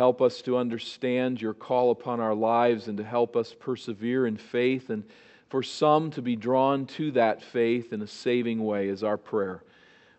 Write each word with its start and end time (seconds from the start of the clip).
Help 0.00 0.20
us 0.20 0.42
to 0.42 0.56
understand 0.56 1.40
your 1.40 1.54
call 1.54 1.92
upon 1.92 2.18
our 2.18 2.34
lives 2.34 2.88
and 2.88 2.98
to 2.98 3.04
help 3.04 3.36
us 3.36 3.54
persevere 3.54 4.26
in 4.26 4.36
faith, 4.36 4.90
and 4.90 5.04
for 5.48 5.62
some 5.62 6.10
to 6.10 6.20
be 6.20 6.34
drawn 6.34 6.84
to 6.84 7.12
that 7.12 7.40
faith 7.40 7.92
in 7.92 8.02
a 8.02 8.06
saving 8.08 8.64
way 8.64 8.88
is 8.88 9.04
our 9.04 9.16
prayer. 9.16 9.62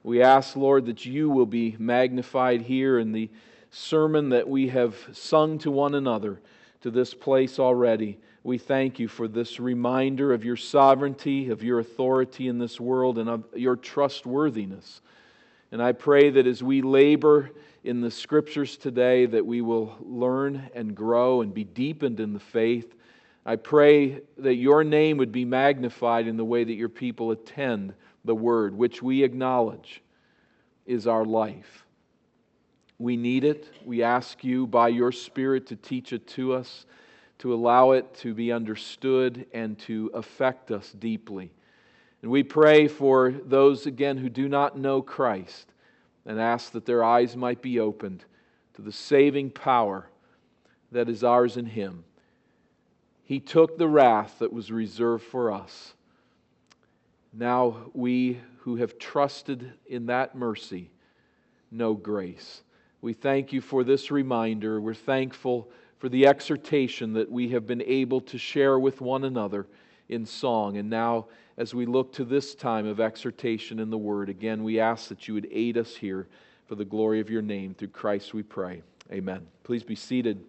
We 0.01 0.21
ask, 0.21 0.55
Lord, 0.55 0.85
that 0.85 1.05
you 1.05 1.29
will 1.29 1.45
be 1.45 1.75
magnified 1.77 2.61
here 2.61 2.97
in 2.97 3.11
the 3.11 3.29
sermon 3.69 4.29
that 4.29 4.47
we 4.47 4.69
have 4.69 4.95
sung 5.11 5.57
to 5.57 5.71
one 5.71 5.93
another 5.93 6.39
to 6.79 6.89
this 6.89 7.13
place 7.13 7.59
already. 7.59 8.17
We 8.43 8.57
thank 8.57 8.97
you 8.97 9.09
for 9.09 9.27
this 9.27 9.59
reminder 9.59 10.31
of 10.31 10.45
your 10.45 10.55
sovereignty, 10.55 11.49
of 11.49 11.63
your 11.63 11.79
authority 11.79 12.47
in 12.47 12.59
this 12.59 12.79
world, 12.79 13.17
and 13.17 13.27
of 13.27 13.43
your 13.53 13.75
trustworthiness. 13.75 15.01
And 15.73 15.83
I 15.83 15.91
pray 15.91 16.29
that 16.29 16.47
as 16.47 16.63
we 16.63 16.81
labor 16.81 17.51
in 17.85 18.01
the 18.01 18.09
scriptures 18.09 18.77
today, 18.77 19.27
that 19.27 19.45
we 19.45 19.61
will 19.61 19.95
learn 20.01 20.69
and 20.73 20.95
grow 20.95 21.41
and 21.41 21.53
be 21.53 21.63
deepened 21.63 22.19
in 22.19 22.33
the 22.33 22.39
faith. 22.39 22.95
I 23.45 23.57
pray 23.57 24.21
that 24.39 24.55
your 24.55 24.83
name 24.83 25.17
would 25.17 25.31
be 25.31 25.45
magnified 25.45 26.27
in 26.27 26.35
the 26.35 26.43
way 26.43 26.63
that 26.63 26.73
your 26.73 26.89
people 26.89 27.29
attend 27.29 27.93
the 28.23 28.33
word, 28.33 28.75
which 28.75 29.03
we 29.03 29.23
acknowledge 29.23 30.01
is 30.87 31.05
our 31.05 31.23
life. 31.23 31.85
We 32.97 33.17
need 33.17 33.43
it. 33.43 33.69
We 33.85 34.01
ask 34.01 34.43
you 34.43 34.65
by 34.65 34.87
your 34.87 35.11
Spirit 35.11 35.67
to 35.67 35.75
teach 35.75 36.11
it 36.11 36.25
to 36.29 36.53
us, 36.53 36.87
to 37.39 37.53
allow 37.53 37.91
it 37.91 38.15
to 38.15 38.33
be 38.33 38.51
understood 38.51 39.45
and 39.53 39.77
to 39.79 40.09
affect 40.15 40.71
us 40.71 40.91
deeply. 40.91 41.51
And 42.23 42.31
we 42.31 42.41
pray 42.41 42.87
for 42.87 43.31
those, 43.31 43.85
again, 43.85 44.17
who 44.17 44.29
do 44.29 44.49
not 44.49 44.75
know 44.75 45.03
Christ 45.03 45.67
and 46.25 46.39
ask 46.39 46.71
that 46.71 46.85
their 46.85 47.03
eyes 47.03 47.35
might 47.35 47.61
be 47.61 47.79
opened 47.79 48.25
to 48.73 48.81
the 48.81 48.91
saving 48.91 49.51
power 49.51 50.09
that 50.91 51.09
is 51.09 51.23
ours 51.23 51.57
in 51.57 51.65
Him. 51.65 52.03
He 53.23 53.39
took 53.39 53.77
the 53.77 53.87
wrath 53.87 54.39
that 54.39 54.53
was 54.53 54.71
reserved 54.71 55.23
for 55.23 55.51
us. 55.51 55.93
Now 57.33 57.89
we 57.93 58.39
who 58.59 58.77
have 58.77 58.97
trusted 58.97 59.73
in 59.87 60.07
that 60.07 60.35
mercy 60.35 60.89
know 61.71 61.93
grace. 61.93 62.61
We 63.01 63.13
thank 63.13 63.53
you 63.53 63.61
for 63.61 63.83
this 63.83 64.09
reminder. 64.09 64.81
We're 64.81 64.93
thankful 64.93 65.69
for 65.97 66.09
the 66.09 66.27
exhortation 66.27 67.13
that 67.13 67.29
we 67.29 67.49
have 67.49 67.67
been 67.67 67.81
able 67.83 68.21
to 68.21 68.37
share 68.37 68.79
with 68.79 69.01
one 69.01 69.23
another 69.23 69.67
in 70.09 70.25
song. 70.25 70.77
And 70.77 70.89
now, 70.89 71.27
as 71.57 71.73
we 71.73 71.85
look 71.85 72.13
to 72.13 72.25
this 72.25 72.53
time 72.53 72.85
of 72.85 72.99
exhortation 72.99 73.79
in 73.79 73.89
the 73.89 73.97
Word, 73.97 74.29
again, 74.29 74.63
we 74.63 74.79
ask 74.79 75.07
that 75.09 75.27
you 75.27 75.33
would 75.33 75.47
aid 75.51 75.77
us 75.77 75.95
here 75.95 76.27
for 76.67 76.75
the 76.75 76.85
glory 76.85 77.19
of 77.19 77.29
your 77.29 77.41
name. 77.41 77.73
Through 77.73 77.89
Christ 77.89 78.33
we 78.33 78.43
pray. 78.43 78.81
Amen. 79.11 79.47
Please 79.63 79.83
be 79.83 79.95
seated. 79.95 80.43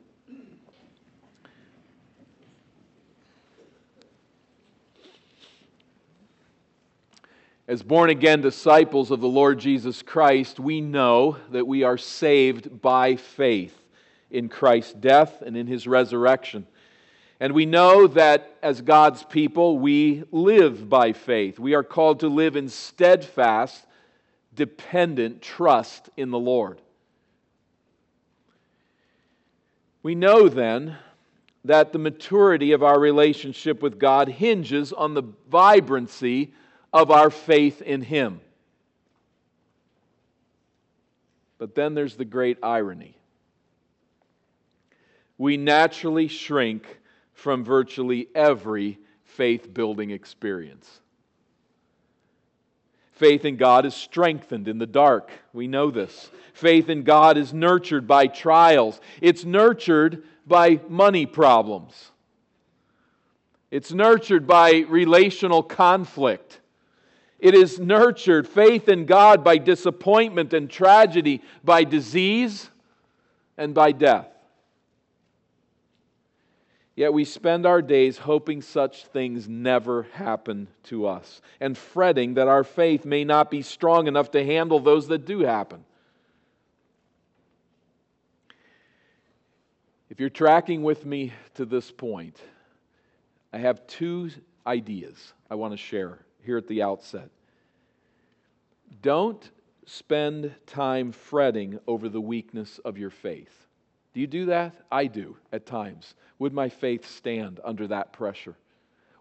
As 7.69 7.83
born 7.83 8.11
again 8.11 8.43
disciples 8.43 9.11
of 9.11 9.21
the 9.21 9.29
Lord 9.29 9.59
Jesus 9.59 10.01
Christ, 10.01 10.61
we 10.61 10.81
know 10.81 11.37
that 11.51 11.67
we 11.67 11.83
are 11.83 11.99
saved 11.99 12.81
by 12.81 13.17
faith 13.17 13.77
in 14.31 14.49
Christ's 14.49 14.93
death 14.93 15.43
and 15.43 15.57
in 15.57 15.67
his 15.67 15.89
resurrection. 15.89 16.67
And 17.39 17.53
we 17.53 17.67
know 17.67 18.07
that 18.07 18.57
as 18.63 18.81
God's 18.81 19.23
people, 19.23 19.79
we 19.79 20.25
live 20.33 20.89
by 20.89 21.13
faith. 21.13 21.59
We 21.59 21.75
are 21.75 21.83
called 21.83 22.21
to 22.21 22.29
live 22.29 22.57
in 22.57 22.69
steadfast, 22.69 23.85
dependent 24.55 25.43
trust 25.43 26.09
in 26.17 26.31
the 26.31 26.39
Lord. 26.39 26.81
We 30.03 30.15
know 30.15 30.49
then 30.49 30.97
that 31.65 31.93
the 31.93 31.99
maturity 31.99 32.73
of 32.73 32.83
our 32.83 32.99
relationship 32.99 33.83
with 33.83 33.99
God 33.99 34.29
hinges 34.29 34.93
on 34.93 35.15
the 35.15 35.25
vibrancy 35.51 36.55
of 36.93 37.11
our 37.11 37.29
faith 37.29 37.83
in 37.83 38.01
Him. 38.03 38.41
But 41.59 41.75
then 41.75 41.95
there's 41.95 42.17
the 42.17 42.25
great 42.25 42.59
irony. 42.63 43.17
We 45.37 45.57
naturally 45.57 46.29
shrink 46.29 46.87
from 47.37 47.63
virtually 47.63 48.29
every 48.35 48.99
faith 49.25 49.73
building 49.73 50.11
experience. 50.11 51.01
Faith 53.13 53.45
in 53.45 53.57
God 53.57 53.85
is 53.85 53.95
strengthened 53.95 54.67
in 54.69 54.79
the 54.79 54.87
dark. 54.87 55.31
We 55.53 55.69
know 55.69 55.91
this. 55.91 56.31
Faith 56.55 56.89
in 56.89 57.03
God 57.03 57.37
is 57.37 57.53
nurtured 57.53 58.07
by 58.07 58.27
trials, 58.27 59.01
it's 59.21 59.45
nurtured 59.45 60.25
by 60.47 60.81
money 60.89 61.27
problems, 61.27 62.11
it's 63.71 63.93
nurtured 63.93 64.47
by 64.47 64.85
relational 64.89 65.63
conflict. 65.63 66.61
It 67.39 67.55
is 67.55 67.79
nurtured, 67.79 68.49
faith 68.49 68.89
in 68.89 69.05
God, 69.05 69.45
by 69.45 69.59
disappointment 69.59 70.55
and 70.55 70.71
tragedy, 70.71 71.43
by 71.63 71.85
disease 71.85 72.71
and 73.59 73.75
by 73.75 73.93
death. 73.93 74.36
Yet 76.97 77.13
we 77.13 77.27
spend 77.27 77.67
our 77.67 77.83
days 77.83 78.17
hoping 78.17 78.63
such 78.63 79.05
things 79.05 79.47
never 79.47 80.05
happen 80.15 80.67
to 80.85 81.07
us 81.07 81.43
and 81.61 81.77
fretting 81.77 82.35
that 82.35 82.49
our 82.49 82.65
faith 82.65 83.05
may 83.05 83.23
not 83.23 83.51
be 83.51 83.61
strong 83.61 84.07
enough 84.07 84.31
to 84.31 84.43
handle 84.43 84.81
those 84.81 85.07
that 85.09 85.27
do 85.27 85.41
happen. 85.41 85.85
If 90.09 90.21
you're 90.21 90.31
tracking 90.31 90.83
with 90.83 91.05
me 91.05 91.35
to 91.57 91.67
this 91.67 91.91
point, 91.91 92.41
I 93.53 93.59
have 93.59 93.87
two 93.87 94.31
ideas 94.67 95.35
I 95.51 95.57
want 95.57 95.75
to 95.75 95.77
share 95.77 96.21
here 96.43 96.57
at 96.57 96.67
the 96.67 96.83
outset. 96.83 97.29
Don't 99.03 99.51
spend 99.85 100.55
time 100.67 101.13
fretting 101.13 101.79
over 101.87 102.09
the 102.09 102.23
weakness 102.23 102.79
of 102.87 102.97
your 102.97 103.11
faith. 103.11 103.66
Do 104.17 104.23
you 104.23 104.27
do 104.27 104.47
that? 104.47 104.75
I 104.91 105.09
do 105.09 105.37
at 105.53 105.67
times. 105.67 106.15
Would 106.39 106.55
my 106.55 106.71
faith 106.71 107.07
stand 107.07 107.61
under 107.63 107.87
that 107.89 108.15
pressure? 108.15 108.57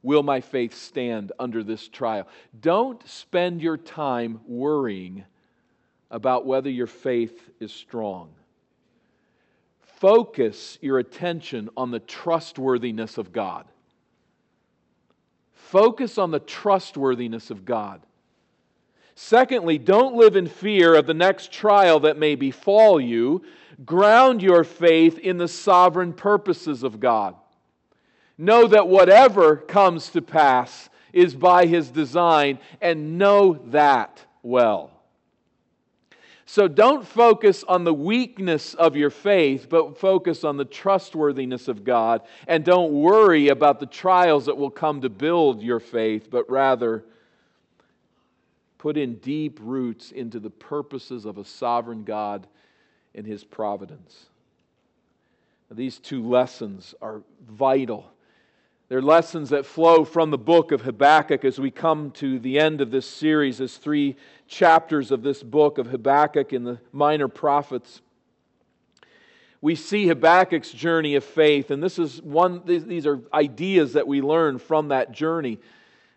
Will 0.02 0.24
my 0.24 0.40
faith 0.40 0.74
stand 0.74 1.34
under 1.38 1.64
this 1.64 1.90
trial? 1.90 2.30
Don't 2.62 3.06
spend 3.06 3.62
your 3.62 3.76
time 3.76 4.40
worrying 4.48 5.26
about 6.10 6.46
whether 6.46 6.70
your 6.70 6.88
faith 6.88 7.38
is 7.60 7.74
strong. 7.74 8.30
Focus 9.82 10.78
your 10.82 11.00
attention 11.00 11.70
on 11.76 11.92
the 11.92 12.00
trustworthiness 12.00 13.18
of 13.18 13.34
God. 13.34 13.66
Focus 15.52 16.18
on 16.18 16.32
the 16.32 16.40
trustworthiness 16.40 17.52
of 17.52 17.66
God. 17.66 18.02
Secondly, 19.16 19.78
don't 19.78 20.16
live 20.16 20.38
in 20.38 20.48
fear 20.48 20.96
of 20.96 21.06
the 21.06 21.14
next 21.14 21.52
trial 21.52 22.02
that 22.02 22.18
may 22.18 22.36
befall 22.36 23.00
you. 23.00 23.44
Ground 23.84 24.42
your 24.42 24.64
faith 24.64 25.18
in 25.20 25.38
the 25.38 25.48
sovereign 25.48 26.14
purposes 26.14 26.84
of 26.84 27.00
God. 27.00 27.36
Know 28.38 28.68
that 28.68 28.88
whatever 28.88 29.58
comes 29.58 30.10
to 30.10 30.22
pass 30.22 30.90
is 31.12 31.36
by 31.36 31.66
His 31.66 31.90
design, 31.90 32.60
and 32.82 33.18
know 33.18 33.54
that 33.68 34.26
well. 34.44 34.92
So 36.46 36.68
don't 36.68 37.08
focus 37.08 37.64
on 37.68 37.86
the 37.86 37.94
weakness 37.94 38.76
of 38.76 38.96
your 38.96 39.10
faith, 39.10 39.68
but 39.68 39.98
focus 39.98 40.44
on 40.44 40.58
the 40.58 40.66
trustworthiness 40.66 41.68
of 41.68 41.84
God. 41.84 42.22
And 42.48 42.64
don't 42.64 42.92
worry 42.92 43.48
about 43.48 43.80
the 43.80 43.88
trials 43.88 44.46
that 44.46 44.58
will 44.58 44.70
come 44.70 45.02
to 45.02 45.10
build 45.10 45.62
your 45.64 45.80
faith, 45.80 46.30
but 46.30 46.50
rather 46.50 47.04
put 48.78 48.96
in 48.96 49.16
deep 49.16 49.60
roots 49.62 50.12
into 50.12 50.40
the 50.40 50.52
purposes 50.52 51.26
of 51.26 51.40
a 51.40 51.46
sovereign 51.46 52.04
God 52.04 52.46
and 53.16 53.26
His 53.26 53.44
providence. 53.44 54.26
Now, 55.70 55.78
these 55.78 55.98
two 55.98 56.28
lessons 56.28 56.94
are 57.02 57.22
vital. 57.50 58.12
They're 58.88 59.02
lessons 59.02 59.50
that 59.50 59.66
flow 59.66 60.06
from 60.06 60.30
the 60.30 60.38
book 60.38 60.72
of 60.72 60.82
Habakkuk 60.82 61.44
as 61.44 61.60
we 61.60 61.72
come 61.72 62.12
to 62.12 62.38
the 62.38 62.60
end 62.60 62.82
of 62.82 62.92
this 62.92 63.08
series, 63.08 63.60
as 63.60 63.78
three 63.78 64.16
chapters 64.48 65.10
of 65.10 65.24
this 65.24 65.42
book 65.42 65.80
of 65.80 65.88
Habakkuk 65.88 66.54
in 66.54 66.64
the 66.64 66.80
minor 66.92 67.28
prophets. 67.28 68.02
We 69.60 69.74
see 69.74 70.06
Habakkuk's 70.06 70.72
journey 70.72 71.16
of 71.16 71.24
faith, 71.24 71.72
and 71.72 71.82
this 71.82 71.98
is 71.98 72.22
one, 72.22 72.62
these 72.66 73.08
are 73.08 73.22
ideas 73.34 73.94
that 73.94 74.08
we 74.08 74.22
learn 74.22 74.60
from 74.60 74.90
that 74.90 75.12
journey. 75.12 75.58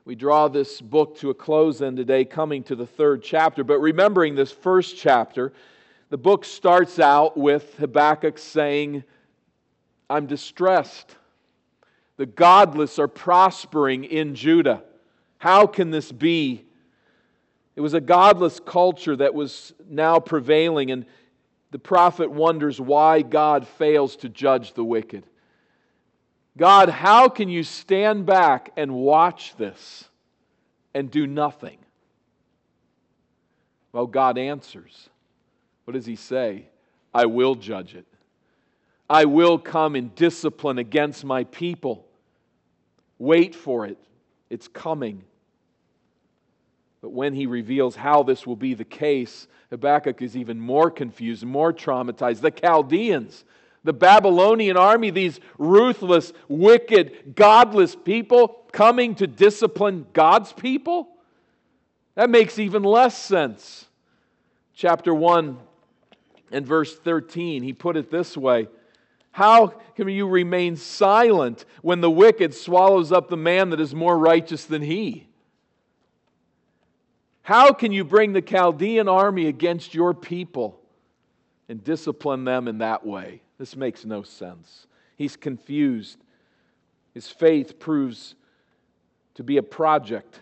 We 0.04 0.14
draw 0.14 0.48
this 0.48 0.82
book 0.82 1.16
to 1.20 1.30
a 1.30 1.34
close 1.34 1.78
then 1.78 1.96
today, 1.96 2.26
coming 2.26 2.62
to 2.64 2.76
the 2.76 2.86
third 2.86 3.22
chapter. 3.22 3.64
But 3.64 3.78
remembering 3.78 4.34
this 4.34 4.52
first 4.52 4.98
chapter, 4.98 5.54
the 6.10 6.18
book 6.18 6.44
starts 6.44 6.98
out 6.98 7.36
with 7.36 7.76
Habakkuk 7.76 8.38
saying, 8.38 9.04
I'm 10.08 10.26
distressed. 10.26 11.16
The 12.16 12.26
godless 12.26 12.98
are 12.98 13.08
prospering 13.08 14.04
in 14.04 14.34
Judah. 14.34 14.82
How 15.38 15.66
can 15.66 15.90
this 15.90 16.10
be? 16.10 16.64
It 17.76 17.80
was 17.80 17.94
a 17.94 18.00
godless 18.00 18.58
culture 18.58 19.14
that 19.16 19.34
was 19.34 19.72
now 19.88 20.18
prevailing, 20.18 20.90
and 20.90 21.06
the 21.70 21.78
prophet 21.78 22.30
wonders 22.30 22.80
why 22.80 23.22
God 23.22 23.68
fails 23.68 24.16
to 24.16 24.28
judge 24.28 24.72
the 24.72 24.84
wicked. 24.84 25.24
God, 26.56 26.88
how 26.88 27.28
can 27.28 27.48
you 27.48 27.62
stand 27.62 28.26
back 28.26 28.72
and 28.76 28.94
watch 28.94 29.54
this 29.56 30.08
and 30.92 31.08
do 31.08 31.26
nothing? 31.26 31.78
Well, 33.92 34.08
God 34.08 34.38
answers. 34.38 35.08
What 35.88 35.94
does 35.94 36.04
He 36.04 36.16
say? 36.16 36.66
I 37.14 37.24
will 37.24 37.54
judge 37.54 37.94
it. 37.94 38.04
I 39.08 39.24
will 39.24 39.58
come 39.58 39.96
in 39.96 40.08
discipline 40.08 40.76
against 40.76 41.24
my 41.24 41.44
people. 41.44 42.04
Wait 43.18 43.54
for 43.54 43.86
it, 43.86 43.96
it's 44.50 44.68
coming. 44.68 45.24
But 47.00 47.12
when 47.12 47.32
he 47.32 47.46
reveals 47.46 47.96
how 47.96 48.22
this 48.22 48.46
will 48.46 48.54
be 48.54 48.74
the 48.74 48.84
case, 48.84 49.48
Habakkuk 49.70 50.20
is 50.20 50.36
even 50.36 50.60
more 50.60 50.90
confused, 50.90 51.46
more 51.46 51.72
traumatized. 51.72 52.42
The 52.42 52.50
Chaldeans, 52.50 53.46
the 53.82 53.94
Babylonian 53.94 54.76
army, 54.76 55.08
these 55.08 55.40
ruthless, 55.56 56.34
wicked, 56.48 57.34
godless 57.34 57.96
people 57.96 58.66
coming 58.72 59.14
to 59.14 59.26
discipline 59.26 60.04
God's 60.12 60.52
people? 60.52 61.08
That 62.14 62.28
makes 62.28 62.58
even 62.58 62.82
less 62.82 63.16
sense. 63.16 63.86
Chapter 64.74 65.14
1 65.14 65.60
and 66.50 66.66
verse 66.66 66.96
13, 66.96 67.62
he 67.62 67.72
put 67.72 67.96
it 67.96 68.10
this 68.10 68.36
way 68.36 68.68
How 69.30 69.68
can 69.96 70.08
you 70.08 70.28
remain 70.28 70.76
silent 70.76 71.64
when 71.82 72.00
the 72.00 72.10
wicked 72.10 72.54
swallows 72.54 73.12
up 73.12 73.28
the 73.28 73.36
man 73.36 73.70
that 73.70 73.80
is 73.80 73.94
more 73.94 74.18
righteous 74.18 74.64
than 74.64 74.82
he? 74.82 75.28
How 77.42 77.72
can 77.72 77.92
you 77.92 78.04
bring 78.04 78.34
the 78.34 78.42
Chaldean 78.42 79.08
army 79.08 79.46
against 79.46 79.94
your 79.94 80.12
people 80.12 80.78
and 81.68 81.82
discipline 81.82 82.44
them 82.44 82.68
in 82.68 82.78
that 82.78 83.06
way? 83.06 83.40
This 83.56 83.74
makes 83.74 84.04
no 84.04 84.22
sense. 84.22 84.86
He's 85.16 85.34
confused. 85.34 86.18
His 87.14 87.28
faith 87.28 87.78
proves 87.78 88.34
to 89.34 89.42
be 89.42 89.56
a 89.56 89.62
project 89.62 90.40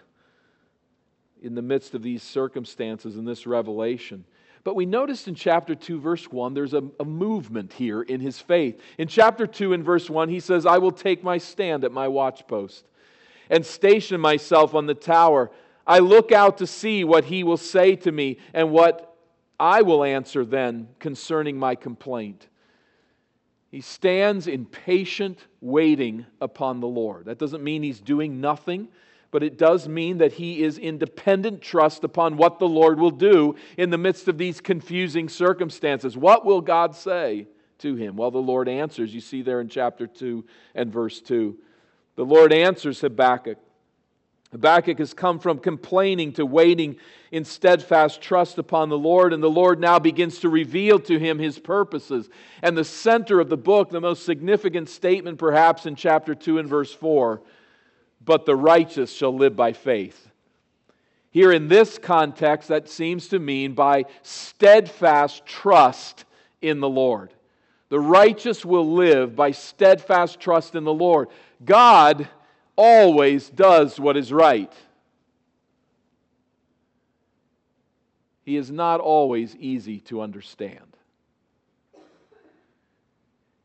in 1.43 1.55
the 1.55 1.63
midst 1.63 1.95
of 1.95 2.03
these 2.03 2.23
circumstances 2.23 3.17
and 3.17 3.27
this 3.27 3.47
revelation. 3.47 4.25
But 4.67 4.75
we 4.75 4.85
noticed 4.85 5.29
in 5.29 5.37
chapter 5.37 5.77
2, 5.77 6.01
verse 6.01 6.25
1, 6.25 6.53
there's 6.53 6.75
a, 6.75 6.83
a, 6.99 7.05
movement 7.05 7.73
here 7.73 8.03
in 8.03 8.21
his 8.21 8.41
faith. 8.41 8.81
In 8.99 9.07
chapter 9.07 9.47
2, 9.47 9.73
in 9.73 9.85
verse 9.85 10.11
1, 10.11 10.29
he 10.29 10.41
says, 10.41 10.67
I 10.67 10.79
will 10.79 10.91
take 10.91 11.23
my 11.23 11.39
stand 11.39 11.85
at 11.85 11.93
my 11.93 12.09
watchpost 12.09 12.83
and 13.49 13.65
station 13.65 14.21
myself 14.21 14.75
on 14.75 14.87
the 14.87 14.95
tower. 14.95 15.53
I 15.87 16.01
look 16.01 16.33
out 16.33 16.59
to 16.59 16.67
see 16.67 17.05
what 17.05 17.27
he 17.27 17.45
will 17.45 17.57
say 17.57 17.95
to 17.95 18.11
me 18.11 18.39
and 18.53 18.73
what 18.73 19.17
I 19.61 19.83
will 19.83 20.03
answer 20.03 20.45
then 20.45 20.89
concerning 20.99 21.57
my 21.57 21.77
complaint. 21.77 22.49
He 23.71 23.81
stands 23.81 24.49
in 24.49 24.67
patient 24.67 25.47
waiting 25.61 26.27
upon 26.41 26.81
the 26.81 26.89
Lord. 26.89 27.27
That 27.27 27.39
doesn't 27.39 27.63
mean 27.63 27.85
he's 27.85 28.01
doing 28.01 28.41
nothing, 28.41 28.89
but 29.37 29.43
it 29.43 29.59
does 29.59 29.87
mean 29.87 30.17
that 30.17 30.33
he 30.33 30.63
is 30.63 30.79
in 30.79 30.97
dependent 30.97 31.61
trust 31.61 32.05
upon 32.05 32.39
what 32.39 32.59
the 32.59 32.67
Lord 32.67 32.99
will 32.99 33.11
do 33.11 33.55
in 33.77 33.91
the 33.91 33.99
midst 33.99 34.29
of 34.29 34.39
these 34.39 34.63
confusing 34.63 35.29
circumstances. 35.29 36.17
What 36.17 36.47
will 36.47 36.63
God 36.63 36.95
say 36.97 37.47
to 37.81 37.97
him? 37.97 38.17
Well, 38.17 38.31
the 38.31 38.39
Lord 38.39 38.67
answers. 38.67 39.15
You 39.15 39.21
see 39.21 39.43
there 39.43 39.61
in 39.61 39.69
chapter 39.69 40.07
2 40.07 40.43
and 40.75 40.91
verse 40.91 41.21
2. 41.21 41.55
The 42.15 42.25
Lord 42.25 42.51
answers 42.51 43.03
Habakkuk 43.03 43.59
Habakkuk 44.53 44.99
has 45.01 45.13
come 45.13 45.39
from 45.39 45.59
complaining 45.59 46.33
to 46.33 46.47
waiting 46.47 46.97
in 47.31 47.45
steadfast 47.45 48.23
trust 48.23 48.57
upon 48.57 48.89
the 48.89 48.97
Lord, 48.97 49.35
and 49.35 49.43
the 49.43 49.51
Lord 49.51 49.81
now 49.81 49.99
begins 49.99 50.39
to 50.39 50.49
reveal 50.49 50.99
to 51.01 51.19
him 51.19 51.39
his 51.39 51.59
purposes. 51.59 52.31
And 52.63 52.75
the 52.75 52.85
center 52.85 53.39
of 53.39 53.51
the 53.51 53.59
book, 53.59 53.91
the 53.91 54.01
most 54.01 54.25
significant 54.25 54.89
statement 54.89 55.39
perhaps 55.39 55.85
in 55.85 55.95
chapter 55.95 56.35
2 56.35 56.59
and 56.59 56.69
verse 56.71 56.95
4 56.95 57.43
but 58.27 58.45
the 58.45 58.57
righteous 58.57 59.11
shall 59.13 59.35
live 59.35 59.57
by 59.57 59.73
faith. 59.73 60.29
Here 61.31 61.53
in 61.53 61.69
this 61.69 61.97
context, 61.97 62.69
that 62.69 62.89
seems 62.89 63.29
to 63.29 63.39
mean 63.39 63.73
by 63.73 64.05
steadfast 64.23 65.47
trust 65.47 66.25
in 66.61 66.81
the 66.81 66.89
Lord. 66.89 67.33
The 67.89 68.01
righteous 68.01 68.65
will 68.65 68.93
live 68.93 69.37
by 69.37 69.53
steadfast 69.53 70.41
trust 70.41 70.75
in 70.75 70.85
the 70.85 70.93
Lord. 70.93 71.29
God 71.65 72.29
always 72.75 73.49
does 73.49 74.01
what 74.01 74.17
is 74.17 74.33
right. 74.33 74.73
He 78.43 78.57
is 78.57 78.71
not 78.71 79.01
always 79.01 79.55
easy 79.57 80.01
to 80.01 80.21
understand. 80.21 80.97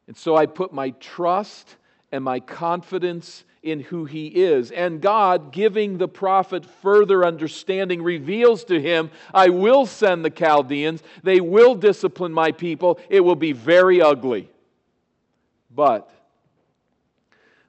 And 0.07 0.17
so 0.17 0.35
I 0.35 0.45
put 0.45 0.73
my 0.73 0.91
trust 0.91 1.77
and 2.11 2.23
my 2.23 2.39
confidence 2.39 3.43
in 3.63 3.79
who 3.79 4.05
he 4.05 4.27
is. 4.27 4.71
And 4.71 5.01
God, 5.01 5.51
giving 5.51 5.97
the 5.97 6.07
prophet 6.07 6.65
further 6.65 7.23
understanding, 7.25 8.01
reveals 8.01 8.63
to 8.65 8.81
him, 8.81 9.11
I 9.33 9.49
will 9.49 9.85
send 9.85 10.25
the 10.25 10.29
Chaldeans. 10.29 11.03
They 11.23 11.41
will 11.41 11.75
discipline 11.75 12.33
my 12.33 12.51
people. 12.51 12.99
It 13.09 13.21
will 13.21 13.35
be 13.35 13.51
very 13.51 14.01
ugly. 14.01 14.49
But 15.73 16.09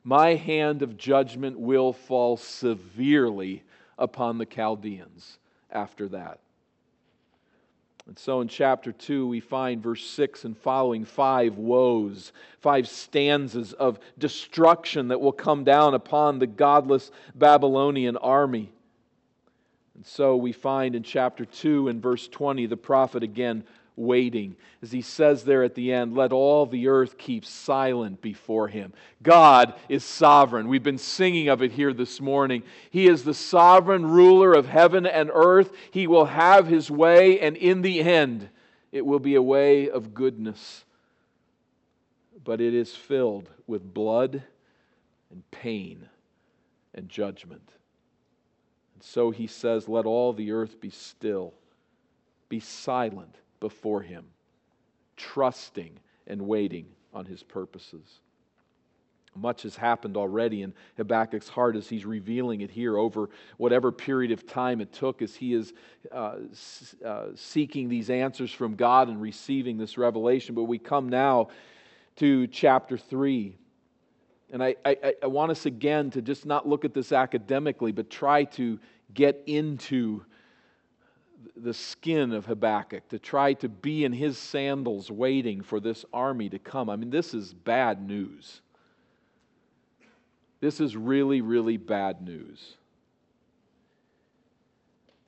my 0.02 0.34
hand 0.34 0.82
of 0.82 0.96
judgment 0.96 1.58
will 1.58 1.92
fall 1.92 2.36
severely 2.36 3.62
upon 3.98 4.38
the 4.38 4.46
Chaldeans 4.46 5.38
after 5.70 6.08
that. 6.08 6.40
And 8.06 8.18
so 8.18 8.40
in 8.40 8.48
chapter 8.48 8.90
2, 8.90 9.28
we 9.28 9.40
find 9.40 9.82
verse 9.82 10.04
6 10.04 10.44
and 10.44 10.58
following 10.58 11.04
five 11.04 11.56
woes, 11.56 12.32
five 12.60 12.88
stanzas 12.88 13.72
of 13.74 14.00
destruction 14.18 15.08
that 15.08 15.20
will 15.20 15.32
come 15.32 15.62
down 15.62 15.94
upon 15.94 16.38
the 16.38 16.46
godless 16.46 17.10
Babylonian 17.34 18.16
army. 18.16 18.72
And 19.94 20.04
so 20.04 20.36
we 20.36 20.52
find 20.52 20.96
in 20.96 21.04
chapter 21.04 21.44
2 21.44 21.88
and 21.88 22.02
verse 22.02 22.26
20, 22.26 22.66
the 22.66 22.76
prophet 22.76 23.22
again 23.22 23.64
waiting. 24.02 24.56
As 24.82 24.92
he 24.92 25.00
says 25.00 25.44
there 25.44 25.62
at 25.62 25.74
the 25.74 25.92
end, 25.92 26.14
let 26.14 26.32
all 26.32 26.66
the 26.66 26.88
earth 26.88 27.16
keep 27.16 27.44
silent 27.44 28.20
before 28.20 28.68
him. 28.68 28.92
God 29.22 29.74
is 29.88 30.04
sovereign. 30.04 30.68
We've 30.68 30.82
been 30.82 30.98
singing 30.98 31.48
of 31.48 31.62
it 31.62 31.72
here 31.72 31.92
this 31.92 32.20
morning. 32.20 32.62
He 32.90 33.06
is 33.06 33.22
the 33.22 33.34
sovereign 33.34 34.06
ruler 34.06 34.52
of 34.52 34.66
heaven 34.66 35.06
and 35.06 35.30
earth. 35.32 35.72
He 35.90 36.06
will 36.06 36.26
have 36.26 36.66
his 36.66 36.90
way, 36.90 37.40
and 37.40 37.56
in 37.56 37.82
the 37.82 38.00
end, 38.00 38.48
it 38.90 39.06
will 39.06 39.20
be 39.20 39.36
a 39.36 39.42
way 39.42 39.88
of 39.88 40.14
goodness. 40.14 40.84
But 42.44 42.60
it 42.60 42.74
is 42.74 42.94
filled 42.94 43.48
with 43.66 43.94
blood 43.94 44.42
and 45.30 45.48
pain 45.52 46.08
and 46.92 47.08
judgment. 47.08 47.70
And 48.94 49.02
so 49.02 49.30
he 49.30 49.46
says, 49.46 49.88
Let 49.88 50.06
all 50.06 50.32
the 50.32 50.50
earth 50.50 50.80
be 50.80 50.90
still, 50.90 51.54
be 52.48 52.58
silent 52.58 53.36
before 53.62 54.02
Him, 54.02 54.24
trusting 55.16 56.00
and 56.26 56.42
waiting 56.42 56.86
on 57.14 57.24
His 57.24 57.44
purposes. 57.44 58.18
Much 59.34 59.62
has 59.62 59.76
happened 59.76 60.16
already 60.16 60.62
in 60.62 60.74
Habakkuk's 60.98 61.48
heart 61.48 61.74
as 61.74 61.88
he's 61.88 62.04
revealing 62.04 62.60
it 62.60 62.70
here 62.70 62.98
over 62.98 63.30
whatever 63.56 63.90
period 63.90 64.30
of 64.30 64.46
time 64.46 64.82
it 64.82 64.92
took 64.92 65.22
as 65.22 65.34
he 65.34 65.54
is 65.54 65.72
uh, 66.10 66.34
uh, 67.02 67.26
seeking 67.34 67.88
these 67.88 68.10
answers 68.10 68.52
from 68.52 68.74
God 68.74 69.08
and 69.08 69.22
receiving 69.22 69.78
this 69.78 69.96
revelation. 69.96 70.54
But 70.54 70.64
we 70.64 70.78
come 70.78 71.08
now 71.08 71.48
to 72.16 72.46
chapter 72.48 72.98
3. 72.98 73.56
And 74.50 74.62
I, 74.62 74.76
I, 74.84 75.14
I 75.22 75.26
want 75.28 75.50
us 75.50 75.64
again 75.64 76.10
to 76.10 76.20
just 76.20 76.44
not 76.44 76.68
look 76.68 76.84
at 76.84 76.92
this 76.92 77.10
academically, 77.10 77.92
but 77.92 78.10
try 78.10 78.44
to 78.44 78.78
get 79.14 79.42
into 79.46 80.26
the 81.56 81.74
skin 81.74 82.32
of 82.32 82.46
Habakkuk, 82.46 83.08
to 83.08 83.18
try 83.18 83.54
to 83.54 83.68
be 83.68 84.04
in 84.04 84.12
his 84.12 84.38
sandals 84.38 85.10
waiting 85.10 85.62
for 85.62 85.80
this 85.80 86.04
army 86.12 86.48
to 86.48 86.58
come. 86.58 86.88
I 86.88 86.96
mean, 86.96 87.10
this 87.10 87.34
is 87.34 87.52
bad 87.52 88.06
news. 88.06 88.60
This 90.60 90.80
is 90.80 90.96
really, 90.96 91.40
really 91.40 91.76
bad 91.76 92.22
news. 92.22 92.76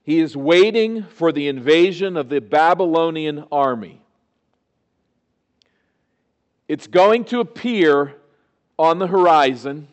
He 0.02 0.20
is 0.20 0.36
waiting 0.36 1.02
for 1.02 1.32
the 1.32 1.48
invasion 1.48 2.16
of 2.16 2.28
the 2.28 2.40
Babylonian 2.40 3.44
army. 3.50 4.02
It's 6.68 6.86
going 6.86 7.24
to 7.26 7.40
appear 7.40 8.14
on 8.78 8.98
the 8.98 9.06
horizon. 9.06 9.88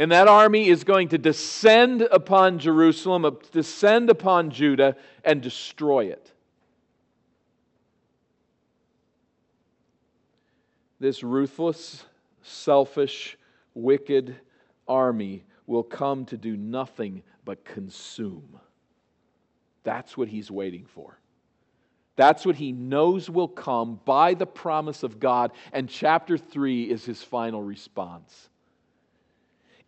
And 0.00 0.12
that 0.12 0.28
army 0.28 0.66
is 0.66 0.82
going 0.82 1.08
to 1.08 1.18
descend 1.18 2.00
upon 2.00 2.58
Jerusalem, 2.58 3.38
descend 3.52 4.08
upon 4.08 4.50
Judah, 4.50 4.96
and 5.22 5.42
destroy 5.42 6.06
it. 6.06 6.32
This 11.00 11.22
ruthless, 11.22 12.02
selfish, 12.40 13.36
wicked 13.74 14.36
army 14.88 15.44
will 15.66 15.82
come 15.82 16.24
to 16.24 16.38
do 16.38 16.56
nothing 16.56 17.22
but 17.44 17.66
consume. 17.66 18.58
That's 19.82 20.16
what 20.16 20.28
he's 20.28 20.50
waiting 20.50 20.86
for. 20.86 21.18
That's 22.16 22.46
what 22.46 22.56
he 22.56 22.72
knows 22.72 23.28
will 23.28 23.48
come 23.48 24.00
by 24.06 24.32
the 24.32 24.46
promise 24.46 25.02
of 25.02 25.20
God. 25.20 25.52
And 25.74 25.90
chapter 25.90 26.38
3 26.38 26.84
is 26.84 27.04
his 27.04 27.22
final 27.22 27.62
response. 27.62 28.48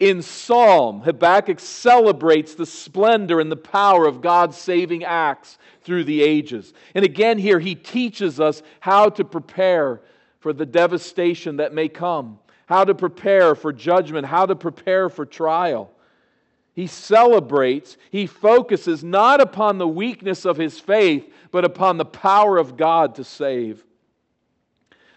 In 0.00 0.22
Psalm, 0.22 1.02
Habakkuk 1.02 1.60
celebrates 1.60 2.54
the 2.54 2.66
splendor 2.66 3.40
and 3.40 3.52
the 3.52 3.56
power 3.56 4.06
of 4.06 4.20
God's 4.20 4.56
saving 4.56 5.04
acts 5.04 5.58
through 5.82 6.04
the 6.04 6.22
ages. 6.22 6.72
And 6.94 7.04
again, 7.04 7.38
here 7.38 7.60
he 7.60 7.74
teaches 7.74 8.40
us 8.40 8.62
how 8.80 9.10
to 9.10 9.24
prepare 9.24 10.00
for 10.40 10.52
the 10.52 10.66
devastation 10.66 11.58
that 11.58 11.72
may 11.72 11.88
come, 11.88 12.38
how 12.66 12.84
to 12.84 12.94
prepare 12.94 13.54
for 13.54 13.72
judgment, 13.72 14.26
how 14.26 14.46
to 14.46 14.56
prepare 14.56 15.08
for 15.08 15.24
trial. 15.24 15.90
He 16.74 16.86
celebrates, 16.86 17.96
he 18.10 18.26
focuses 18.26 19.04
not 19.04 19.40
upon 19.40 19.78
the 19.78 19.86
weakness 19.86 20.44
of 20.44 20.56
his 20.56 20.80
faith, 20.80 21.32
but 21.50 21.64
upon 21.64 21.98
the 21.98 22.04
power 22.04 22.56
of 22.56 22.76
God 22.76 23.14
to 23.16 23.24
save. 23.24 23.84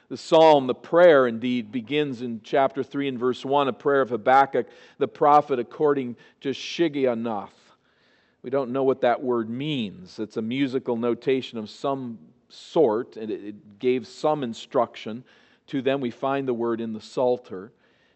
The 0.09 0.17
psalm, 0.17 0.67
the 0.67 0.75
prayer 0.75 1.27
indeed, 1.27 1.71
begins 1.71 2.21
in 2.21 2.41
chapter 2.43 2.83
3 2.83 3.07
and 3.07 3.19
verse 3.19 3.43
1, 3.43 3.67
a 3.67 3.74
prayer 3.74 4.01
of 4.01 4.09
Habakkuk, 4.09 4.67
the 5.00 5.07
prophet, 5.07 5.57
according 5.57 6.15
to 6.41 6.50
Shigionoth. 6.50 7.50
We 8.43 8.51
don't 8.51 8.71
know 8.71 8.83
what 8.83 9.01
that 9.01 9.24
word 9.24 9.50
means. 9.50 10.19
It's 10.19 10.38
a 10.38 10.41
musical 10.41 10.95
notation 10.95 11.57
of 11.57 11.69
some 11.69 12.19
sort, 12.50 13.17
and 13.17 13.31
it 13.31 13.79
gave 13.79 14.05
some 14.05 14.43
instruction 14.43 15.24
to 15.67 15.81
them. 15.81 16.01
We 16.01 16.12
find 16.12 16.47
the 16.47 16.53
word 16.53 16.81
in 16.81 16.93
the 16.93 17.01
Psalter. 17.01 17.71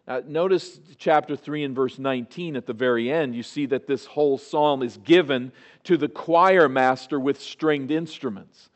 Uh, 0.06 0.22
notice 0.26 0.80
chapter 0.98 1.36
3 1.36 1.64
and 1.64 1.74
verse 1.76 1.98
19 1.98 2.56
at 2.56 2.66
the 2.66 2.72
very 2.72 3.10
end. 3.10 3.34
You 3.34 3.42
see 3.42 3.66
that 3.66 3.86
this 3.86 4.06
whole 4.06 4.38
psalm 4.38 4.82
is 4.82 4.96
given 4.98 5.52
to 5.84 5.96
the 5.96 6.08
choir 6.08 6.68
master 6.68 7.20
with 7.20 7.40
stringed 7.40 7.90
instruments. 7.90 8.69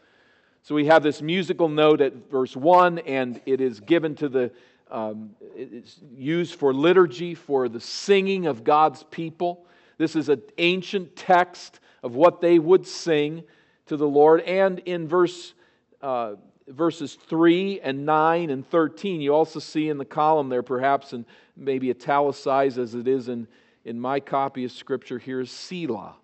So 0.65 0.75
we 0.75 0.87
have 0.87 1.03
this 1.03 1.21
musical 1.21 1.69
note 1.69 2.01
at 2.01 2.31
verse 2.31 2.57
1, 2.57 3.01
and 3.01 3.41
it 3.45 3.61
is 3.61 3.81
given 3.81 4.15
to 4.17 4.29
the, 4.31 4.51
um, 4.91 5.37
it's 5.55 6.01
used 6.17 6.55
for 6.55 6.73
liturgy, 6.73 7.35
for 7.35 7.69
the 7.69 7.81
singing 7.81 8.47
of 8.47 8.65
God's 8.65 9.03
people. 9.05 9.67
This 9.99 10.17
is 10.17 10.31
an 10.31 10.43
ancient 10.59 11.17
text 11.17 11.81
of 12.03 12.15
what 12.15 12.41
they 12.41 12.59
would 12.59 12.87
sing 12.87 13.45
to 13.87 13.97
the 13.99 14.09
Lord. 14.09 14.41
And 14.41 14.79
in 14.81 15.07
verse 15.07 15.53
uh, 16.01 16.37
verses 16.69 17.15
3 17.15 17.81
and 17.81 18.07
9 18.07 18.49
and 18.49 18.67
13. 18.67 19.21
You 19.21 19.35
also 19.35 19.61
see 19.61 19.91
in 19.91 19.99
the 19.99 20.05
column 20.05 20.49
there, 20.49 20.63
perhaps, 20.63 21.13
and 21.13 21.25
maybe 21.57 21.91
italicized 21.91 22.79
as 22.79 22.95
it 22.95 23.07
is 23.07 23.29
in, 23.29 23.47
in 23.85 24.01
my 24.01 24.21
copy 24.21 24.65
of 24.65 24.73
Scripture 24.73 25.19
here, 25.19 25.41
is 25.41 25.51
Selah. 25.51 26.15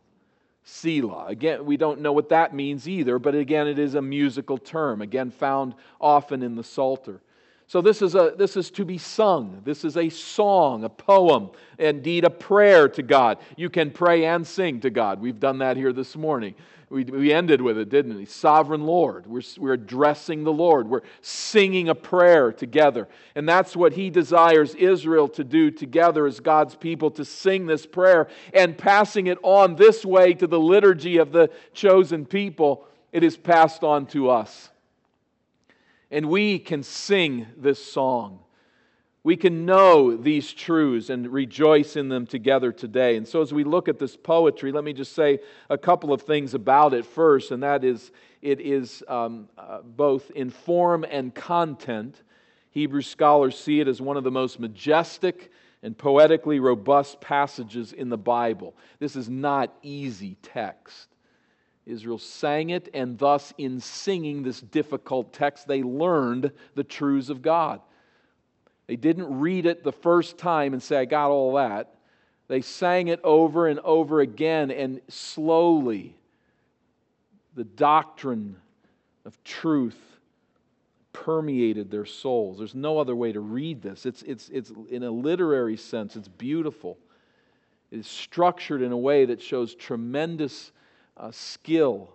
Selah. 0.71 1.27
Again, 1.27 1.67
we 1.67 1.77
don't 1.77 2.00
know 2.00 2.12
what 2.12 2.29
that 2.29 2.55
means 2.55 2.89
either, 2.89 3.19
but 3.19 3.35
again, 3.35 3.67
it 3.67 3.79
is 3.79 3.95
a 3.95 4.03
musical 4.03 4.57
term, 4.57 5.03
again, 5.03 5.31
found 5.31 5.75
often 6.00 6.43
in 6.43 6.55
the 6.55 6.65
Psalter. 6.65 7.21
So 7.71 7.81
this 7.81 8.03
is, 8.03 8.17
a, 8.17 8.35
this 8.37 8.57
is 8.57 8.69
to 8.73 8.85
be 8.85 8.99
sung. 8.99 9.61
This 9.65 9.85
is 9.85 9.97
a 9.97 10.09
song, 10.09 10.83
a 10.83 10.89
poem, 10.89 11.50
indeed 11.79 12.25
a 12.25 12.29
prayer 12.29 12.89
to 12.89 13.00
God. 13.00 13.39
You 13.57 13.71
can 13.71 13.93
pray 13.93 14.25
and 14.25 14.45
sing 14.45 14.81
to 14.81 14.91
God. 14.91 15.21
We've 15.21 15.39
done 15.39 15.59
that 15.59 15.77
here 15.77 15.93
this 15.93 16.17
morning. 16.17 16.57
We, 16.89 17.05
we 17.05 17.33
ended 17.33 17.62
with 17.62 17.79
it, 17.79 17.89
didn't 17.89 18.17
we? 18.17 18.25
Sovereign 18.25 18.87
Lord. 18.87 19.29
We're, 19.29 19.43
we're 19.57 19.75
addressing 19.75 20.43
the 20.43 20.53
Lord. 20.53 20.89
We're 20.89 21.03
singing 21.21 21.89
a 21.89 21.95
prayer 21.95 22.53
together. 22.53 23.07
And 23.37 23.49
that's 23.49 23.77
what 23.77 23.93
he 23.93 24.11
desires 24.11 24.75
Israel 24.75 25.29
to 25.29 25.45
do 25.45 25.71
together 25.71 26.27
as 26.27 26.41
God's 26.41 26.75
people 26.75 27.12
to 27.12 27.25
sing 27.25 27.67
this 27.67 27.87
prayer 27.87 28.27
and 28.53 28.77
passing 28.77 29.29
it 29.29 29.39
on 29.45 29.77
this 29.77 30.05
way 30.05 30.35
to 30.35 30.49
the 30.49 30.59
liturgy 30.59 31.19
of 31.19 31.31
the 31.31 31.49
chosen 31.73 32.27
people. 32.27 32.85
It 33.12 33.23
is 33.23 33.37
passed 33.37 33.85
on 33.85 34.07
to 34.07 34.29
us. 34.29 34.71
And 36.11 36.29
we 36.29 36.59
can 36.59 36.83
sing 36.83 37.47
this 37.57 37.83
song 37.83 38.40
we 39.23 39.37
can 39.37 39.67
know 39.67 40.17
these 40.17 40.52
truths 40.52 41.11
and 41.11 41.31
rejoice 41.31 41.97
in 41.97 42.09
them 42.09 42.26
together 42.26 42.73
today. 42.73 43.17
And 43.17 43.29
so, 43.29 43.43
as 43.43 43.52
we 43.52 43.64
look 43.64 43.88
at 43.88 43.99
this 43.99 44.17
poetry, 44.17 44.73
let 44.73 44.83
me 44.83 44.95
just 44.95 45.12
say 45.12 45.40
a 45.69 45.76
couple 45.76 46.12
of 46.12 46.23
things 46.23 46.55
about 46.55 46.95
it 46.95 47.05
first, 47.05 47.50
and 47.50 47.62
that 47.62 47.85
is 47.85 48.12
it 48.40 48.61
is 48.61 49.05
um, 49.09 49.49
uh, 49.59 49.83
both 49.83 50.31
in 50.31 50.49
form 50.49 51.05
and 51.09 51.35
content. 51.35 52.23
Hebrew 52.71 53.02
scholars 53.02 53.59
see 53.59 53.81
it 53.81 53.88
as 53.88 54.00
one 54.00 54.17
of 54.17 54.25
the 54.25 54.31
most 54.31 54.59
majestic 54.59 55.52
and 55.83 55.97
poetically 55.97 56.61
robust 56.61 57.21
passages 57.21 57.93
in 57.93 58.09
the 58.09 58.17
Bible. 58.17 58.75
This 59.00 59.17
is 59.17 59.29
not 59.29 59.75
easy 59.83 60.37
text. 60.43 61.09
Israel 61.87 62.18
sang 62.18 62.70
it, 62.70 62.88
and 62.94 63.18
thus, 63.18 63.52
in 63.58 63.80
singing 63.80 64.42
this 64.42 64.60
difficult 64.60 65.32
text, 65.32 65.66
they 65.66 65.82
learned 65.82 66.52
the 66.75 66.84
truths 66.84 67.30
of 67.30 67.42
God. 67.42 67.80
They 68.87 68.96
didn't 68.96 69.38
read 69.38 69.66
it 69.66 69.82
the 69.84 69.92
first 69.92 70.37
time 70.37 70.72
and 70.72 70.82
say, 70.82 70.96
I 70.96 71.04
got 71.04 71.30
all 71.30 71.54
that. 71.54 71.94
They 72.49 72.60
sang 72.60 73.08
it 73.08 73.20
over 73.22 73.66
and 73.68 73.78
over 73.80 74.20
again, 74.20 74.70
and 74.70 75.00
slowly 75.08 76.16
the 77.54 77.64
doctrine 77.64 78.56
of 79.25 79.42
truth 79.44 79.99
permeated 81.12 81.90
their 81.90 82.06
souls. 82.06 82.58
There's 82.58 82.75
no 82.75 82.99
other 82.99 83.14
way 83.14 83.32
to 83.32 83.40
read 83.40 83.82
this. 83.82 84.06
It's, 84.06 84.22
it's, 84.22 84.49
it's 84.49 84.72
in 84.90 85.02
a 85.02 85.10
literary 85.10 85.76
sense, 85.76 86.16
it's 86.16 86.28
beautiful. 86.28 86.99
It 87.90 87.99
is 87.99 88.06
structured 88.06 88.82
in 88.82 88.92
a 88.92 88.96
way 88.96 89.25
that 89.26 89.42
shows 89.42 89.75
tremendous 89.75 90.72
uh, 91.17 91.31
skill 91.31 92.14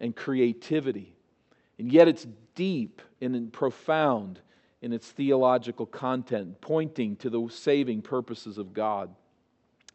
and 0.00 0.14
creativity. 0.14 1.14
And 1.78 1.92
yet 1.92 2.08
it's 2.08 2.26
deep 2.54 3.02
and 3.20 3.52
profound 3.52 4.40
in 4.82 4.92
its 4.92 5.08
theological 5.10 5.86
content, 5.86 6.60
pointing 6.60 7.16
to 7.16 7.30
the 7.30 7.48
saving 7.50 8.02
purposes 8.02 8.58
of 8.58 8.74
God. 8.74 9.14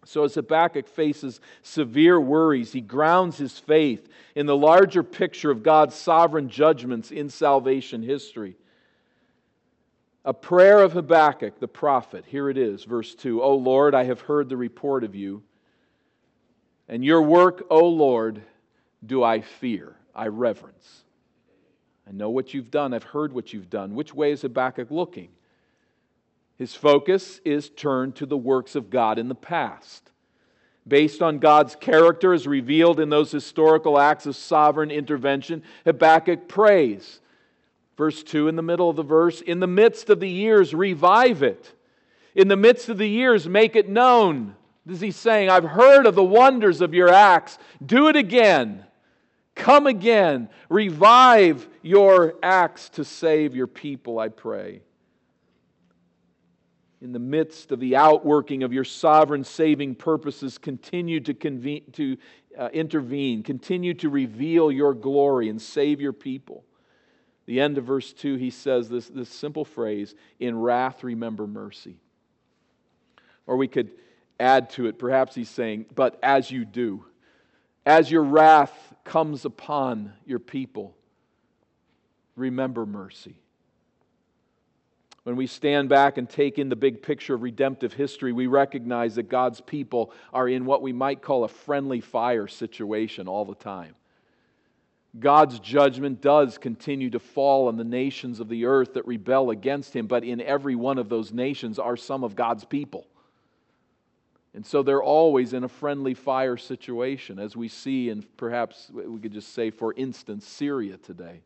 So, 0.06 0.24
as 0.24 0.36
Habakkuk 0.36 0.88
faces 0.88 1.42
severe 1.62 2.20
worries, 2.20 2.72
he 2.72 2.82
grounds 2.82 3.38
his 3.38 3.60
faith 3.60 4.08
in 4.34 4.46
the 4.46 4.56
larger 4.56 5.04
picture 5.04 5.52
of 5.52 5.62
God's 5.62 5.94
sovereign 5.94 6.50
judgments 6.50 7.12
in 7.12 7.30
salvation 7.30 8.02
history. 8.02 8.56
A 10.26 10.34
prayer 10.34 10.80
of 10.82 10.94
Habakkuk, 10.94 11.60
the 11.60 11.68
prophet. 11.68 12.26
Here 12.26 12.50
it 12.50 12.58
is, 12.58 12.84
verse 12.86 13.14
2. 13.16 13.42
O 13.42 13.56
Lord, 13.56 13.94
I 13.94 14.06
have 14.06 14.22
heard 14.22 14.50
the 14.50 14.58
report 14.58 15.04
of 15.04 15.16
you, 15.16 15.44
and 16.90 17.06
your 17.06 17.22
work, 17.22 17.66
O 17.70 17.88
Lord, 17.88 18.42
do 19.06 19.24
I 19.24 19.42
fear, 19.42 19.96
I 20.14 20.28
reverence. 20.28 21.04
I 22.08 22.12
know 22.12 22.32
what 22.32 22.54
you've 22.54 22.72
done. 22.72 22.94
I've 22.94 23.04
heard 23.04 23.32
what 23.32 23.54
you've 23.54 23.70
done. 23.70 23.94
Which 23.94 24.16
way 24.16 24.32
is 24.32 24.42
Habakkuk 24.42 24.90
looking? 24.90 25.30
His 26.58 26.74
focus 26.74 27.40
is 27.46 27.70
turned 27.70 28.16
to 28.16 28.26
the 28.26 28.36
works 28.36 28.76
of 28.76 28.90
God 28.90 29.20
in 29.20 29.30
the 29.30 29.36
past. 29.36 30.10
Based 30.88 31.22
on 31.22 31.38
God's 31.38 31.76
character 31.76 32.34
as 32.34 32.48
revealed 32.48 33.00
in 33.00 33.10
those 33.10 33.32
historical 33.32 34.00
acts 34.00 34.26
of 34.26 34.36
sovereign 34.36 34.90
intervention, 34.90 35.62
Habakkuk 35.86 36.48
prays. 36.48 37.22
Verse 37.96 38.24
2 38.24 38.48
in 38.48 38.56
the 38.56 38.64
middle 38.64 38.90
of 38.90 38.96
the 38.96 39.04
verse 39.04 39.42
In 39.42 39.60
the 39.60 39.68
midst 39.68 40.10
of 40.10 40.20
the 40.20 40.30
years, 40.30 40.74
revive 40.74 41.44
it. 41.44 41.74
In 42.34 42.48
the 42.48 42.58
midst 42.58 42.90
of 42.90 42.98
the 42.98 43.08
years, 43.08 43.48
make 43.48 43.76
it 43.76 43.88
known. 43.88 44.56
Is 44.90 45.02
he 45.02 45.12
saying, 45.12 45.50
I've 45.50 45.64
heard 45.64 46.06
of 46.06 46.16
the 46.16 46.24
wonders 46.24 46.82
of 46.82 46.94
your 46.94 47.10
acts. 47.10 47.58
Do 47.86 48.08
it 48.08 48.16
again. 48.16 48.86
Come 49.56 49.88
again. 49.88 50.50
Revive 50.70 51.68
your 51.82 52.36
acts 52.42 52.90
to 52.90 53.04
save 53.04 53.56
your 53.56 53.68
people, 53.68 54.20
I 54.20 54.30
pray. 54.30 54.82
In 57.02 57.14
the 57.14 57.20
midst 57.20 57.72
of 57.72 57.80
the 57.80 57.96
outworking 57.96 58.64
of 58.64 58.74
your 58.74 58.84
sovereign 58.84 59.44
saving 59.44 59.96
purposes, 59.96 60.58
continue 60.58 61.20
to, 61.22 61.34
to 61.34 62.18
uh, 62.58 62.70
intervene, 62.74 63.44
continue 63.44 63.94
to 63.96 64.10
reveal 64.10 64.72
your 64.72 64.94
glory 64.94 65.50
and 65.50 65.62
save 65.62 66.02
your 66.02 66.14
people. 66.14 66.66
The 67.46 67.62
end 67.62 67.78
of 67.78 67.86
verse 67.86 68.14
2, 68.14 68.36
he 68.36 68.50
says 68.50 68.90
this, 68.90 69.08
this 69.08 69.30
simple 69.30 69.66
phrase 69.66 70.14
In 70.40 70.60
wrath, 70.60 71.04
remember 71.04 71.48
mercy. 71.48 71.98
Or 73.48 73.58
we 73.58 73.68
could 73.68 73.92
add 74.40 74.70
to 74.72 74.88
it, 74.88 74.98
perhaps 74.98 75.36
he's 75.36 75.50
saying, 75.50 75.86
But 75.96 76.20
as 76.24 76.50
you 76.50 76.66
do, 76.66 77.06
as 77.86 78.10
your 78.10 78.24
wrath 78.24 78.94
comes 79.04 79.46
upon 79.46 80.14
your 80.26 80.40
people, 80.40 80.96
remember 82.36 82.86
mercy. 82.86 83.36
When 85.24 85.36
we 85.36 85.48
stand 85.48 85.90
back 85.90 86.18
and 86.18 86.28
take 86.28 86.58
in 86.58 86.70
the 86.70 86.76
big 86.76 87.04
picture 87.04 87.36
of 87.36 87.44
redemptive 87.44 87.94
history, 87.94 88.32
we 88.32 88.48
recognize 88.48 89.16
that 89.16 89.30
God's 89.30 89.62
people 89.62 90.12
are 90.34 90.48
in 90.48 90.66
what 90.66 90.82
we 90.82 90.94
might 90.94 91.22
call 91.22 91.44
a 91.44 91.50
friendly 91.50 92.02
fire 92.02 92.48
situation 92.48 93.28
all 93.28 93.46
the 93.46 93.56
time. 93.56 93.96
God's 95.20 95.60
judgment 95.60 96.22
does 96.22 96.58
continue 96.58 97.10
to 97.10 97.20
fall 97.20 97.68
on 97.68 97.78
the 97.78 97.84
nations 97.84 98.40
of 98.40 98.48
the 98.48 98.66
earth 98.66 98.94
that 98.94 99.08
rebel 99.08 99.50
against 99.50 99.96
Him, 99.96 100.08
but 100.08 100.24
in 100.24 100.40
every 100.40 100.76
one 100.76 100.98
of 100.98 101.10
those 101.10 101.34
nations 101.34 101.80
are 101.80 101.98
some 101.98 102.24
of 102.24 102.36
God's 102.36 102.64
people. 102.64 103.08
And 104.54 104.66
so 104.66 104.82
they're 104.82 105.04
always 105.04 105.54
in 105.54 105.64
a 105.64 105.68
friendly 105.68 106.14
fire 106.14 106.58
situation, 106.58 107.38
as 107.38 107.56
we 107.56 107.68
see 107.68 108.10
in 108.10 108.24
perhaps 108.36 108.90
we 108.92 109.20
could 109.20 109.32
just 109.32 109.54
say, 109.54 109.70
for 109.70 109.94
instance, 109.94 110.48
Syria 110.48 110.98
today. 110.98 111.42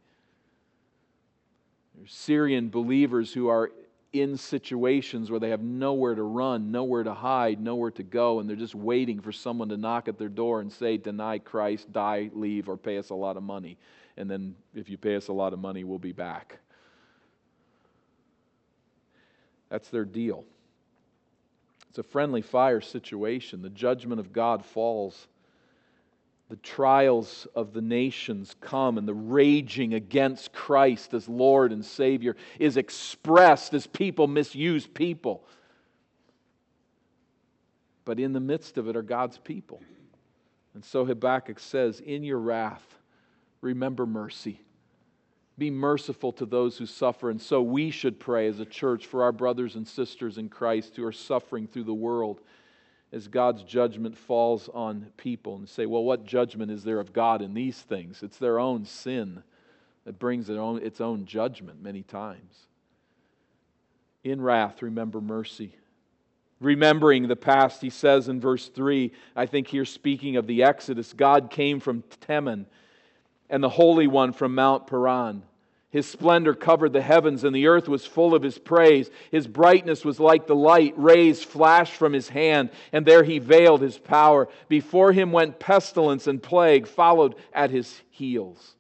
There's 1.95 2.13
Syrian 2.13 2.69
believers 2.69 3.33
who 3.33 3.49
are 3.49 3.71
in 4.13 4.37
situations 4.37 5.31
where 5.31 5.39
they 5.39 5.49
have 5.49 5.61
nowhere 5.61 6.15
to 6.15 6.23
run, 6.23 6.71
nowhere 6.71 7.03
to 7.03 7.13
hide, 7.13 7.59
nowhere 7.59 7.91
to 7.91 8.03
go, 8.03 8.39
and 8.39 8.47
they're 8.47 8.55
just 8.55 8.75
waiting 8.75 9.19
for 9.19 9.31
someone 9.31 9.69
to 9.69 9.77
knock 9.77 10.07
at 10.07 10.17
their 10.17 10.29
door 10.29 10.61
and 10.61 10.71
say, 10.71 10.97
Deny 10.97 11.39
Christ, 11.39 11.91
die, 11.91 12.29
leave, 12.33 12.69
or 12.69 12.77
pay 12.77 12.97
us 12.97 13.09
a 13.09 13.15
lot 13.15 13.37
of 13.37 13.43
money. 13.43 13.77
And 14.15 14.29
then 14.29 14.55
if 14.75 14.89
you 14.89 14.97
pay 14.97 15.15
us 15.15 15.27
a 15.27 15.33
lot 15.33 15.51
of 15.51 15.59
money, 15.59 15.83
we'll 15.83 15.99
be 15.99 16.11
back. 16.11 16.59
That's 19.69 19.89
their 19.89 20.05
deal. 20.05 20.45
It's 21.93 21.99
a 21.99 22.03
friendly 22.03 22.41
fire 22.41 22.81
situation. 22.81 23.61
The 23.61 23.69
judgment 23.69 24.19
of 24.19 24.33
God 24.33 24.65
falls. 24.65 25.27
The 26.49 26.55
trials 26.55 27.45
of 27.53 27.71
the 27.71 27.83
nations 27.83 28.55
come, 28.61 28.97
and 28.97 29.07
the 29.07 29.13
raging 29.13 29.93
against 29.93 30.53
Christ 30.53 31.13
as 31.13 31.29
Lord 31.29 31.71
and 31.71 31.85
Savior 31.85 32.35
is 32.57 32.77
expressed 32.77 33.75
as 33.75 33.85
people 33.85 34.25
misuse 34.25 34.87
people. 34.87 35.43
But 38.05 38.19
in 38.19 38.33
the 38.33 38.39
midst 38.39 38.79
of 38.79 38.87
it 38.87 38.95
are 38.95 39.03
God's 39.03 39.37
people. 39.37 39.79
And 40.73 40.83
so 40.83 41.05
Habakkuk 41.05 41.59
says, 41.59 41.99
In 41.99 42.23
your 42.23 42.39
wrath, 42.39 42.97
remember 43.61 44.07
mercy. 44.07 44.59
Be 45.57 45.69
merciful 45.69 46.31
to 46.33 46.45
those 46.45 46.77
who 46.77 46.85
suffer. 46.85 47.29
And 47.29 47.41
so 47.41 47.61
we 47.61 47.91
should 47.91 48.19
pray 48.19 48.47
as 48.47 48.59
a 48.59 48.65
church 48.65 49.05
for 49.05 49.23
our 49.23 49.31
brothers 49.31 49.75
and 49.75 49.87
sisters 49.87 50.37
in 50.37 50.49
Christ 50.49 50.95
who 50.95 51.05
are 51.05 51.11
suffering 51.11 51.67
through 51.67 51.83
the 51.83 51.93
world 51.93 52.41
as 53.11 53.27
God's 53.27 53.61
judgment 53.61 54.17
falls 54.17 54.67
on 54.73 55.11
people 55.17 55.57
and 55.57 55.69
say, 55.69 55.85
well, 55.85 56.03
what 56.03 56.25
judgment 56.25 56.71
is 56.71 56.83
there 56.83 56.99
of 56.99 57.13
God 57.13 57.43
in 57.43 57.53
these 57.53 57.77
things? 57.77 58.23
It's 58.23 58.37
their 58.37 58.59
own 58.59 58.85
sin 58.85 59.43
that 60.05 60.17
brings 60.17 60.49
its 60.49 60.99
own, 60.99 61.25
judgment 61.25 61.83
many 61.83 62.01
times. 62.01 62.65
In 64.23 64.41
wrath, 64.41 64.81
remember 64.81 65.21
mercy. 65.21 65.75
Remembering 66.59 67.27
the 67.27 67.35
past, 67.35 67.81
he 67.81 67.91
says 67.91 68.27
in 68.27 68.39
verse 68.39 68.69
3, 68.69 69.11
I 69.35 69.45
think 69.45 69.67
here 69.67 69.85
speaking 69.85 70.35
of 70.35 70.47
the 70.47 70.63
Exodus, 70.63 71.13
God 71.13 71.51
came 71.51 71.79
from 71.79 72.03
Teman 72.27 72.65
and 73.53 73.63
the 73.63 73.69
Holy 73.69 74.07
One 74.07 74.33
from 74.33 74.55
Mount 74.55 74.87
Paran. 74.87 75.43
His 75.91 76.07
splendor 76.07 76.55
covered 76.55 76.91
the 76.91 77.03
heavens, 77.03 77.43
and 77.43 77.55
the 77.55 77.67
earth 77.67 77.87
was 77.87 78.03
full 78.03 78.33
of 78.33 78.41
his 78.41 78.57
praise. 78.57 79.11
His 79.29 79.45
brightness 79.45 80.03
was 80.03 80.19
like 80.19 80.47
the 80.47 80.55
light. 80.55 80.95
Rays 80.97 81.43
flashed 81.43 81.93
from 81.93 82.13
his 82.13 82.27
hand, 82.27 82.71
and 82.91 83.05
there 83.05 83.21
he 83.21 83.37
veiled 83.37 83.81
his 83.81 83.99
power. 83.99 84.49
Before 84.69 85.11
him 85.11 85.31
went 85.31 85.59
pestilence 85.59 86.25
and 86.25 86.41
plague, 86.41 86.87
followed 86.87 87.35
at 87.53 87.69
his 87.69 88.01
heels. 88.09 88.73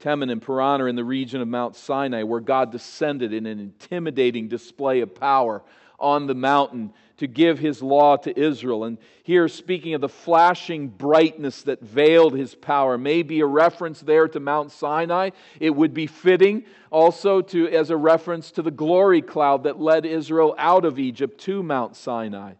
Teman 0.00 0.32
and 0.32 0.42
Paran 0.42 0.80
are 0.80 0.88
in 0.88 0.96
the 0.96 1.04
region 1.04 1.40
of 1.40 1.46
Mount 1.46 1.76
Sinai, 1.76 2.24
where 2.24 2.40
God 2.40 2.72
descended 2.72 3.32
in 3.32 3.46
an 3.46 3.60
intimidating 3.60 4.48
display 4.48 5.02
of 5.02 5.14
power 5.14 5.62
on 6.00 6.26
the 6.26 6.34
mountain 6.34 6.94
to 7.20 7.26
give 7.26 7.58
his 7.58 7.82
law 7.82 8.16
to 8.16 8.38
Israel. 8.38 8.84
And 8.84 8.96
here, 9.24 9.46
speaking 9.46 9.92
of 9.92 10.00
the 10.00 10.08
flashing 10.08 10.88
brightness 10.88 11.64
that 11.64 11.82
veiled 11.82 12.34
his 12.34 12.54
power, 12.54 12.96
may 12.96 13.22
be 13.22 13.40
a 13.40 13.46
reference 13.46 14.00
there 14.00 14.26
to 14.28 14.40
Mount 14.40 14.72
Sinai. 14.72 15.28
It 15.60 15.76
would 15.76 15.92
be 15.92 16.06
fitting 16.06 16.64
also 16.90 17.42
to, 17.42 17.68
as 17.68 17.90
a 17.90 17.96
reference 17.96 18.50
to 18.52 18.62
the 18.62 18.70
glory 18.70 19.20
cloud 19.20 19.64
that 19.64 19.78
led 19.78 20.06
Israel 20.06 20.54
out 20.56 20.86
of 20.86 20.98
Egypt 20.98 21.38
to 21.42 21.62
Mount 21.62 21.94
Sinai. 21.94 22.54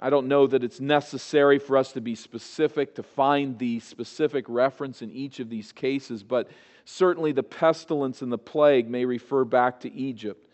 I 0.00 0.10
don't 0.10 0.26
know 0.26 0.48
that 0.48 0.64
it's 0.64 0.80
necessary 0.80 1.60
for 1.60 1.76
us 1.76 1.92
to 1.92 2.00
be 2.00 2.16
specific 2.16 2.96
to 2.96 3.04
find 3.04 3.56
the 3.56 3.78
specific 3.78 4.46
reference 4.48 5.00
in 5.00 5.12
each 5.12 5.38
of 5.38 5.48
these 5.48 5.70
cases, 5.70 6.24
but 6.24 6.50
certainly 6.84 7.30
the 7.30 7.44
pestilence 7.44 8.20
and 8.20 8.32
the 8.32 8.36
plague 8.36 8.90
may 8.90 9.04
refer 9.04 9.44
back 9.44 9.78
to 9.82 9.92
Egypt. 9.92 10.48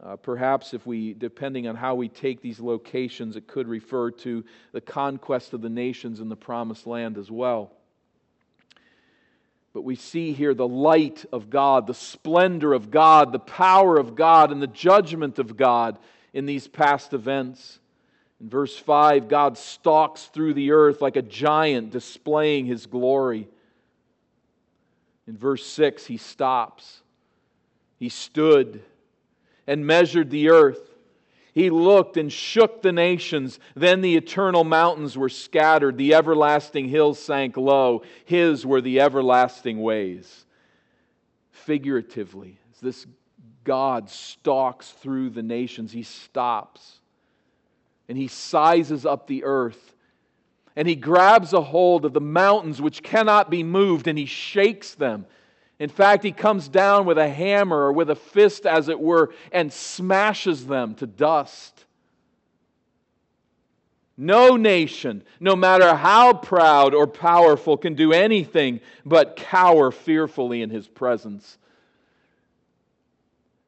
Uh, 0.00 0.14
perhaps, 0.14 0.74
if 0.74 0.86
we, 0.86 1.12
depending 1.12 1.66
on 1.66 1.74
how 1.74 1.94
we 1.96 2.08
take 2.08 2.40
these 2.40 2.60
locations, 2.60 3.34
it 3.34 3.48
could 3.48 3.66
refer 3.66 4.12
to 4.12 4.44
the 4.72 4.80
conquest 4.80 5.52
of 5.52 5.60
the 5.60 5.68
nations 5.68 6.20
in 6.20 6.28
the 6.28 6.36
promised 6.36 6.86
land 6.86 7.18
as 7.18 7.30
well. 7.30 7.72
But 9.74 9.82
we 9.82 9.96
see 9.96 10.32
here 10.32 10.54
the 10.54 10.68
light 10.68 11.24
of 11.32 11.50
God, 11.50 11.86
the 11.86 11.94
splendor 11.94 12.72
of 12.74 12.90
God, 12.90 13.32
the 13.32 13.40
power 13.40 13.98
of 13.98 14.14
God, 14.14 14.52
and 14.52 14.62
the 14.62 14.68
judgment 14.68 15.38
of 15.40 15.56
God 15.56 15.98
in 16.32 16.46
these 16.46 16.68
past 16.68 17.12
events. 17.12 17.80
In 18.40 18.48
verse 18.48 18.76
5, 18.78 19.28
God 19.28 19.58
stalks 19.58 20.26
through 20.26 20.54
the 20.54 20.70
earth 20.70 21.02
like 21.02 21.16
a 21.16 21.22
giant 21.22 21.90
displaying 21.90 22.66
his 22.66 22.86
glory. 22.86 23.48
In 25.26 25.36
verse 25.36 25.66
6, 25.66 26.06
he 26.06 26.16
stops. 26.16 27.02
He 27.98 28.08
stood 28.08 28.82
and 29.68 29.86
measured 29.86 30.30
the 30.30 30.48
earth. 30.48 30.80
He 31.52 31.70
looked 31.70 32.16
and 32.16 32.32
shook 32.32 32.82
the 32.82 32.92
nations. 32.92 33.60
Then 33.76 34.00
the 34.00 34.16
eternal 34.16 34.64
mountains 34.64 35.16
were 35.16 35.28
scattered, 35.28 35.98
the 35.98 36.14
everlasting 36.14 36.88
hills 36.88 37.18
sank 37.18 37.56
low. 37.56 38.02
His 38.24 38.64
were 38.64 38.80
the 38.80 39.00
everlasting 39.00 39.80
ways. 39.80 40.46
Figuratively, 41.50 42.58
as 42.72 42.80
this 42.80 43.06
God 43.62 44.08
stalks 44.08 44.90
through 44.90 45.30
the 45.30 45.42
nations, 45.42 45.92
he 45.92 46.02
stops 46.02 47.00
and 48.08 48.16
he 48.16 48.28
sizes 48.28 49.04
up 49.04 49.26
the 49.26 49.44
earth 49.44 49.94
and 50.76 50.88
he 50.88 50.94
grabs 50.94 51.52
a 51.52 51.60
hold 51.60 52.04
of 52.04 52.14
the 52.14 52.20
mountains 52.20 52.80
which 52.80 53.02
cannot 53.02 53.50
be 53.50 53.62
moved 53.62 54.06
and 54.06 54.16
he 54.16 54.26
shakes 54.26 54.94
them 54.94 55.26
in 55.78 55.88
fact, 55.88 56.24
he 56.24 56.32
comes 56.32 56.68
down 56.68 57.06
with 57.06 57.18
a 57.18 57.28
hammer 57.28 57.76
or 57.76 57.92
with 57.92 58.10
a 58.10 58.16
fist, 58.16 58.66
as 58.66 58.88
it 58.88 58.98
were, 58.98 59.32
and 59.52 59.72
smashes 59.72 60.66
them 60.66 60.94
to 60.96 61.06
dust. 61.06 61.84
No 64.16 64.56
nation, 64.56 65.22
no 65.38 65.54
matter 65.54 65.94
how 65.94 66.32
proud 66.32 66.92
or 66.92 67.06
powerful, 67.06 67.76
can 67.76 67.94
do 67.94 68.12
anything 68.12 68.80
but 69.06 69.36
cower 69.36 69.92
fearfully 69.92 70.62
in 70.62 70.70
his 70.70 70.88
presence. 70.88 71.56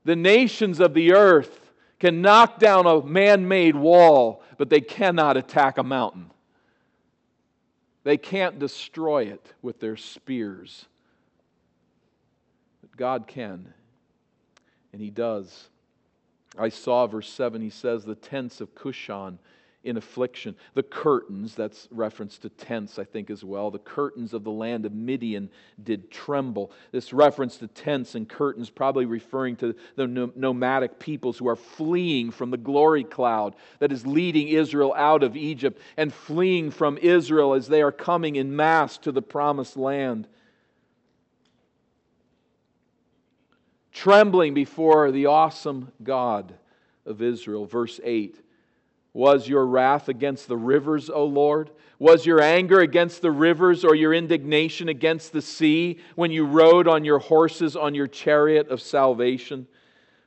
The 0.04 0.16
nations 0.16 0.80
of 0.80 0.94
the 0.94 1.12
earth 1.12 1.70
can 2.00 2.22
knock 2.22 2.58
down 2.58 2.86
a 2.86 3.04
man 3.04 3.46
made 3.46 3.76
wall, 3.76 4.42
but 4.58 4.70
they 4.70 4.80
cannot 4.80 5.36
attack 5.36 5.78
a 5.78 5.84
mountain. 5.84 6.32
They 8.02 8.16
can't 8.16 8.58
destroy 8.58 9.26
it 9.26 9.52
with 9.62 9.78
their 9.78 9.96
spears. 9.96 10.86
God 13.00 13.26
can, 13.26 13.72
and 14.92 15.00
He 15.00 15.08
does. 15.08 15.70
I 16.58 16.68
saw, 16.68 17.06
verse 17.06 17.30
7, 17.30 17.62
he 17.62 17.70
says, 17.70 18.04
the 18.04 18.14
tents 18.14 18.60
of 18.60 18.74
Cushan 18.74 19.38
in 19.82 19.96
affliction. 19.96 20.54
The 20.74 20.82
curtains, 20.82 21.54
that's 21.54 21.88
reference 21.90 22.36
to 22.40 22.50
tents, 22.50 22.98
I 22.98 23.04
think, 23.04 23.30
as 23.30 23.42
well. 23.42 23.70
The 23.70 23.78
curtains 23.78 24.34
of 24.34 24.44
the 24.44 24.50
land 24.50 24.84
of 24.84 24.92
Midian 24.92 25.48
did 25.82 26.10
tremble. 26.10 26.72
This 26.92 27.14
reference 27.14 27.56
to 27.58 27.68
tents 27.68 28.14
and 28.14 28.28
curtains, 28.28 28.68
probably 28.68 29.06
referring 29.06 29.56
to 29.56 29.74
the 29.96 30.06
nomadic 30.06 30.98
peoples 30.98 31.38
who 31.38 31.48
are 31.48 31.56
fleeing 31.56 32.30
from 32.30 32.50
the 32.50 32.58
glory 32.58 33.04
cloud 33.04 33.56
that 33.78 33.92
is 33.92 34.06
leading 34.06 34.48
Israel 34.48 34.92
out 34.94 35.22
of 35.22 35.38
Egypt 35.38 35.80
and 35.96 36.12
fleeing 36.12 36.70
from 36.70 36.98
Israel 36.98 37.54
as 37.54 37.66
they 37.66 37.80
are 37.80 37.92
coming 37.92 38.36
in 38.36 38.54
mass 38.54 38.98
to 38.98 39.10
the 39.10 39.22
promised 39.22 39.78
land. 39.78 40.28
Trembling 43.92 44.54
before 44.54 45.10
the 45.10 45.26
awesome 45.26 45.92
God 46.02 46.54
of 47.06 47.22
Israel. 47.22 47.66
Verse 47.66 48.00
8 48.02 48.36
Was 49.12 49.48
your 49.48 49.66
wrath 49.66 50.08
against 50.08 50.48
the 50.48 50.56
rivers, 50.56 51.10
O 51.10 51.24
Lord? 51.24 51.70
Was 51.98 52.24
your 52.24 52.40
anger 52.40 52.80
against 52.80 53.20
the 53.20 53.30
rivers 53.30 53.84
or 53.84 53.94
your 53.94 54.14
indignation 54.14 54.88
against 54.88 55.32
the 55.32 55.42
sea 55.42 55.98
when 56.14 56.30
you 56.30 56.46
rode 56.46 56.88
on 56.88 57.04
your 57.04 57.18
horses 57.18 57.76
on 57.76 57.94
your 57.94 58.06
chariot 58.06 58.68
of 58.68 58.80
salvation? 58.80 59.66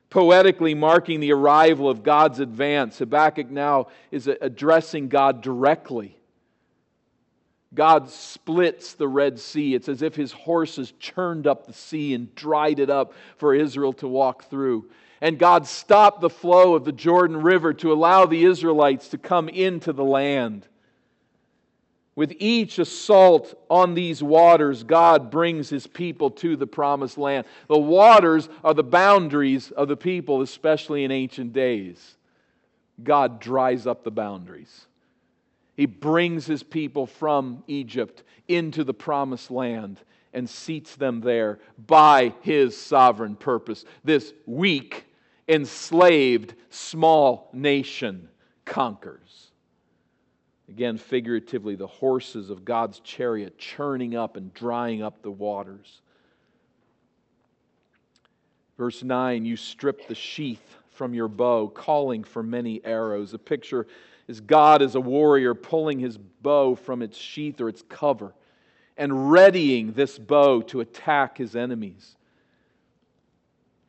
Poetically 0.08 0.74
marking 0.74 1.18
the 1.18 1.32
arrival 1.32 1.90
of 1.90 2.04
God's 2.04 2.38
advance, 2.38 2.98
Habakkuk 2.98 3.50
now 3.50 3.88
is 4.12 4.28
addressing 4.28 5.08
God 5.08 5.42
directly. 5.42 6.16
God 7.74 8.08
splits 8.10 8.94
the 8.94 9.08
Red 9.08 9.38
Sea. 9.38 9.74
It's 9.74 9.88
as 9.88 10.02
if 10.02 10.14
his 10.14 10.32
horses 10.32 10.92
churned 10.98 11.46
up 11.46 11.66
the 11.66 11.72
sea 11.72 12.14
and 12.14 12.34
dried 12.34 12.78
it 12.78 12.90
up 12.90 13.14
for 13.36 13.54
Israel 13.54 13.92
to 13.94 14.08
walk 14.08 14.44
through. 14.44 14.88
And 15.20 15.38
God 15.38 15.66
stopped 15.66 16.20
the 16.20 16.30
flow 16.30 16.74
of 16.74 16.84
the 16.84 16.92
Jordan 16.92 17.38
River 17.42 17.72
to 17.74 17.92
allow 17.92 18.26
the 18.26 18.44
Israelites 18.44 19.08
to 19.08 19.18
come 19.18 19.48
into 19.48 19.92
the 19.92 20.04
land. 20.04 20.66
With 22.16 22.34
each 22.38 22.78
assault 22.78 23.54
on 23.68 23.94
these 23.94 24.22
waters, 24.22 24.84
God 24.84 25.30
brings 25.30 25.68
his 25.68 25.86
people 25.86 26.30
to 26.30 26.56
the 26.56 26.66
promised 26.66 27.18
land. 27.18 27.46
The 27.68 27.78
waters 27.78 28.48
are 28.62 28.74
the 28.74 28.84
boundaries 28.84 29.72
of 29.72 29.88
the 29.88 29.96
people, 29.96 30.40
especially 30.42 31.02
in 31.02 31.10
ancient 31.10 31.52
days. 31.52 32.16
God 33.02 33.40
dries 33.40 33.86
up 33.86 34.04
the 34.04 34.12
boundaries. 34.12 34.86
He 35.76 35.86
brings 35.86 36.46
his 36.46 36.62
people 36.62 37.06
from 37.06 37.64
Egypt 37.66 38.22
into 38.48 38.84
the 38.84 38.94
promised 38.94 39.50
land 39.50 40.00
and 40.32 40.48
seats 40.48 40.96
them 40.96 41.20
there 41.20 41.58
by 41.86 42.34
his 42.42 42.76
sovereign 42.76 43.36
purpose. 43.36 43.84
This 44.02 44.32
weak, 44.46 45.06
enslaved, 45.48 46.54
small 46.70 47.48
nation 47.52 48.28
conquers. 48.64 49.50
Again, 50.68 50.96
figuratively, 50.96 51.74
the 51.76 51.86
horses 51.86 52.50
of 52.50 52.64
God's 52.64 53.00
chariot 53.00 53.58
churning 53.58 54.16
up 54.16 54.36
and 54.36 54.52
drying 54.54 55.02
up 55.02 55.22
the 55.22 55.30
waters. 55.30 56.00
Verse 58.78 59.02
9 59.02 59.44
You 59.44 59.56
strip 59.56 60.08
the 60.08 60.14
sheath 60.14 60.76
from 60.90 61.14
your 61.14 61.28
bow, 61.28 61.68
calling 61.68 62.24
for 62.24 62.42
many 62.42 62.84
arrows. 62.84 63.34
A 63.34 63.38
picture 63.38 63.86
is 64.26 64.40
God 64.40 64.82
as 64.82 64.94
a 64.94 65.00
warrior 65.00 65.54
pulling 65.54 65.98
his 65.98 66.16
bow 66.16 66.74
from 66.74 67.02
its 67.02 67.16
sheath 67.16 67.60
or 67.60 67.68
its 67.68 67.82
cover 67.88 68.34
and 68.96 69.30
readying 69.30 69.92
this 69.92 70.18
bow 70.18 70.60
to 70.62 70.80
attack 70.80 71.38
his 71.38 71.56
enemies. 71.56 72.16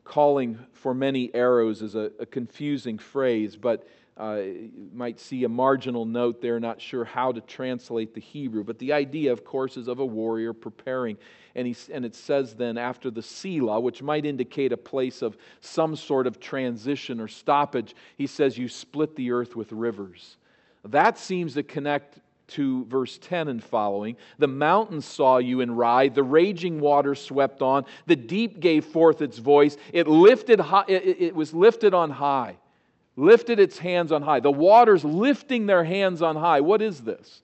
Calling 0.04 0.58
for 0.72 0.94
many 0.94 1.34
arrows 1.34 1.82
is 1.82 1.94
a, 1.94 2.10
a 2.18 2.26
confusing 2.26 2.98
phrase, 2.98 3.56
but 3.56 3.86
uh, 4.16 4.40
might 4.94 5.20
see 5.20 5.44
a 5.44 5.48
marginal 5.48 6.06
note 6.06 6.40
there, 6.40 6.58
not 6.58 6.80
sure 6.80 7.04
how 7.04 7.32
to 7.32 7.40
translate 7.42 8.14
the 8.14 8.20
Hebrew. 8.20 8.64
But 8.64 8.78
the 8.78 8.92
idea, 8.92 9.30
of 9.30 9.44
course, 9.44 9.76
is 9.76 9.88
of 9.88 9.98
a 9.98 10.06
warrior 10.06 10.54
preparing. 10.54 11.18
And, 11.54 11.66
he, 11.66 11.76
and 11.92 12.04
it 12.04 12.14
says 12.14 12.54
then 12.54 12.78
after 12.78 13.10
the 13.10 13.22
Selah, 13.22 13.80
which 13.80 14.02
might 14.02 14.24
indicate 14.24 14.72
a 14.72 14.76
place 14.76 15.20
of 15.20 15.36
some 15.60 15.96
sort 15.96 16.26
of 16.26 16.40
transition 16.40 17.20
or 17.20 17.28
stoppage, 17.28 17.94
he 18.16 18.26
says, 18.26 18.56
You 18.56 18.68
split 18.68 19.16
the 19.16 19.32
earth 19.32 19.54
with 19.54 19.70
rivers. 19.72 20.38
That 20.84 21.18
seems 21.18 21.54
to 21.54 21.62
connect 21.62 22.20
to 22.48 22.84
verse 22.86 23.18
10 23.18 23.48
and 23.48 23.62
following. 23.62 24.16
The 24.38 24.48
mountains 24.48 25.04
saw 25.04 25.38
you 25.38 25.60
and 25.60 25.76
ride, 25.76 26.14
the 26.14 26.22
raging 26.22 26.80
waters 26.80 27.20
swept 27.20 27.60
on, 27.60 27.84
the 28.06 28.16
deep 28.16 28.60
gave 28.60 28.84
forth 28.84 29.20
its 29.20 29.38
voice. 29.38 29.76
It 29.92 30.06
lifted 30.06 30.60
high, 30.60 30.84
it, 30.88 31.20
it 31.20 31.34
was 31.34 31.52
lifted 31.52 31.92
on 31.92 32.10
high, 32.10 32.56
lifted 33.16 33.58
its 33.58 33.78
hands 33.78 34.12
on 34.12 34.22
high. 34.22 34.40
The 34.40 34.50
waters 34.50 35.04
lifting 35.04 35.66
their 35.66 35.84
hands 35.84 36.22
on 36.22 36.36
high. 36.36 36.60
What 36.60 36.82
is 36.82 37.00
this? 37.00 37.42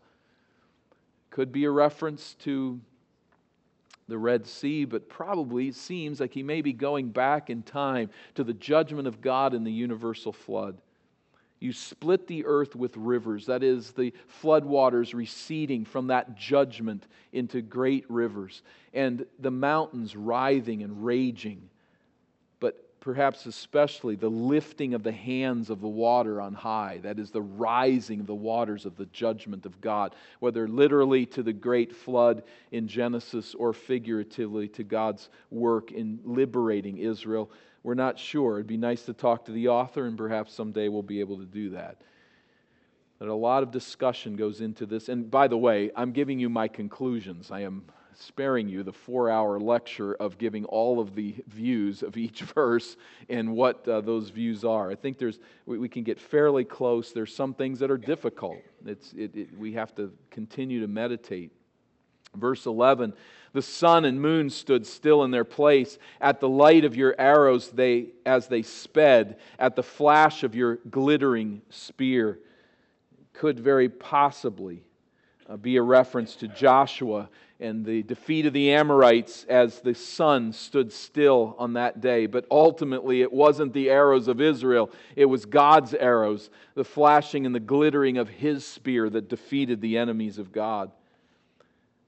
Could 1.31 1.51
be 1.51 1.65
a 1.65 1.71
reference 1.71 2.35
to 2.41 2.79
the 4.09 4.19
Red 4.19 4.47
Sea, 4.47 4.85
but 4.85 5.09
probably 5.09 5.73
seems 5.73 6.21
like 6.21 6.35
he 6.35 6.43
may 6.43 6.61
be 6.61 6.75
going 6.75 7.09
back 7.09 7.49
in 7.49 7.63
time 7.63 8.11
to 8.35 8.45
the 8.45 8.53
judgment 8.53 9.09
of 9.09 9.23
God 9.23 9.55
in 9.55 9.65
the 9.65 9.73
universal 9.73 10.33
flood. 10.33 10.77
You 11.61 11.73
split 11.73 12.27
the 12.27 12.45
earth 12.45 12.75
with 12.75 12.97
rivers, 12.97 13.47
that 13.47 13.63
is, 13.63 13.93
the 13.93 14.13
floodwaters 14.43 15.15
receding 15.15 15.85
from 15.85 16.09
that 16.09 16.37
judgment 16.37 17.07
into 17.33 17.63
great 17.63 18.05
rivers, 18.11 18.63
and 18.93 19.25
the 19.39 19.53
mountains 19.53 20.17
writhing 20.17 20.83
and 20.83 21.05
raging. 21.05 21.71
Perhaps 23.03 23.45
especially 23.45 24.17
the 24.17 24.31
lifting 24.31 24.95
of 24.95 25.03
the 25.03 25.13
hands 25.13 25.69
of 25.69 25.83
the 25.83 25.89
water 25.89 26.41
on 26.41 26.55
high, 26.55 27.01
that 27.03 27.19
is, 27.19 27.31
the 27.31 27.43
rising 27.43 28.21
of 28.21 28.27
the 28.27 28.35
waters 28.35 28.87
of 28.87 28.97
the 28.97 29.07
judgment 29.07 29.67
of 29.67 29.79
God, 29.83 30.15
whether 30.41 30.67
literally 30.67 31.27
to 31.27 31.43
the 31.43 31.53
great 31.53 31.95
flood 31.95 32.43
in 32.71 32.89
Genesis 32.89 33.55
or 33.55 33.75
figuratively 33.75 34.69
to 34.69 34.83
God's 34.83 35.29
work 35.51 35.93
in 35.93 36.21
liberating 36.25 36.97
Israel 36.97 37.51
we're 37.83 37.95
not 37.95 38.19
sure. 38.19 38.55
It'd 38.55 38.67
be 38.67 38.77
nice 38.77 39.03
to 39.03 39.13
talk 39.13 39.45
to 39.47 39.53
the 39.53 39.69
author, 39.69 40.07
and 40.07 40.17
perhaps 40.17 40.53
someday 40.53 40.89
we'll 40.89 41.03
be 41.03 41.21
able 41.21 41.39
to 41.39 41.45
do 41.45 41.71
that. 41.71 42.01
But 43.19 43.29
a 43.29 43.35
lot 43.35 43.63
of 43.63 43.71
discussion 43.71 44.37
goes 44.37 44.61
into 44.61 44.87
this. 44.87 45.09
And 45.09 45.31
by 45.31 45.49
the 45.49 45.57
way, 45.57 45.91
I'm 45.97 46.13
giving 46.13 46.39
you 46.39 46.49
my 46.49 46.69
conclusions. 46.69 47.51
I 47.51 47.61
am 47.61 47.85
sparing 48.15 48.69
you 48.69 48.83
the 48.83 48.93
four 48.93 49.31
hour 49.31 49.59
lecture 49.59 50.15
of 50.15 50.39
giving 50.39 50.65
all 50.67 51.01
of 51.01 51.15
the 51.15 51.35
views 51.49 52.03
of 52.03 52.17
each 52.17 52.43
verse 52.55 52.97
and 53.29 53.55
what 53.55 53.87
uh, 53.89 54.01
those 54.01 54.31
views 54.31 54.65
are. 54.65 54.91
I 54.91 54.95
think 54.95 55.19
there's, 55.19 55.39
we, 55.67 55.79
we, 55.79 55.89
can 55.89 56.03
get 56.03 56.21
fairly 56.21 56.65
close. 56.65 57.13
There's 57.13 57.35
some 57.35 57.55
things 57.55 57.79
that 57.81 57.91
are 57.91 57.99
difficult. 57.99 58.59
It's, 58.87 59.13
it, 59.13 59.35
it, 59.37 59.59
we 59.59 59.73
have 59.75 59.95
to 59.97 60.13
continue 60.31 60.81
to 60.81 60.89
meditate. 60.89 61.53
Verse 62.35 62.67
11 62.67 63.15
the 63.53 63.63
sun 63.63 64.07
and 64.07 64.21
moon 64.21 64.49
stood 64.49 64.87
still 64.87 65.25
in 65.25 65.31
their 65.31 65.45
place. 65.45 65.99
At 66.21 66.41
the 66.41 66.49
light 66.49 66.85
of 66.85 66.97
your 66.97 67.15
arrows, 67.19 67.69
they, 67.71 68.07
as 68.25 68.49
they 68.49 68.63
sped, 68.63 69.39
at 69.59 69.77
the 69.77 69.83
flash 69.83 70.43
of 70.43 70.55
your 70.55 70.77
glittering 70.91 71.61
spear, 71.69 72.39
could 73.35 73.61
very 73.61 73.89
possibly 73.89 74.85
uh, 75.49 75.57
be 75.57 75.77
a 75.77 75.83
reference 75.83 76.37
to 76.37 76.49
Joshua 76.49 77.29
and 77.61 77.85
the 77.85 78.03
defeat 78.03 78.45
of 78.45 78.53
the 78.53 78.73
Amorites 78.73 79.45
as 79.49 79.81
the 79.81 79.95
sun 79.95 80.53
stood 80.53 80.93
still 80.93 81.55
on 81.59 81.75
that 81.75 82.01
day. 82.01 82.27
But 82.27 82.45
ultimately, 82.51 83.23
it 83.23 83.33
wasn't 83.33 83.73
the 83.73 83.89
arrows 83.89 84.27
of 84.27 84.41
Israel, 84.41 84.91
it 85.15 85.27
was 85.27 85.47
God's 85.47 85.95
arrows, 85.95 86.51
the 86.75 86.85
flashing 86.85 87.47
and 87.47 87.55
the 87.55 87.61
glittering 87.61 88.19
of 88.19 88.29
his 88.29 88.67
spear 88.67 89.09
that 89.11 89.29
defeated 89.29 89.81
the 89.81 89.97
enemies 89.97 90.39
of 90.39 90.53
God. 90.53 90.91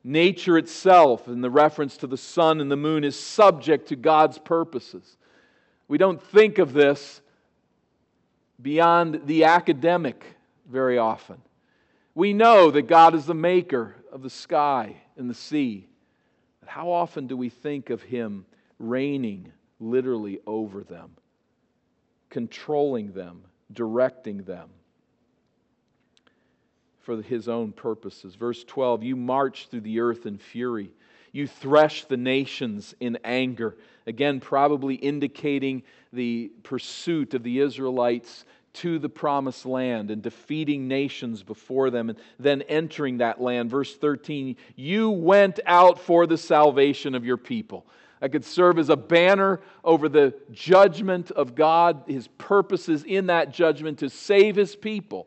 Nature 0.03 0.59
itself, 0.59 1.29
in 1.29 1.41
the 1.41 1.51
reference 1.51 1.97
to 1.99 2.07
the 2.07 2.19
sun 2.19 2.61
and 2.61 2.71
the 2.71 2.77
moon, 2.77 3.05
is 3.05 3.19
subject 3.19 3.89
to 3.89 3.97
God's 3.97 4.39
purposes. 4.39 5.17
We 5.89 5.97
don't 5.97 6.21
think 6.21 6.59
of 6.59 6.73
this 6.73 7.23
beyond 8.61 9.23
the 9.27 9.45
academic 9.45 10.25
very 10.71 10.99
often. 10.99 11.41
We 12.15 12.33
know 12.33 12.71
that 12.71 12.83
God 12.83 13.15
is 13.15 13.27
the 13.27 13.35
maker 13.35 13.97
of 14.13 14.23
the 14.23 14.31
sky 14.31 14.97
and 15.17 15.29
the 15.29 15.35
sea. 15.35 15.89
But 16.61 16.69
how 16.69 16.91
often 16.91 17.27
do 17.27 17.37
we 17.37 17.49
think 17.49 17.91
of 17.91 18.03
Him 18.03 18.47
reigning 18.79 19.53
literally 19.81 20.41
over 20.47 20.83
them, 20.83 21.11
controlling 22.31 23.13
them, 23.13 23.43
directing 23.73 24.45
them? 24.45 24.69
for 27.05 27.21
his 27.21 27.49
own 27.49 27.73
purposes. 27.73 28.35
Verse 28.35 28.65
12 28.65 29.05
You 29.05 29.17
march 29.17 29.69
through 29.69 29.83
the 29.83 30.01
earth 30.01 30.27
in 30.27 30.39
fury, 30.39 30.91
you 31.33 31.47
thresh 31.47 32.05
the 32.05 32.17
nations 32.17 32.95
in 32.99 33.19
anger. 33.25 33.77
Again, 34.07 34.41
probably 34.41 34.97
indicating 34.97 35.83
the 36.13 36.51
pursuit 36.63 37.35
of 37.35 37.43
the 37.43 37.61
Israelites 37.61 38.45
to 38.75 38.99
the 38.99 39.09
promised 39.09 39.67
land 39.67 40.11
and 40.11 40.23
defeating 40.23 40.89
nations 40.89 41.43
before 41.43 41.91
them 41.91 42.11
and 42.11 42.19
then 42.39 42.63
entering 42.63 43.19
that 43.19 43.41
land. 43.41 43.71
Verse 43.71 43.95
13 43.97 44.57
You 44.77 45.11
went 45.11 45.61
out 45.67 46.01
for 46.01 46.27
the 46.27 46.39
salvation 46.39 47.15
of 47.15 47.25
your 47.25 47.37
people. 47.37 47.87
I 48.21 48.29
could 48.29 48.45
serve 48.45 48.79
as 48.79 48.89
a 48.89 48.97
banner 48.97 49.61
over 49.83 50.09
the 50.09 50.35
judgment 50.51 51.31
of 51.31 51.55
God, 51.55 52.05
his 52.07 52.29
purposes 52.39 53.05
in 53.05 53.27
that 53.27 53.53
judgment 53.53 53.99
to 53.99 54.09
save 54.09 54.57
his 54.57 54.75
people 54.75 55.27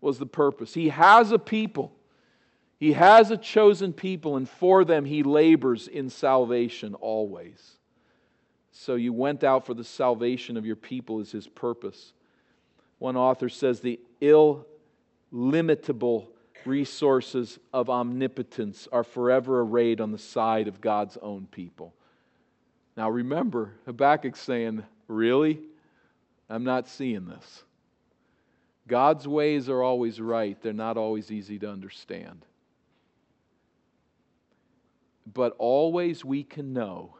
was 0.00 0.18
the 0.18 0.26
purpose. 0.26 0.74
He 0.74 0.88
has 0.88 1.32
a 1.32 1.38
people, 1.38 1.92
He 2.78 2.92
has 2.94 3.30
a 3.30 3.36
chosen 3.36 3.92
people, 3.92 4.36
and 4.36 4.48
for 4.48 4.84
them 4.84 5.04
He 5.04 5.22
labors 5.22 5.88
in 5.88 6.10
salvation 6.10 6.94
always. 6.94 7.76
So 8.72 8.94
you 8.94 9.12
went 9.12 9.44
out 9.44 9.66
for 9.66 9.74
the 9.74 9.84
salvation 9.84 10.56
of 10.56 10.64
your 10.64 10.76
people, 10.76 11.20
is 11.20 11.32
His 11.32 11.46
purpose. 11.46 12.12
One 13.00 13.16
author 13.16 13.48
says 13.48 13.80
the 13.80 13.98
illimitable 15.32 16.30
resources 16.64 17.58
of 17.72 17.88
omnipotence 17.90 18.86
are 18.92 19.02
forever 19.02 19.62
arrayed 19.62 20.00
on 20.02 20.12
the 20.12 20.18
side 20.18 20.68
of 20.68 20.82
God's 20.82 21.16
own 21.16 21.48
people. 21.50 21.94
Now 22.96 23.10
remember, 23.10 23.72
Habakkuk's 23.86 24.40
saying, 24.40 24.84
Really? 25.08 25.60
I'm 26.48 26.62
not 26.62 26.88
seeing 26.88 27.26
this. 27.26 27.64
God's 28.86 29.26
ways 29.26 29.68
are 29.68 29.82
always 29.82 30.20
right, 30.20 30.60
they're 30.60 30.72
not 30.72 30.96
always 30.98 31.30
easy 31.30 31.58
to 31.60 31.70
understand. 31.70 32.44
But 35.32 35.54
always 35.58 36.24
we 36.24 36.42
can 36.42 36.72
know 36.72 37.14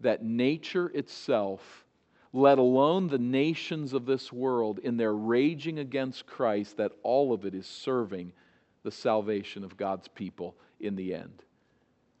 that 0.00 0.22
nature 0.22 0.88
itself, 0.88 1.83
let 2.34 2.58
alone 2.58 3.06
the 3.06 3.16
nations 3.16 3.92
of 3.92 4.06
this 4.06 4.32
world, 4.32 4.80
in 4.80 4.96
their 4.96 5.14
raging 5.14 5.78
against 5.78 6.26
Christ, 6.26 6.76
that 6.78 6.90
all 7.04 7.32
of 7.32 7.44
it 7.44 7.54
is 7.54 7.64
serving 7.64 8.32
the 8.82 8.90
salvation 8.90 9.62
of 9.62 9.76
God's 9.76 10.08
people 10.08 10.56
in 10.80 10.96
the 10.96 11.14
end. 11.14 11.44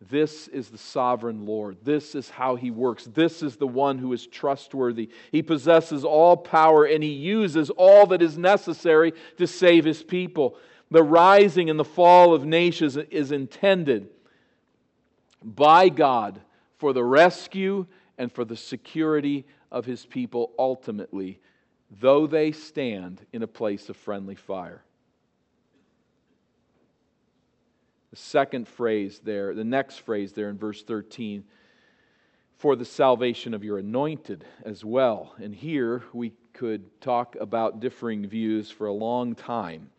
This 0.00 0.46
is 0.48 0.68
the 0.68 0.78
sovereign 0.78 1.44
Lord. 1.46 1.78
This 1.82 2.14
is 2.14 2.30
how 2.30 2.54
he 2.54 2.70
works. 2.70 3.06
This 3.06 3.42
is 3.42 3.56
the 3.56 3.66
one 3.66 3.98
who 3.98 4.12
is 4.12 4.28
trustworthy. 4.28 5.10
He 5.32 5.42
possesses 5.42 6.04
all 6.04 6.36
power 6.36 6.84
and 6.84 7.02
he 7.02 7.12
uses 7.12 7.70
all 7.70 8.06
that 8.06 8.22
is 8.22 8.38
necessary 8.38 9.14
to 9.38 9.48
save 9.48 9.84
his 9.84 10.04
people. 10.04 10.56
The 10.92 11.02
rising 11.02 11.70
and 11.70 11.78
the 11.78 11.84
fall 11.84 12.34
of 12.34 12.44
nations 12.44 12.96
is 12.96 13.32
intended 13.32 14.10
by 15.42 15.88
God 15.88 16.40
for 16.78 16.92
the 16.92 17.04
rescue 17.04 17.86
and 18.16 18.30
for 18.30 18.44
the 18.44 18.56
security 18.56 19.44
of 19.74 19.84
his 19.84 20.06
people 20.06 20.52
ultimately 20.58 21.40
though 22.00 22.26
they 22.26 22.52
stand 22.52 23.24
in 23.32 23.42
a 23.42 23.46
place 23.46 23.88
of 23.88 23.96
friendly 23.96 24.34
fire. 24.34 24.82
The 28.10 28.16
second 28.16 28.68
phrase 28.68 29.20
there, 29.24 29.54
the 29.54 29.64
next 29.64 30.00
phrase 30.00 30.32
there 30.32 30.48
in 30.48 30.56
verse 30.56 30.82
13, 30.82 31.44
for 32.56 32.76
the 32.76 32.84
salvation 32.84 33.54
of 33.54 33.64
your 33.64 33.78
anointed 33.78 34.44
as 34.64 34.84
well. 34.84 35.34
And 35.38 35.54
here 35.54 36.02
we 36.12 36.32
could 36.52 37.00
talk 37.00 37.36
about 37.40 37.80
differing 37.80 38.26
views 38.26 38.70
for 38.70 38.86
a 38.86 38.92
long 38.92 39.34
time. 39.34 39.90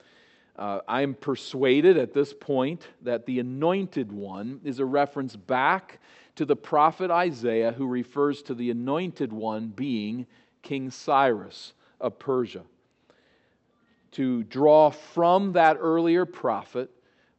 Uh, 0.57 0.79
I'm 0.87 1.13
persuaded 1.13 1.97
at 1.97 2.13
this 2.13 2.33
point 2.33 2.87
that 3.01 3.25
the 3.25 3.39
anointed 3.39 4.11
one 4.11 4.61
is 4.63 4.79
a 4.79 4.85
reference 4.85 5.35
back 5.35 5.99
to 6.35 6.45
the 6.45 6.55
prophet 6.55 7.11
Isaiah, 7.11 7.71
who 7.71 7.87
refers 7.87 8.41
to 8.43 8.53
the 8.53 8.71
anointed 8.71 9.31
one 9.33 9.67
being 9.67 10.27
King 10.61 10.91
Cyrus 10.91 11.73
of 11.99 12.19
Persia. 12.19 12.63
To 14.11 14.43
draw 14.43 14.91
from 14.91 15.53
that 15.53 15.77
earlier 15.79 16.25
prophet 16.25 16.89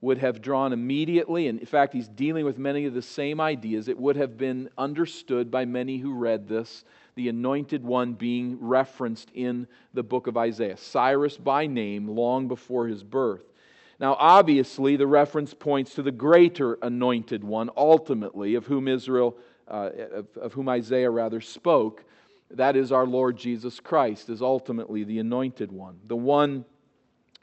would 0.03 0.19
have 0.19 0.43
drawn 0.43 0.73
immediately, 0.73 1.49
and 1.49 1.59
in 1.59 1.67
fact, 1.67 1.95
he's 1.95 2.09
dealing 2.09 2.45
with 2.45 2.59
many 2.59 2.85
of 2.85 2.95
the 2.95 3.03
same 3.03 3.41
ideas. 3.41 3.89
It 3.89 3.99
would 3.99 4.17
have 4.17 4.37
been 4.37 4.69
understood 4.77 5.51
by 5.51 5.65
many 5.65 5.99
who 5.99 6.15
read 6.15 6.49
this, 6.49 6.85
the 7.17 7.29
anointed 7.31 7.83
one 7.83 8.13
being 8.13 8.59
referenced 8.61 9.31
in 9.33 9.67
the 9.95 10.03
book 10.03 10.27
of 10.27 10.37
Isaiah, 10.37 10.77
Cyrus 10.77 11.39
by 11.39 11.67
name, 11.67 12.07
long 12.07 12.47
before 12.47 12.87
his 12.87 13.03
birth. 13.03 13.43
Now, 13.99 14.17
obviously, 14.19 14.97
the 14.97 15.07
reference 15.07 15.55
points 15.55 15.95
to 15.95 16.03
the 16.03 16.13
greater 16.13 16.75
anointed 16.83 17.43
one, 17.43 17.71
ultimately, 17.75 18.55
of 18.55 18.67
whom 18.67 18.87
Israel, 18.87 19.39
uh, 19.67 19.91
of, 20.13 20.27
of 20.37 20.53
whom 20.53 20.69
Isaiah 20.69 21.11
rather 21.11 21.41
spoke. 21.41 22.05
That 22.51 22.77
is 22.77 22.93
our 22.93 23.07
Lord 23.07 23.39
Jesus 23.39 23.81
Christ, 23.81 24.29
is 24.29 24.43
ultimately 24.43 25.03
the 25.03 25.19
anointed 25.19 25.73
one, 25.73 25.99
the 26.07 26.17
one 26.17 26.67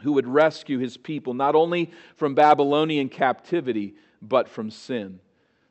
who 0.01 0.13
would 0.13 0.27
rescue 0.27 0.77
his 0.77 0.97
people 0.97 1.33
not 1.33 1.55
only 1.55 1.89
from 2.15 2.36
Babylonian 2.36 3.09
captivity, 3.09 3.95
but 4.21 4.47
from 4.47 4.69
sin. 4.69 5.19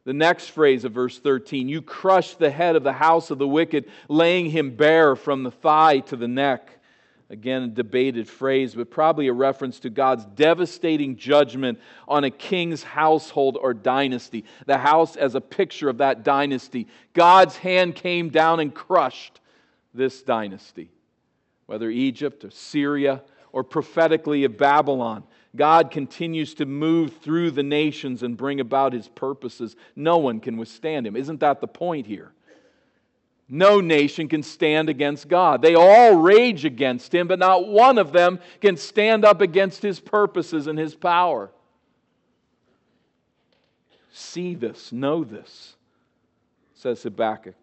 The 0.05 0.13
next 0.13 0.49
phrase 0.49 0.85
of 0.85 0.93
verse 0.93 1.19
13 1.19 1.69
you 1.69 1.81
crushed 1.81 2.39
the 2.39 2.51
head 2.51 2.77
of 2.77 2.83
the 2.83 2.93
house 2.93 3.31
of 3.31 3.39
the 3.39 3.47
wicked, 3.47 3.87
laying 4.09 4.51
him 4.51 4.75
bare 4.75 5.15
from 5.15 5.43
the 5.43 5.51
thigh 5.51 6.01
to 6.01 6.17
the 6.17 6.29
neck. 6.29 6.79
Again, 7.31 7.63
a 7.63 7.69
debated 7.69 8.29
phrase, 8.29 8.75
but 8.75 8.91
probably 8.91 9.29
a 9.29 9.33
reference 9.33 9.81
to 9.81 9.91
God's 9.91 10.27
devastating 10.27 11.17
judgment 11.17 11.79
on 12.07 12.25
a 12.25 12.31
king's 12.31 12.83
household 12.83 13.57
or 13.59 13.73
dynasty. 13.73 14.45
The 14.67 14.77
house 14.77 15.17
as 15.17 15.35
a 15.35 15.41
picture 15.41 15.89
of 15.89 15.99
that 15.99 16.25
dynasty. 16.25 16.89
God's 17.15 17.57
hand 17.57 17.95
came 17.95 18.29
down 18.29 18.61
and 18.61 18.75
crushed 18.75 19.41
this 19.95 20.23
dynasty, 20.23 20.91
whether 21.65 21.89
Egypt 21.89 22.45
or 22.45 22.51
Syria 22.51 23.23
or 23.51 23.65
prophetically 23.65 24.45
of 24.45 24.59
Babylon. 24.59 25.23
God 25.55 25.91
continues 25.91 26.55
to 26.55 26.67
move 26.67 27.19
through 27.19 27.51
the 27.51 27.63
nations 27.63 28.23
and 28.23 28.37
bring 28.37 28.61
about 28.61 28.93
his 28.93 29.09
purposes. 29.09 29.77
No 29.95 30.19
one 30.19 30.41
can 30.41 30.57
withstand 30.57 31.07
him. 31.07 31.15
Isn't 31.15 31.41
that 31.41 31.61
the 31.61 31.67
point 31.67 32.07
here? 32.07 32.33
No 33.49 33.81
nation 33.81 34.29
can 34.29 34.43
stand 34.43 34.89
against 34.89 35.29
God. 35.29 35.61
They 35.61 35.75
all 35.75 36.17
rage 36.17 36.65
against 36.65 37.15
him, 37.15 37.29
but 37.29 37.39
not 37.39 37.69
one 37.69 37.99
of 37.99 38.13
them 38.13 38.41
can 38.63 38.79
stand 38.79 39.27
up 39.27 39.43
against 39.43 39.83
his 39.83 40.01
purposes 40.01 40.69
and 40.69 40.79
his 40.79 40.95
power. 40.95 41.51
See 44.11 44.55
this, 44.55 44.91
know 44.91 45.23
this, 45.23 45.75
says 46.75 47.03
Habakkuk. 47.03 47.55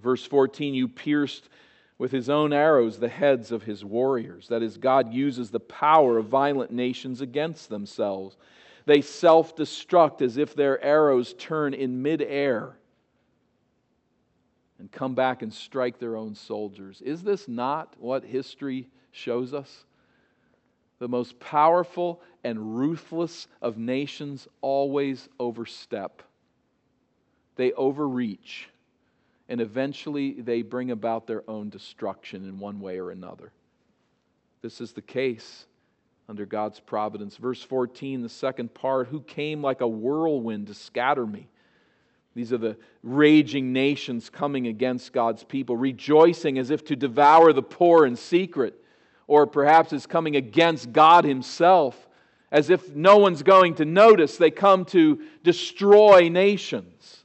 Verse 0.00 0.24
14 0.24 0.72
You 0.72 0.88
pierced 0.88 1.48
with 1.98 2.10
his 2.10 2.28
own 2.28 2.52
arrows 2.52 2.98
the 2.98 3.08
heads 3.08 3.52
of 3.52 3.62
his 3.62 3.84
warriors. 3.84 4.48
That 4.48 4.62
is, 4.62 4.76
God 4.76 5.12
uses 5.12 5.50
the 5.50 5.60
power 5.60 6.18
of 6.18 6.26
violent 6.26 6.70
nations 6.70 7.20
against 7.20 7.68
themselves. 7.68 8.36
They 8.86 9.00
self 9.00 9.56
destruct 9.56 10.20
as 10.20 10.36
if 10.36 10.54
their 10.54 10.82
arrows 10.82 11.34
turn 11.34 11.74
in 11.74 12.02
midair 12.02 12.76
and 14.78 14.90
come 14.90 15.14
back 15.14 15.42
and 15.42 15.52
strike 15.52 15.98
their 15.98 16.16
own 16.16 16.34
soldiers. 16.34 17.00
Is 17.00 17.22
this 17.22 17.48
not 17.48 17.94
what 17.98 18.24
history 18.24 18.88
shows 19.12 19.54
us? 19.54 19.84
The 20.98 21.08
most 21.08 21.38
powerful 21.40 22.20
and 22.42 22.78
ruthless 22.78 23.46
of 23.62 23.78
nations 23.78 24.46
always 24.60 25.28
overstep, 25.38 26.22
they 27.56 27.72
overreach, 27.72 28.68
and 29.48 29.60
eventually 29.60 30.32
they 30.32 30.62
bring 30.62 30.90
about 30.90 31.26
their 31.26 31.48
own 31.48 31.68
destruction 31.68 32.44
in 32.48 32.58
one 32.58 32.80
way 32.80 32.98
or 32.98 33.10
another. 33.10 33.52
This 34.62 34.80
is 34.80 34.92
the 34.92 35.02
case 35.02 35.66
under 36.28 36.46
God's 36.46 36.80
providence. 36.80 37.36
Verse 37.36 37.62
14, 37.62 38.22
the 38.22 38.28
second 38.28 38.72
part 38.72 39.08
who 39.08 39.20
came 39.20 39.62
like 39.62 39.80
a 39.80 39.88
whirlwind 39.88 40.68
to 40.68 40.74
scatter 40.74 41.26
me? 41.26 41.48
These 42.34 42.52
are 42.52 42.58
the 42.58 42.76
raging 43.02 43.72
nations 43.72 44.28
coming 44.28 44.66
against 44.66 45.12
God's 45.12 45.44
people, 45.44 45.76
rejoicing 45.76 46.58
as 46.58 46.70
if 46.70 46.84
to 46.86 46.96
devour 46.96 47.52
the 47.52 47.62
poor 47.62 48.06
in 48.06 48.16
secret, 48.16 48.74
or 49.26 49.46
perhaps 49.46 49.92
is 49.92 50.06
coming 50.06 50.34
against 50.34 50.92
God 50.92 51.24
Himself, 51.24 52.08
as 52.50 52.70
if 52.70 52.94
no 52.94 53.18
one's 53.18 53.42
going 53.42 53.74
to 53.76 53.84
notice. 53.84 54.36
They 54.36 54.50
come 54.50 54.84
to 54.86 55.22
destroy 55.42 56.28
nations. 56.28 57.23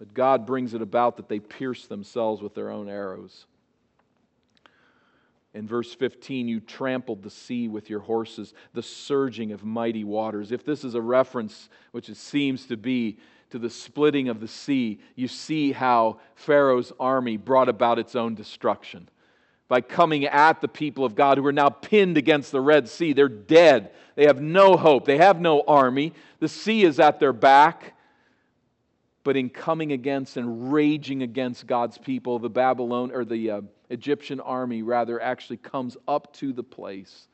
But 0.00 0.14
God 0.14 0.46
brings 0.46 0.72
it 0.72 0.80
about 0.80 1.18
that 1.18 1.28
they 1.28 1.38
pierce 1.38 1.86
themselves 1.86 2.40
with 2.40 2.54
their 2.54 2.70
own 2.70 2.88
arrows. 2.88 3.44
In 5.52 5.66
verse 5.66 5.92
15, 5.92 6.48
you 6.48 6.58
trampled 6.58 7.22
the 7.22 7.28
sea 7.28 7.68
with 7.68 7.90
your 7.90 8.00
horses, 8.00 8.54
the 8.72 8.82
surging 8.82 9.52
of 9.52 9.62
mighty 9.62 10.04
waters. 10.04 10.52
If 10.52 10.64
this 10.64 10.84
is 10.84 10.94
a 10.94 11.02
reference, 11.02 11.68
which 11.92 12.08
it 12.08 12.16
seems 12.16 12.64
to 12.66 12.78
be, 12.78 13.18
to 13.50 13.58
the 13.58 13.68
splitting 13.68 14.30
of 14.30 14.40
the 14.40 14.48
sea, 14.48 15.00
you 15.16 15.28
see 15.28 15.72
how 15.72 16.18
Pharaoh's 16.34 16.94
army 16.98 17.36
brought 17.36 17.68
about 17.68 17.98
its 17.98 18.16
own 18.16 18.34
destruction. 18.34 19.06
By 19.68 19.82
coming 19.82 20.24
at 20.24 20.62
the 20.62 20.68
people 20.68 21.04
of 21.04 21.14
God 21.14 21.36
who 21.36 21.44
are 21.44 21.52
now 21.52 21.68
pinned 21.68 22.16
against 22.16 22.52
the 22.52 22.60
Red 22.62 22.88
Sea. 22.88 23.12
They're 23.12 23.28
dead. 23.28 23.92
They 24.14 24.24
have 24.24 24.40
no 24.40 24.78
hope. 24.78 25.04
They 25.04 25.18
have 25.18 25.42
no 25.42 25.60
army. 25.68 26.14
The 26.38 26.48
sea 26.48 26.84
is 26.84 26.98
at 26.98 27.20
their 27.20 27.34
back. 27.34 27.96
But 29.22 29.36
in 29.36 29.50
coming 29.50 29.92
against 29.92 30.36
and 30.36 30.72
raging 30.72 31.22
against 31.22 31.66
God's 31.66 31.98
people, 31.98 32.38
the 32.38 32.48
Babylon 32.48 33.10
or 33.12 33.24
the 33.24 33.50
uh, 33.50 33.60
Egyptian 33.90 34.40
army 34.40 34.82
rather 34.82 35.20
actually 35.20 35.58
comes 35.58 35.96
up 36.08 36.32
to 36.34 36.52
the 36.52 36.62
place 36.62 37.28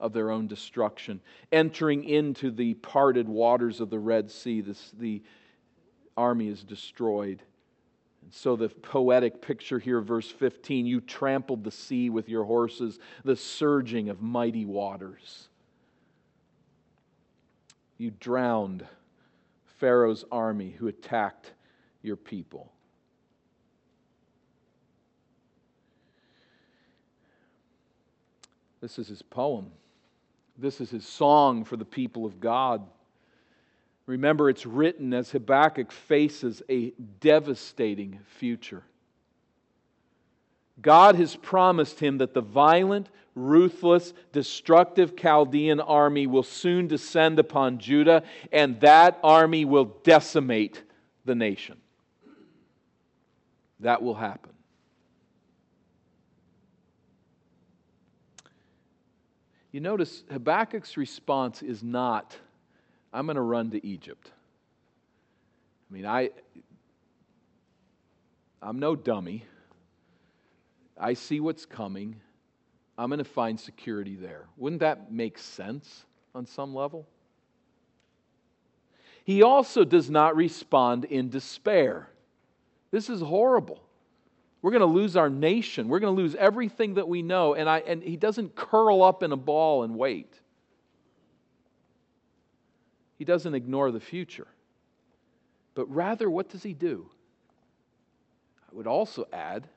of 0.00 0.12
their 0.12 0.30
own 0.30 0.46
destruction, 0.46 1.20
entering 1.52 2.04
into 2.04 2.50
the 2.50 2.74
parted 2.74 3.28
waters 3.28 3.80
of 3.80 3.90
the 3.90 3.98
Red 3.98 4.30
Sea. 4.30 4.60
This, 4.60 4.92
the 4.98 5.22
army 6.16 6.48
is 6.48 6.62
destroyed. 6.62 7.42
And 8.22 8.32
so, 8.32 8.56
the 8.56 8.68
poetic 8.68 9.40
picture 9.40 9.78
here, 9.78 10.00
verse 10.00 10.30
15 10.30 10.86
you 10.86 11.00
trampled 11.00 11.64
the 11.64 11.70
sea 11.70 12.10
with 12.10 12.28
your 12.28 12.44
horses, 12.44 12.98
the 13.24 13.36
surging 13.36 14.08
of 14.08 14.20
mighty 14.20 14.64
waters. 14.64 15.48
You 17.98 18.10
drowned 18.10 18.86
Pharaoh's 19.78 20.24
army 20.30 20.70
who 20.70 20.88
attacked 20.88 21.52
your 22.02 22.16
people. 22.16 22.72
This 28.80 28.98
is 28.98 29.08
his 29.08 29.22
poem. 29.22 29.70
This 30.58 30.80
is 30.80 30.90
his 30.90 31.06
song 31.06 31.64
for 31.64 31.76
the 31.76 31.84
people 31.84 32.24
of 32.24 32.40
God. 32.40 32.86
Remember, 34.06 34.48
it's 34.48 34.64
written 34.64 35.12
as 35.12 35.30
Habakkuk 35.32 35.90
faces 35.90 36.62
a 36.70 36.90
devastating 37.20 38.20
future. 38.38 38.84
God 40.80 41.16
has 41.16 41.34
promised 41.34 42.00
him 42.00 42.18
that 42.18 42.34
the 42.34 42.40
violent, 42.40 43.08
ruthless, 43.36 44.14
destructive 44.32 45.14
Chaldean 45.14 45.78
army 45.78 46.26
will 46.26 46.42
soon 46.42 46.88
descend 46.88 47.38
upon 47.38 47.78
Judah, 47.78 48.24
and 48.50 48.80
that 48.80 49.20
army 49.22 49.64
will 49.64 49.84
decimate 50.02 50.82
the 51.24 51.36
nation. 51.36 51.76
That 53.80 54.02
will 54.02 54.14
happen. 54.14 54.52
You 59.70 59.80
notice 59.80 60.24
Habakkuk's 60.32 60.96
response 60.96 61.62
is 61.62 61.82
not, 61.82 62.34
I'm 63.12 63.26
going 63.26 63.36
to 63.36 63.42
run 63.42 63.70
to 63.72 63.86
Egypt. 63.86 64.30
I 65.90 65.94
mean, 65.94 66.06
I, 66.06 66.30
I'm 68.62 68.78
no 68.78 68.96
dummy. 68.96 69.44
I 70.98 71.12
see 71.12 71.40
what's 71.40 71.66
coming. 71.66 72.16
I'm 72.98 73.08
going 73.08 73.18
to 73.18 73.24
find 73.24 73.58
security 73.58 74.16
there. 74.16 74.46
Wouldn't 74.56 74.80
that 74.80 75.12
make 75.12 75.38
sense 75.38 76.06
on 76.34 76.46
some 76.46 76.74
level? 76.74 77.06
He 79.24 79.42
also 79.42 79.84
does 79.84 80.08
not 80.08 80.36
respond 80.36 81.04
in 81.04 81.28
despair. 81.28 82.08
This 82.90 83.10
is 83.10 83.20
horrible. 83.20 83.82
We're 84.62 84.70
going 84.70 84.80
to 84.80 84.86
lose 84.86 85.16
our 85.16 85.28
nation. 85.28 85.88
We're 85.88 85.98
going 85.98 86.16
to 86.16 86.22
lose 86.22 86.34
everything 86.36 86.94
that 86.94 87.06
we 87.06 87.22
know. 87.22 87.54
And, 87.54 87.68
I, 87.68 87.78
and 87.80 88.02
he 88.02 88.16
doesn't 88.16 88.54
curl 88.54 89.02
up 89.02 89.22
in 89.22 89.32
a 89.32 89.36
ball 89.36 89.82
and 89.82 89.96
wait. 89.96 90.32
He 93.18 93.24
doesn't 93.24 93.54
ignore 93.54 93.90
the 93.90 94.00
future. 94.00 94.46
But 95.74 95.92
rather, 95.92 96.30
what 96.30 96.48
does 96.48 96.62
he 96.62 96.72
do? 96.72 97.10
I 98.70 98.74
would 98.74 98.86
also 98.86 99.26
add, 99.32 99.68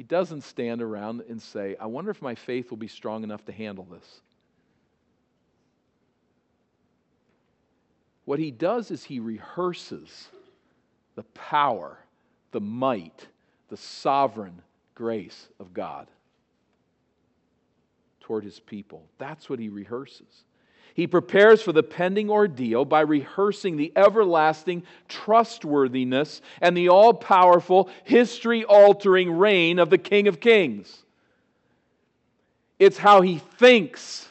he 0.00 0.04
doesn't 0.04 0.40
stand 0.40 0.80
around 0.80 1.20
and 1.28 1.42
say, 1.42 1.76
I 1.78 1.84
wonder 1.84 2.10
if 2.10 2.22
my 2.22 2.34
faith 2.34 2.70
will 2.70 2.78
be 2.78 2.88
strong 2.88 3.22
enough 3.22 3.44
to 3.44 3.52
handle 3.52 3.84
this. 3.84 4.22
What 8.24 8.38
he 8.38 8.50
does 8.50 8.90
is 8.90 9.04
he 9.04 9.20
rehearses 9.20 10.28
the 11.16 11.22
power, 11.34 11.98
the 12.50 12.62
might, 12.62 13.26
the 13.68 13.76
sovereign 13.76 14.62
grace 14.94 15.48
of 15.58 15.74
God 15.74 16.06
toward 18.20 18.42
his 18.42 18.58
people. 18.58 19.02
That's 19.18 19.50
what 19.50 19.58
he 19.58 19.68
rehearses. 19.68 20.44
He 20.94 21.06
prepares 21.06 21.62
for 21.62 21.72
the 21.72 21.82
pending 21.82 22.30
ordeal 22.30 22.84
by 22.84 23.00
rehearsing 23.00 23.76
the 23.76 23.92
everlasting 23.96 24.82
trustworthiness 25.08 26.42
and 26.60 26.76
the 26.76 26.88
all 26.88 27.14
powerful, 27.14 27.88
history 28.04 28.64
altering 28.64 29.32
reign 29.32 29.78
of 29.78 29.90
the 29.90 29.98
King 29.98 30.28
of 30.28 30.40
Kings. 30.40 31.04
It's 32.78 32.98
how 32.98 33.20
he 33.20 33.38
thinks, 33.38 34.28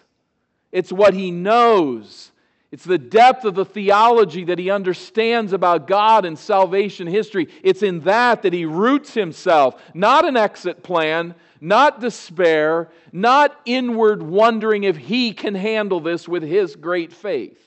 it's 0.72 0.92
what 0.92 1.14
he 1.14 1.32
knows, 1.32 2.29
it's 2.72 2.84
the 2.84 3.00
depth 3.00 3.46
of 3.46 3.56
the 3.56 3.66
theology 3.66 4.44
that 4.46 4.60
he 4.60 4.70
understands 4.70 5.54
about 5.54 5.88
God 5.88 6.24
and 6.24 6.38
salvation 6.38 7.08
history. 7.08 7.48
It's 7.64 7.82
in 7.82 8.02
that 8.02 8.44
that 8.44 8.54
he 8.54 8.66
roots 8.66 9.14
himself, 9.14 9.82
not 9.96 10.28
an 10.28 10.38
exit 10.38 10.84
plan, 10.84 11.34
not 11.60 12.00
despair, 12.00 12.90
not 13.12 13.60
inward 13.66 14.22
wondering 14.22 14.84
if 14.84 14.98
he 14.98 15.34
can 15.34 15.56
handle 15.56 16.00
this 16.00 16.28
with 16.28 16.44
his 16.44 16.76
great 16.76 17.12
faith. 17.12 17.60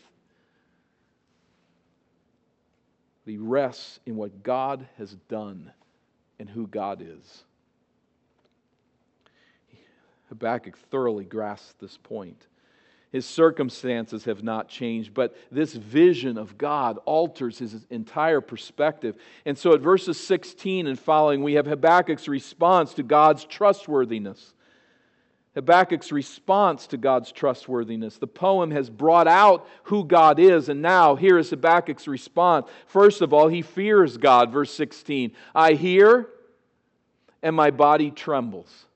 He 3.27 3.39
rests 3.39 3.99
in 4.07 4.17
what 4.17 4.43
God 4.43 4.87
has 4.99 5.15
done 5.29 5.73
and 6.39 6.49
who 6.49 6.67
God 6.67 7.03
is. 7.03 7.45
Habakkuk 10.29 10.79
thoroughly 10.91 11.25
grasps 11.25 11.75
this 11.81 11.97
point. 11.97 12.47
His 13.13 13.27
circumstances 13.27 14.25
have 14.25 14.43
not 14.43 14.69
changed, 14.69 15.13
but 15.13 15.37
this 15.51 15.75
vision 15.75 16.39
of 16.39 16.57
God 16.57 16.99
alters 17.05 17.59
his 17.59 17.85
entire 17.91 18.41
perspective. 18.41 19.17
And 19.45 19.57
so 19.57 19.75
at 19.75 19.83
verses 19.83 20.19
16 20.19 20.87
and 20.87 20.99
following, 20.99 21.43
we 21.43 21.53
have 21.55 21.67
Habakkuk's 21.67 22.27
response 22.27 22.95
to 22.95 23.03
God's 23.03 23.45
trustworthiness. 23.45 24.55
Habakkuk's 25.55 26.11
response 26.11 26.87
to 26.87 26.97
God's 26.97 27.31
trustworthiness. 27.31 28.17
The 28.17 28.27
poem 28.27 28.71
has 28.71 28.89
brought 28.89 29.29
out 29.29 29.69
who 29.83 30.07
God 30.07 30.39
is, 30.39 30.71
and 30.71 30.81
now 30.81 31.15
here 31.15 31.37
is 31.37 31.51
Habakkuk's 31.51 32.09
response. 32.09 32.67
First 32.87 33.21
of 33.21 33.35
all, 33.35 33.49
he 33.49 33.61
fears 33.61 34.17
God, 34.17 34.51
verse 34.51 34.73
16. 34.73 35.33
I 35.55 35.75
hear, 35.75 36.31
and 37.43 37.55
my 37.55 37.71
body 37.71 38.11
trembles. 38.11 38.87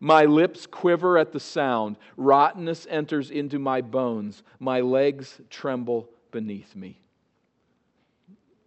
My 0.00 0.24
lips 0.24 0.66
quiver 0.66 1.18
at 1.18 1.32
the 1.32 1.40
sound. 1.40 1.96
Rottenness 2.16 2.86
enters 2.88 3.30
into 3.30 3.58
my 3.58 3.80
bones. 3.80 4.42
My 4.58 4.80
legs 4.80 5.40
tremble 5.50 6.08
beneath 6.30 6.76
me. 6.76 7.00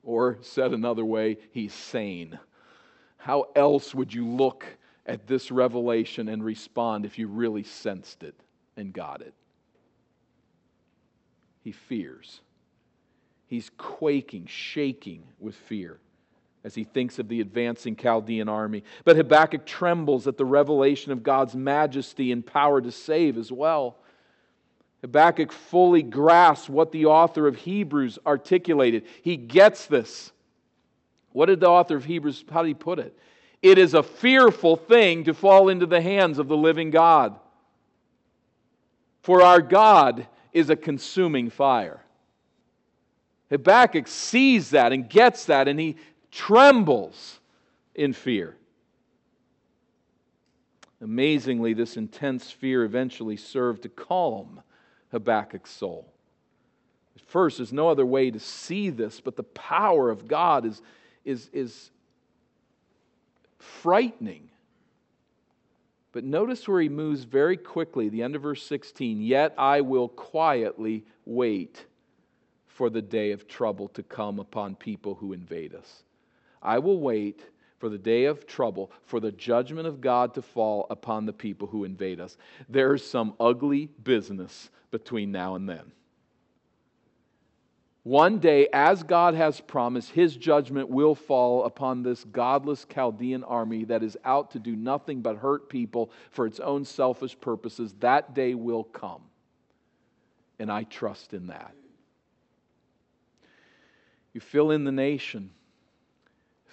Or, 0.04 0.38
said 0.42 0.74
another 0.74 1.06
way, 1.06 1.38
he's 1.52 1.74
sane. 1.74 2.40
How 3.18 3.48
else 3.56 3.94
would 3.94 4.14
you 4.14 4.28
look 4.28 4.66
at 5.06 5.28
this 5.28 5.52
revelation 5.52 6.28
and 6.28 6.44
respond 6.44 7.06
if 7.06 7.20
you 7.20 7.28
really 7.28 7.64
sensed 7.64 8.24
it 8.24 8.36
and 8.76 8.92
got 8.92 9.22
it? 9.22 9.34
He 11.64 11.72
fears. 11.72 12.42
He's 13.48 13.70
quaking, 13.78 14.48
shaking 14.48 15.24
with 15.40 15.56
fear 15.56 16.00
as 16.64 16.76
he 16.76 16.84
thinks 16.84 17.18
of 17.20 17.28
the 17.28 17.42
advancing 17.42 17.96
Chaldean 17.96 18.48
army. 18.48 18.84
But 19.04 19.16
Habakkuk 19.16 19.66
trembles 19.66 20.28
at 20.28 20.38
the 20.38 20.46
revelation 20.46 21.12
of 21.12 21.24
God's 21.24 21.56
majesty 21.56 22.32
and 22.32 22.46
power 22.46 22.82
to 22.82 22.92
save 22.92 23.38
as 23.38 23.52
well. 23.52 23.98
Habakkuk 25.02 25.52
fully 25.52 26.04
grasps 26.04 26.70
what 26.70 26.92
the 26.92 27.08
author 27.08 27.48
of 27.48 27.56
Hebrews 27.56 28.20
articulated. 28.26 29.06
He 29.24 29.36
gets 29.36 29.88
this. 29.88 30.32
What 31.32 31.48
did 31.48 31.60
the 31.60 31.70
author 31.70 31.96
of 31.96 32.06
Hebrews, 32.06 32.46
how 32.52 32.62
did 32.62 32.68
he 32.68 32.74
put 32.76 33.00
it? 33.00 33.18
It 33.62 33.78
is 33.78 33.94
a 33.94 34.04
fearful 34.04 34.76
thing 34.76 35.24
to 35.24 35.34
fall 35.34 35.70
into 35.70 35.86
the 35.86 36.02
hands 36.02 36.38
of 36.38 36.48
the 36.48 36.58
living 36.58 36.92
God. 36.92 37.36
For 39.24 39.42
our 39.42 39.62
God 39.62 40.28
is 40.52 40.70
a 40.70 40.76
consuming 40.76 41.50
fire. 41.50 42.02
Habakkuk 43.50 44.08
sees 44.08 44.70
that 44.72 44.94
and 44.94 45.10
gets 45.10 45.46
that, 45.46 45.68
and 45.68 45.80
he 45.80 45.98
trembles 46.32 47.40
in 47.94 48.14
fear. 48.14 48.56
Amazingly, 51.02 51.74
this 51.74 51.98
intense 51.98 52.52
fear 52.52 52.84
eventually 52.84 53.36
served 53.38 53.84
to 53.84 53.90
calm 53.90 54.62
Habakkuk's 55.12 55.72
soul. 55.72 56.12
At 57.16 57.24
first, 57.24 57.58
there's 57.58 57.74
no 57.74 57.90
other 57.90 58.06
way 58.06 58.32
to 58.32 58.40
see 58.40 58.90
this, 58.90 59.20
but 59.20 59.36
the 59.36 59.44
power 59.44 60.10
of 60.10 60.28
God 60.28 60.66
is, 60.66 60.82
is, 61.26 61.50
is 61.52 61.90
frightening. 63.58 64.50
But 66.12 66.24
notice 66.24 66.68
where 66.68 66.82
he 66.82 66.90
moves 66.90 67.24
very 67.24 67.58
quickly, 67.58 68.10
the 68.10 68.22
end 68.22 68.36
of 68.36 68.44
verse 68.44 68.64
16. 68.64 69.22
Yet 69.22 69.54
I 69.58 69.82
will 69.82 70.10
quietly 70.10 71.06
wait 71.26 71.86
for 72.68 72.90
the 72.90 73.02
day 73.02 73.32
of 73.32 73.48
trouble 73.48 73.88
to 73.90 74.04
come 74.04 74.40
upon 74.40 74.76
people 74.76 75.16
who 75.16 75.34
invade 75.34 75.74
us. 75.74 76.04
I 76.62 76.80
will 76.80 77.00
wait 77.00 77.42
for 77.80 77.90
the 77.90 77.98
day 77.98 78.26
of 78.26 78.46
trouble, 78.46 78.92
for 79.06 79.20
the 79.20 79.32
judgment 79.32 79.88
of 79.88 80.02
God 80.02 80.36
to 80.36 80.42
fall 80.42 80.86
upon 80.92 81.26
the 81.26 81.34
people 81.34 81.68
who 81.68 81.84
invade 81.84 82.20
us. 82.20 82.38
There's 82.70 83.04
some 83.04 83.34
ugly 83.40 83.88
business 84.04 84.70
between 84.92 85.32
now 85.32 85.56
and 85.56 85.68
then. 85.68 85.92
One 88.04 88.40
day, 88.40 88.68
as 88.74 89.04
God 89.04 89.36
has 89.36 89.62
promised, 89.62 90.12
his 90.12 90.36
judgment 90.36 90.90
will 90.90 91.14
fall 91.14 91.66
upon 91.66 92.02
this 92.02 92.24
godless 92.24 92.86
Chaldean 92.86 93.44
army 93.44 93.84
that 93.86 94.02
is 94.02 94.18
out 94.26 94.52
to 94.52 94.60
do 94.60 94.76
nothing 94.76 95.22
but 95.22 95.38
hurt 95.38 95.70
people 95.70 96.12
for 96.32 96.48
its 96.48 96.60
own 96.60 96.84
selfish 96.84 97.40
purposes. 97.40 97.94
That 98.00 98.34
day 98.34 98.56
will 98.56 98.84
come. 98.84 99.22
And 100.58 100.72
I 100.72 100.84
trust 100.84 101.34
in 101.34 101.48
that. 101.48 101.74
You 104.34 104.42
fill 104.42 104.72
in 104.72 104.84
the 104.84 104.92
nation 104.92 105.52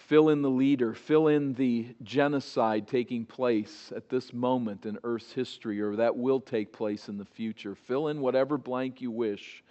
fill 0.08 0.30
in 0.30 0.40
the 0.40 0.50
leader, 0.50 0.94
fill 0.94 1.28
in 1.28 1.52
the 1.52 1.86
genocide 2.02 2.88
taking 2.88 3.26
place 3.26 3.92
at 3.94 4.08
this 4.08 4.32
moment 4.32 4.86
in 4.86 4.98
Earth's 5.04 5.32
history 5.32 5.82
or 5.82 5.96
that 5.96 6.16
will 6.16 6.40
take 6.40 6.72
place 6.72 7.08
in 7.08 7.18
the 7.18 7.26
future. 7.26 7.74
Fill 7.74 8.08
in 8.08 8.22
whatever 8.22 8.56
blank 8.56 9.02
you 9.02 9.10
wish. 9.10 9.62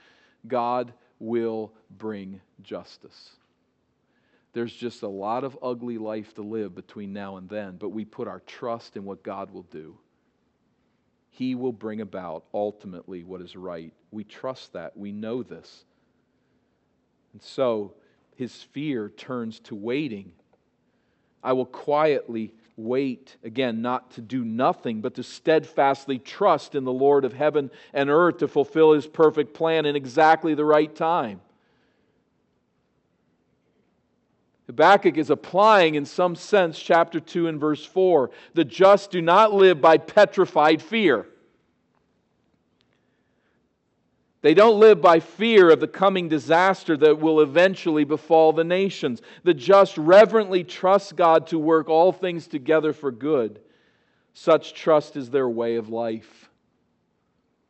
God 0.47 0.93
will 1.17 1.73
bring 1.97 2.39
justice. 2.61 3.31
There's 4.53 4.73
just 4.73 5.01
a 5.01 5.07
lot 5.07 5.43
of 5.43 5.57
ugly 5.63 5.97
life 5.97 6.35
to 6.35 6.43
live 6.43 6.75
between 6.75 7.13
now 7.13 7.37
and 7.37 7.49
then, 7.49 7.77
but 7.77 7.89
we 7.89 8.05
put 8.05 8.27
our 8.27 8.41
trust 8.41 8.95
in 8.95 9.05
what 9.05 9.23
God 9.23 9.49
will 9.49 9.65
do. 9.71 9.97
He 11.31 11.55
will 11.55 11.73
bring 11.73 12.01
about 12.01 12.43
ultimately 12.53 13.23
what 13.23 13.41
is 13.41 13.55
right. 13.55 13.91
We 14.11 14.23
trust 14.23 14.73
that. 14.73 14.95
We 14.95 15.11
know 15.11 15.41
this. 15.41 15.83
And 17.33 17.41
so, 17.41 17.93
his 18.37 18.53
fear 18.55 19.09
turns 19.09 19.59
to 19.61 19.75
waiting. 19.75 20.31
I 21.43 21.53
will 21.53 21.65
quietly 21.65 22.53
wait, 22.77 23.35
again, 23.43 23.81
not 23.81 24.11
to 24.11 24.21
do 24.21 24.45
nothing, 24.45 25.01
but 25.01 25.15
to 25.15 25.23
steadfastly 25.23 26.19
trust 26.19 26.75
in 26.75 26.83
the 26.83 26.93
Lord 26.93 27.25
of 27.25 27.33
heaven 27.33 27.71
and 27.93 28.11
earth 28.11 28.37
to 28.37 28.47
fulfill 28.47 28.93
his 28.93 29.07
perfect 29.07 29.55
plan 29.55 29.87
in 29.87 29.95
exactly 29.95 30.53
the 30.53 30.63
right 30.63 30.95
time. 30.95 31.41
Habakkuk 34.67 35.17
is 35.17 35.31
applying, 35.31 35.95
in 35.95 36.05
some 36.05 36.35
sense, 36.35 36.77
chapter 36.77 37.19
2 37.19 37.47
and 37.47 37.59
verse 37.59 37.83
4. 37.83 38.29
The 38.53 38.65
just 38.65 39.09
do 39.09 39.21
not 39.21 39.53
live 39.53 39.81
by 39.81 39.97
petrified 39.97 40.81
fear. 40.81 41.25
They 44.47 44.53
don't 44.53 44.79
live 44.79 45.01
by 45.01 45.19
fear 45.19 45.69
of 45.69 45.81
the 45.81 45.89
coming 45.89 46.29
disaster 46.29 46.95
that 46.95 47.19
will 47.19 47.41
eventually 47.41 48.05
befall 48.05 48.53
the 48.53 48.63
nations. 48.63 49.21
The 49.43 49.53
just 49.53 49.97
reverently 49.97 50.63
trust 50.63 51.17
God 51.17 51.47
to 51.47 51.59
work 51.59 51.89
all 51.89 52.13
things 52.13 52.47
together 52.47 52.93
for 52.93 53.11
good. 53.11 53.59
Such 54.33 54.73
trust 54.73 55.17
is 55.17 55.29
their 55.29 55.49
way 55.49 55.75
of 55.75 55.89
life, 55.89 56.49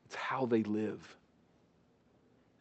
it's 0.05 0.13
how 0.13 0.45
they 0.45 0.61
live. 0.61 1.17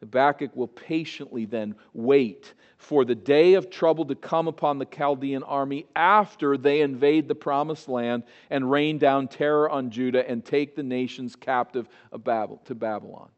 Habakkuk 0.01 0.57
will 0.57 0.69
patiently 0.69 1.45
then 1.45 1.75
wait 1.93 2.55
for 2.79 3.05
the 3.05 3.15
day 3.15 3.53
of 3.53 3.69
trouble 3.69 4.07
to 4.07 4.15
come 4.15 4.49
upon 4.49 4.79
the 4.79 4.87
Chaldean 4.87 5.43
army 5.43 5.85
after 5.95 6.57
they 6.57 6.81
invade 6.81 7.29
the 7.29 7.35
promised 7.35 7.87
land 7.87 8.23
and 8.49 8.71
rain 8.71 8.97
down 8.97 9.29
terror 9.29 9.69
on 9.69 9.91
Judah 9.91 10.27
and 10.27 10.43
take 10.43 10.75
the 10.75 10.83
nations 10.83 11.37
captive 11.37 11.87
to 12.11 12.75
Babylon. 12.75 13.29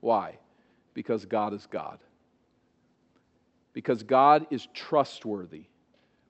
Why? 0.00 0.38
Because 0.94 1.24
God 1.24 1.54
is 1.54 1.66
God. 1.66 1.98
Because 3.72 4.02
God 4.02 4.46
is 4.50 4.66
trustworthy. 4.74 5.64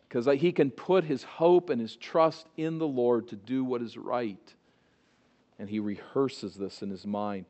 Because 0.08 0.26
he 0.40 0.52
can 0.52 0.70
put 0.70 1.04
his 1.04 1.22
hope 1.22 1.70
and 1.70 1.80
his 1.80 1.96
trust 1.96 2.46
in 2.56 2.78
the 2.78 2.86
Lord 2.86 3.28
to 3.28 3.36
do 3.36 3.62
what 3.64 3.82
is 3.82 3.96
right. 3.96 4.54
And 5.58 5.68
he 5.68 5.80
rehearses 5.80 6.54
this 6.54 6.82
in 6.82 6.90
his 6.90 7.06
mind. 7.06 7.44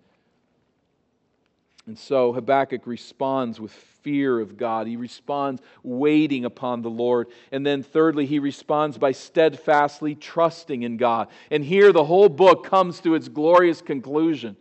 And 1.87 1.99
so 1.99 2.35
Habakkuk 2.35 2.87
responds 2.87 3.59
with 3.59 3.73
fear 3.73 4.41
of 4.41 4.59
God. 4.59 4.87
He 4.87 4.97
responds 4.97 5.63
waiting 5.83 6.45
upon 6.45 6.83
the 6.83 6.91
Lord. 6.91 7.29
And 7.51 7.65
then, 7.65 7.83
thirdly, 7.83 8.27
he 8.27 8.39
responds 8.39 8.99
by 8.99 9.13
steadfastly 9.13 10.15
trusting 10.15 10.83
in 10.83 10.99
God. 10.99 11.29
And 11.51 11.65
here 11.65 11.91
the 11.93 12.05
whole 12.05 12.29
book 12.29 12.65
comes 12.65 13.01
to 13.01 13.15
its 13.15 13.29
glorious 13.29 13.81
conclusion. 13.81 14.57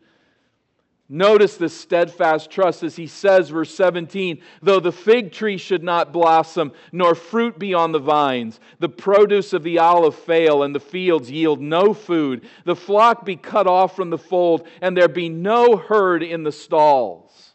Notice 1.10 1.56
the 1.56 1.70
steadfast 1.70 2.52
trust 2.52 2.84
as 2.84 2.98
he 2.98 3.08
says, 3.08 3.50
verse 3.50 3.74
17, 3.74 4.42
though 4.62 4.82
the 4.82 4.92
fig 4.92 5.32
tree 5.32 5.58
should 5.58 5.82
not 5.82 6.12
blossom, 6.12 6.74
nor 6.92 7.16
fruit 7.16 7.58
be 7.58 7.74
on 7.74 7.94
the 7.94 8.00
vines, 8.00 8.60
the 8.80 8.90
produce 8.90 9.54
of 9.54 9.64
the 9.64 9.80
olive 9.80 10.16
fail, 10.16 10.64
and 10.64 10.76
the 10.76 10.82
fields 10.82 11.32
yield 11.32 11.62
no 11.62 11.94
food, 11.94 12.46
the 12.66 12.76
flock 12.76 13.24
be 13.24 13.38
cut 13.38 13.68
off 13.68 13.96
from 13.96 14.10
the 14.10 14.18
fold, 14.18 14.68
and 14.82 14.98
there 14.98 15.08
be 15.08 15.30
no 15.30 15.78
herd 15.78 16.24
in 16.24 16.44
the 16.44 16.52
stalls. 16.52 17.54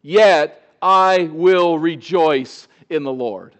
Yet 0.00 0.62
I 0.80 1.24
will 1.24 1.78
rejoice 1.78 2.68
in 2.88 3.02
the 3.02 3.12
Lord. 3.12 3.54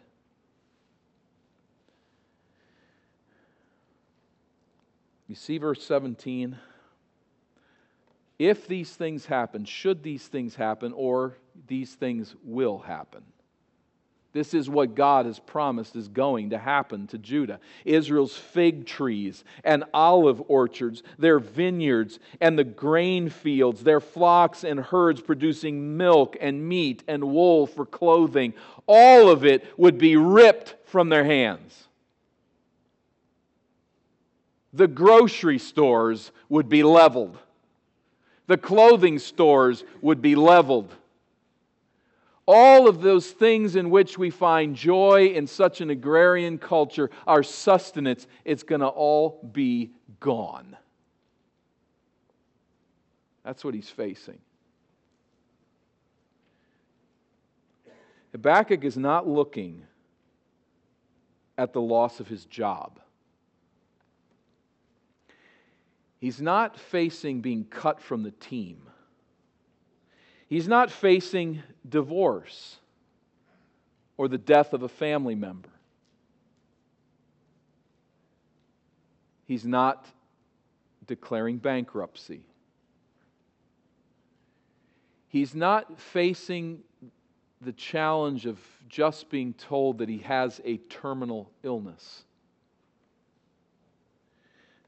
You 5.27 5.35
see 5.35 5.59
verse 5.59 5.85
17? 5.85 6.57
If 8.39 8.69
these 8.69 8.95
things 8.95 9.27
happen, 9.27 9.65
should 9.65 10.03
these 10.03 10.27
things 10.27 10.55
happen, 10.55 10.93
or 10.93 11.37
these 11.67 11.95
things 11.95 12.35
will 12.45 12.79
happen. 12.79 13.23
This 14.33 14.53
is 14.53 14.69
what 14.69 14.95
God 14.95 15.27
has 15.27 15.39
promised 15.39 15.97
is 15.97 16.07
going 16.07 16.51
to 16.51 16.59
happen 16.59 17.07
to 17.09 17.19
Judah. 17.19 17.59
Israel's 17.85 18.37
fig 18.37 18.87
trees 18.87 19.43
and 19.65 19.85
olive 19.95 20.43
orchards, 20.49 21.03
their 21.19 21.41
vineyards 21.41 22.21
and 22.41 22.59
the 22.59 22.65
grain 22.65 23.31
fields, 23.31 23.83
their 23.83 24.01
flocks 24.01 24.65
and 24.65 24.79
herds 24.79 25.23
producing 25.23 25.97
milk 25.97 26.37
and 26.41 26.69
meat 26.69 27.03
and 27.09 27.25
wool 27.25 27.67
for 27.67 27.87
clothing, 27.87 28.53
all 28.87 29.31
of 29.31 29.45
it 29.45 29.67
would 29.79 29.97
be 29.97 30.17
ripped 30.17 30.77
from 30.87 31.09
their 31.09 31.25
hands. 31.25 31.89
The 34.75 34.89
grocery 34.89 35.59
stores 35.59 36.31
would 36.51 36.69
be 36.69 36.83
leveled 36.83 37.39
the 38.49 38.59
clothing 38.59 39.19
stores 39.21 39.85
would 40.01 40.21
be 40.21 40.35
leveled. 40.35 40.93
All 42.47 42.89
of 42.89 43.03
those 43.03 43.31
things 43.31 43.77
in 43.77 43.91
which 43.91 44.19
we 44.19 44.31
find 44.31 44.75
joy 44.75 45.27
in 45.35 45.47
such 45.47 45.83
an 45.83 45.91
agrarian 45.91 46.57
culture, 46.57 47.11
our 47.27 47.43
sustenance, 47.43 48.27
it's 48.47 48.63
going 48.63 48.81
to 48.81 48.89
all 48.89 49.47
be 49.53 49.93
gone. 50.19 50.77
That's 53.45 53.63
what 53.63 53.75
he's 53.75 53.91
facing. 53.91 54.39
Habakkuk 58.33 58.83
is 58.83 58.97
not 58.97 59.29
looking 59.29 59.83
at 61.59 61.75
the 61.75 61.81
loss 61.83 62.19
of 62.19 62.29
his 62.29 62.47
job. 62.47 62.99
He's 66.19 66.41
not 66.41 66.79
facing 66.79 67.41
being 67.41 67.65
cut 67.65 68.01
from 68.01 68.23
the 68.23 68.33
team. 68.33 68.83
He's 70.49 70.67
not 70.67 70.91
facing 70.91 71.63
divorce 71.89 72.79
or 74.17 74.29
the 74.29 74.39
death 74.39 74.73
of 74.73 74.83
a 74.83 74.89
family 74.89 75.35
member. 75.35 75.69
He's 79.45 79.65
not 79.65 80.07
declaring 81.07 81.59
bankruptcy. 81.59 82.43
He's 85.29 85.55
not 85.55 86.01
facing 86.01 86.81
the 87.61 87.73
challenge 87.73 88.47
of 88.47 88.59
just 88.89 89.31
being 89.31 89.53
told 89.55 89.99
that 89.99 90.09
he 90.09 90.19
has 90.19 90.61
a 90.65 90.79
terminal 90.79 91.51
illness 91.63 92.25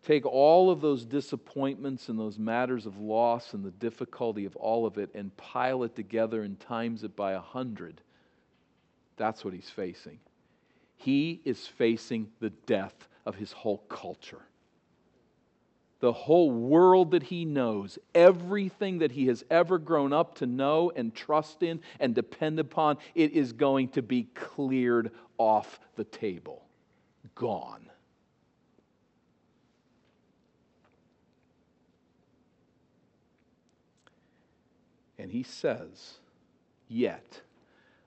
take 0.03 0.24
all 0.24 0.70
of 0.70 0.80
those 0.80 1.05
disappointments 1.05 2.09
and 2.09 2.18
those 2.18 2.38
matters 2.38 2.86
of 2.86 2.98
loss 2.98 3.55
and 3.55 3.64
the 3.64 3.70
difficulty 3.72 4.44
of 4.44 4.57
all 4.57 4.86
of 4.86 4.98
it 4.98 5.11
and 5.14 5.36
pile 5.36 5.82
it 5.82 5.94
together 5.94 6.42
and 6.42 6.59
times 6.59 7.05
it 7.05 7.14
by 7.14 7.32
a 7.32 7.40
hundred. 7.40 8.01
That's 9.16 9.44
what 9.44 9.53
he's 9.53 9.68
facing. 9.68 10.18
He 10.96 11.40
is 11.44 11.66
facing 11.66 12.28
the 12.40 12.51
death 12.51 13.09
of 13.26 13.34
his 13.34 13.53
whole 13.53 13.78
culture. 13.88 14.40
The 16.01 16.12
whole 16.12 16.51
world 16.51 17.11
that 17.11 17.24
he 17.24 17.44
knows, 17.44 17.98
everything 18.14 19.01
that 19.01 19.12
he 19.12 19.26
has 19.26 19.44
ever 19.51 19.78
grown 19.78 20.14
up 20.14 20.36
to 20.36 20.46
know 20.46 20.90
and 20.96 21.14
trust 21.14 21.62
in 21.62 21.80
and 21.98 22.14
depend 22.14 22.59
upon, 22.59 22.96
it 23.14 23.32
is 23.32 23.53
going 23.53 23.88
to 23.90 24.03
be 24.03 24.22
cleared 24.34 25.11
off 25.36 25.78
the 25.96 26.05
table. 26.05 26.64
Gone. 27.34 27.89
And 35.21 35.31
he 35.31 35.43
says, 35.43 36.18
Yet 36.89 37.43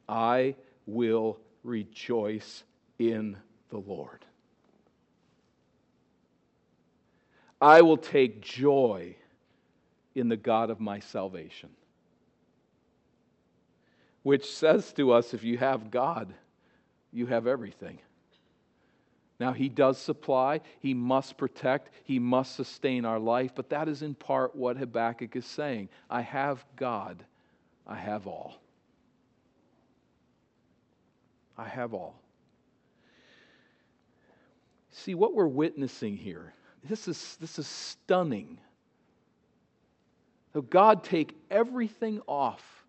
I 0.09 0.55
will 0.87 1.37
rejoice 1.63 2.63
in 2.97 3.37
the 3.69 3.77
Lord. 3.77 4.25
I 7.61 7.83
will 7.83 7.97
take 7.97 8.41
joy 8.41 9.15
in 10.15 10.27
the 10.27 10.35
God 10.37 10.71
of 10.71 10.79
my 10.79 10.99
salvation. 10.99 11.69
Which 14.23 14.51
says 14.51 14.91
to 14.93 15.11
us 15.11 15.35
if 15.35 15.43
you 15.43 15.59
have 15.59 15.91
God, 15.91 16.33
you 17.11 17.27
have 17.27 17.45
everything. 17.45 17.99
Now, 19.39 19.51
He 19.53 19.69
does 19.69 19.97
supply, 19.97 20.61
He 20.79 20.93
must 20.93 21.37
protect, 21.37 21.89
He 22.03 22.19
must 22.19 22.55
sustain 22.55 23.05
our 23.05 23.19
life, 23.19 23.51
but 23.55 23.69
that 23.69 23.87
is 23.87 24.01
in 24.01 24.15
part 24.15 24.55
what 24.55 24.77
Habakkuk 24.77 25.35
is 25.35 25.45
saying. 25.45 25.89
I 26.09 26.21
have 26.21 26.63
God, 26.75 27.23
I 27.87 27.95
have 27.95 28.27
all. 28.27 28.61
I 31.57 31.67
have 31.67 31.93
all. 31.93 32.15
See, 34.91 35.15
what 35.15 35.33
we're 35.33 35.47
witnessing 35.47 36.15
here, 36.17 36.53
this 36.87 37.07
is, 37.07 37.37
this 37.41 37.57
is 37.57 37.67
stunning. 37.67 38.59
So, 40.53 40.61
God 40.61 41.03
take 41.03 41.35
everything 41.49 42.21
off 42.27 42.85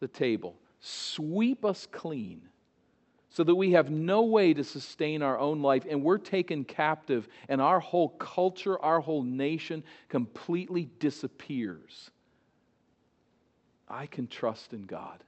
the 0.00 0.08
table, 0.08 0.56
sweep 0.80 1.64
us 1.64 1.86
clean 1.90 2.42
so 3.30 3.44
that 3.44 3.54
we 3.54 3.72
have 3.72 3.90
no 3.90 4.22
way 4.22 4.52
to 4.52 4.64
sustain 4.64 5.22
our 5.22 5.38
own 5.38 5.62
life 5.62 5.86
and 5.88 6.02
we're 6.02 6.18
taken 6.18 6.64
captive 6.64 7.28
and 7.48 7.60
our 7.60 7.78
whole 7.78 8.10
culture, 8.10 8.78
our 8.80 9.00
whole 9.00 9.22
nation 9.22 9.84
completely 10.08 10.90
disappears. 10.98 12.10
I 13.88 14.06
can 14.06 14.26
trust 14.26 14.72
in 14.72 14.82
God. 14.82 15.22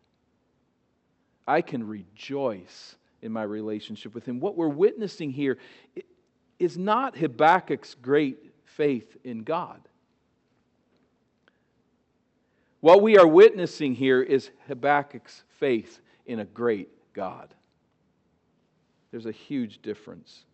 I 1.47 1.63
can 1.63 1.87
rejoice 1.87 2.97
in 3.23 3.33
my 3.33 3.45
relationship 3.45 4.15
with 4.15 4.27
Him. 4.27 4.41
What 4.41 4.57
we're 4.57 4.69
witnessing 4.69 5.31
here 5.31 5.59
is 6.59 6.77
not 6.77 7.17
Habakkuk's 7.17 7.95
great 7.95 8.39
faith 8.65 9.17
in 9.23 9.45
God. 9.45 9.81
What 12.81 13.01
we 13.01 13.17
are 13.17 13.27
witnessing 13.27 13.95
here 13.95 14.21
is 14.21 14.51
Habakkuk's 14.69 15.45
faith 15.59 16.01
in 16.27 16.41
a 16.41 16.45
great 16.45 16.89
God. 17.13 17.55
There's 19.13 19.27
a 19.27 19.33
huge 19.33 19.81
difference. 19.83 20.45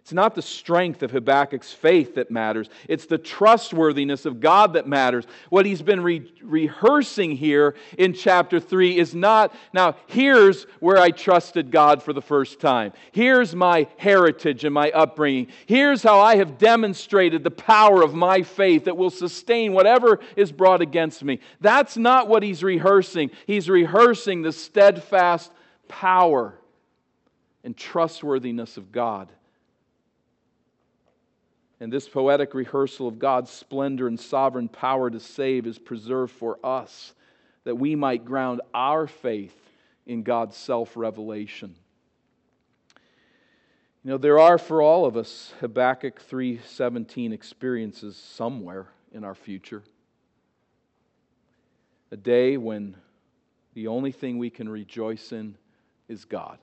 It's 0.00 0.12
not 0.12 0.34
the 0.34 0.42
strength 0.42 1.02
of 1.02 1.12
Habakkuk's 1.12 1.72
faith 1.72 2.14
that 2.14 2.30
matters. 2.30 2.68
It's 2.88 3.06
the 3.06 3.18
trustworthiness 3.18 4.24
of 4.24 4.40
God 4.40 4.72
that 4.72 4.88
matters. 4.88 5.26
What 5.50 5.66
he's 5.66 5.82
been 5.82 6.00
re- 6.00 6.32
rehearsing 6.42 7.36
here 7.36 7.76
in 7.98 8.14
chapter 8.14 8.58
3 8.58 8.98
is 8.98 9.14
not, 9.14 9.54
now, 9.72 9.96
here's 10.06 10.64
where 10.80 10.98
I 10.98 11.10
trusted 11.10 11.70
God 11.70 12.02
for 12.02 12.12
the 12.12 12.22
first 12.22 12.60
time. 12.60 12.92
Here's 13.12 13.54
my 13.54 13.86
heritage 13.98 14.64
and 14.64 14.74
my 14.74 14.90
upbringing. 14.90 15.48
Here's 15.66 16.02
how 16.02 16.18
I 16.18 16.36
have 16.36 16.58
demonstrated 16.58 17.44
the 17.44 17.50
power 17.50 18.02
of 18.02 18.14
my 18.14 18.42
faith 18.42 18.86
that 18.86 18.96
will 18.96 19.10
sustain 19.10 19.74
whatever 19.74 20.18
is 20.34 20.50
brought 20.50 20.80
against 20.80 21.22
me. 21.22 21.40
That's 21.60 21.96
not 21.96 22.26
what 22.26 22.42
he's 22.42 22.64
rehearsing. 22.64 23.30
He's 23.46 23.68
rehearsing 23.68 24.42
the 24.42 24.52
steadfast 24.52 25.52
power 25.88 26.59
and 27.64 27.76
trustworthiness 27.76 28.76
of 28.76 28.92
God. 28.92 29.30
And 31.80 31.92
this 31.92 32.08
poetic 32.08 32.54
rehearsal 32.54 33.08
of 33.08 33.18
God's 33.18 33.50
splendor 33.50 34.06
and 34.06 34.20
sovereign 34.20 34.68
power 34.68 35.10
to 35.10 35.18
save 35.18 35.66
is 35.66 35.78
preserved 35.78 36.32
for 36.32 36.58
us, 36.64 37.14
that 37.64 37.76
we 37.76 37.94
might 37.94 38.24
ground 38.24 38.60
our 38.74 39.06
faith 39.06 39.56
in 40.06 40.22
God's 40.22 40.56
self 40.56 40.96
revelation. 40.96 41.74
You 44.04 44.12
know, 44.12 44.18
there 44.18 44.38
are 44.38 44.58
for 44.58 44.80
all 44.80 45.04
of 45.04 45.16
us 45.16 45.52
Habakkuk 45.60 46.20
3:17 46.20 47.32
experiences 47.32 48.16
somewhere 48.16 48.88
in 49.12 49.24
our 49.24 49.34
future. 49.34 49.82
A 52.10 52.16
day 52.16 52.56
when 52.56 52.96
the 53.74 53.86
only 53.86 54.10
thing 54.10 54.38
we 54.38 54.50
can 54.50 54.68
rejoice 54.68 55.32
in 55.32 55.56
is 56.08 56.24
God. 56.24 56.58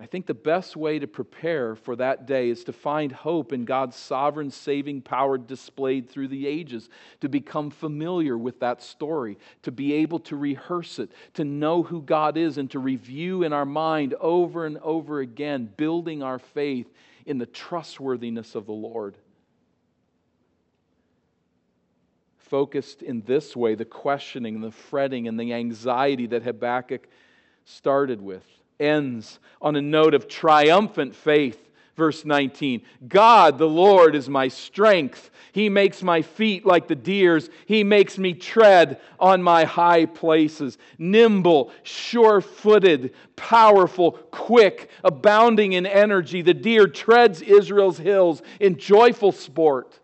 I 0.00 0.06
think 0.06 0.26
the 0.26 0.34
best 0.34 0.76
way 0.76 1.00
to 1.00 1.08
prepare 1.08 1.74
for 1.74 1.96
that 1.96 2.24
day 2.24 2.50
is 2.50 2.62
to 2.64 2.72
find 2.72 3.10
hope 3.10 3.52
in 3.52 3.64
God's 3.64 3.96
sovereign 3.96 4.52
saving 4.52 5.02
power 5.02 5.36
displayed 5.36 6.08
through 6.08 6.28
the 6.28 6.46
ages, 6.46 6.88
to 7.20 7.28
become 7.28 7.70
familiar 7.70 8.38
with 8.38 8.60
that 8.60 8.80
story, 8.80 9.38
to 9.62 9.72
be 9.72 9.94
able 9.94 10.20
to 10.20 10.36
rehearse 10.36 11.00
it, 11.00 11.10
to 11.34 11.44
know 11.44 11.82
who 11.82 12.00
God 12.00 12.36
is, 12.36 12.58
and 12.58 12.70
to 12.70 12.78
review 12.78 13.42
in 13.42 13.52
our 13.52 13.64
mind 13.64 14.14
over 14.20 14.66
and 14.66 14.78
over 14.78 15.18
again, 15.18 15.68
building 15.76 16.22
our 16.22 16.38
faith 16.38 16.86
in 17.26 17.38
the 17.38 17.46
trustworthiness 17.46 18.54
of 18.54 18.66
the 18.66 18.72
Lord. 18.72 19.16
Focused 22.36 23.02
in 23.02 23.22
this 23.22 23.56
way, 23.56 23.74
the 23.74 23.84
questioning, 23.84 24.60
the 24.60 24.70
fretting, 24.70 25.26
and 25.26 25.40
the 25.40 25.52
anxiety 25.52 26.28
that 26.28 26.44
Habakkuk 26.44 27.08
started 27.64 28.22
with 28.22 28.44
ends 28.80 29.38
on 29.60 29.76
a 29.76 29.82
note 29.82 30.14
of 30.14 30.28
triumphant 30.28 31.14
faith. 31.14 31.64
Verse 31.96 32.24
19 32.24 32.82
God, 33.08 33.58
the 33.58 33.68
Lord, 33.68 34.14
is 34.14 34.28
my 34.28 34.46
strength. 34.46 35.30
He 35.50 35.68
makes 35.68 36.00
my 36.00 36.22
feet 36.22 36.64
like 36.64 36.86
the 36.86 36.94
deer's. 36.94 37.50
He 37.66 37.82
makes 37.82 38.18
me 38.18 38.34
tread 38.34 39.00
on 39.18 39.42
my 39.42 39.64
high 39.64 40.06
places. 40.06 40.78
Nimble, 40.96 41.72
sure 41.82 42.40
footed, 42.40 43.14
powerful, 43.34 44.12
quick, 44.12 44.90
abounding 45.02 45.72
in 45.72 45.86
energy. 45.86 46.40
The 46.40 46.54
deer 46.54 46.86
treads 46.86 47.42
Israel's 47.42 47.98
hills 47.98 48.42
in 48.60 48.76
joyful 48.76 49.32
sport. 49.32 49.98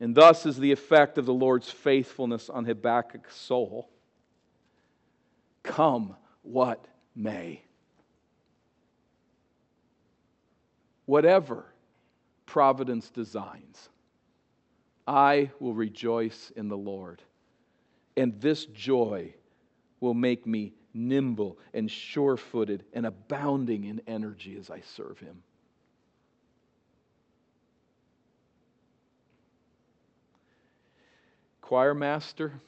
And 0.00 0.16
thus 0.16 0.46
is 0.46 0.58
the 0.58 0.72
effect 0.72 1.16
of 1.16 1.26
the 1.26 1.34
Lord's 1.34 1.70
faithfulness 1.70 2.50
on 2.50 2.64
Habakkuk's 2.64 3.36
soul 3.36 3.88
come 5.62 6.16
what 6.42 6.84
may. 7.14 7.62
Whatever 11.06 11.66
providence 12.46 13.10
designs, 13.10 13.88
I 15.06 15.50
will 15.58 15.74
rejoice 15.74 16.52
in 16.54 16.68
the 16.68 16.76
Lord. 16.76 17.22
And 18.16 18.40
this 18.40 18.66
joy 18.66 19.34
will 20.00 20.14
make 20.14 20.46
me 20.46 20.74
nimble 20.92 21.58
and 21.72 21.90
sure 21.90 22.36
footed 22.36 22.84
and 22.92 23.06
abounding 23.06 23.84
in 23.84 24.02
energy 24.06 24.56
as 24.58 24.70
I 24.70 24.80
serve 24.80 25.18
Him. 25.18 25.42
Choir 31.60 31.94
master, 31.94 32.60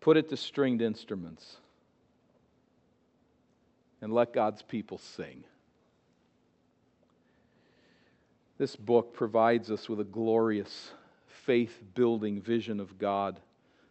Put 0.00 0.16
it 0.16 0.28
to 0.30 0.36
stringed 0.36 0.82
instruments 0.82 1.56
and 4.00 4.12
let 4.12 4.32
God's 4.32 4.62
people 4.62 4.98
sing. 4.98 5.44
This 8.56 8.76
book 8.76 9.14
provides 9.14 9.70
us 9.70 9.88
with 9.88 10.00
a 10.00 10.04
glorious, 10.04 10.92
faith 11.26 11.82
building 11.94 12.40
vision 12.40 12.80
of 12.80 12.98
God, 12.98 13.40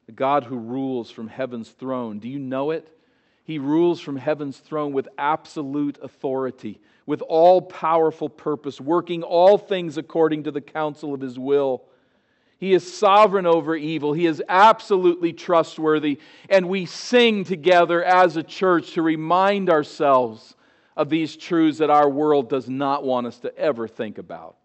the 0.05 0.11
God 0.11 0.43
who 0.43 0.57
rules 0.57 1.09
from 1.11 1.27
heaven's 1.27 1.69
throne. 1.69 2.19
Do 2.19 2.29
you 2.29 2.39
know 2.39 2.71
it? 2.71 2.95
He 3.43 3.57
rules 3.57 3.99
from 3.99 4.15
heaven's 4.15 4.59
throne 4.59 4.93
with 4.93 5.07
absolute 5.17 5.97
authority, 6.03 6.79
with 7.07 7.23
all 7.23 7.63
powerful 7.63 8.29
purpose, 8.29 8.79
working 8.79 9.23
all 9.23 9.57
things 9.57 9.97
according 9.97 10.43
to 10.43 10.51
the 10.51 10.61
counsel 10.61 11.15
of 11.15 11.21
his 11.21 11.39
will. 11.39 11.83
He 12.59 12.73
is 12.73 12.97
sovereign 12.97 13.45
over 13.45 13.73
evil. 13.73 14.11
He 14.11 14.25
is 14.25 14.43
absolutely 14.49 15.31
trustworthy. 15.31 16.19
And 16.49 16.67
we 16.67 16.85
sing 16.85 17.45
together 17.45 18.03
as 18.03 18.35
a 18.35 18.43
church 18.43 18.91
to 18.93 19.01
remind 19.01 19.69
ourselves 19.69 20.55
of 20.97 21.09
these 21.09 21.37
truths 21.37 21.77
that 21.77 21.89
our 21.89 22.09
world 22.09 22.49
does 22.49 22.69
not 22.69 23.05
want 23.05 23.27
us 23.27 23.39
to 23.39 23.57
ever 23.57 23.87
think 23.87 24.17
about. 24.17 24.57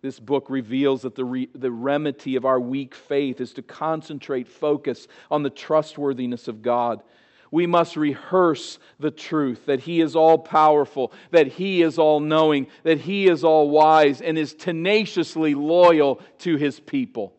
This 0.00 0.18
book 0.18 0.50
reveals 0.50 1.02
that 1.02 1.14
the, 1.14 1.24
re- 1.24 1.48
the 1.54 1.70
remedy 1.70 2.34
of 2.34 2.44
our 2.44 2.58
weak 2.58 2.96
faith 2.96 3.40
is 3.40 3.52
to 3.52 3.62
concentrate 3.62 4.48
focus 4.48 5.06
on 5.30 5.44
the 5.44 5.50
trustworthiness 5.50 6.48
of 6.48 6.60
God 6.60 7.04
we 7.52 7.66
must 7.66 7.96
rehearse 7.96 8.78
the 8.98 9.10
truth 9.10 9.66
that 9.66 9.80
He 9.80 10.00
is 10.00 10.16
all 10.16 10.38
powerful, 10.38 11.12
that 11.30 11.46
He 11.46 11.82
is 11.82 11.98
all 11.98 12.18
knowing, 12.18 12.66
that 12.82 12.98
He 12.98 13.28
is 13.28 13.44
all 13.44 13.68
wise, 13.68 14.20
and 14.22 14.36
is 14.36 14.54
tenaciously 14.54 15.54
loyal 15.54 16.20
to 16.38 16.56
His 16.56 16.80
people. 16.80 17.34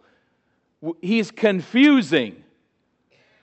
He's 1.01 1.31
confusing. 1.31 2.43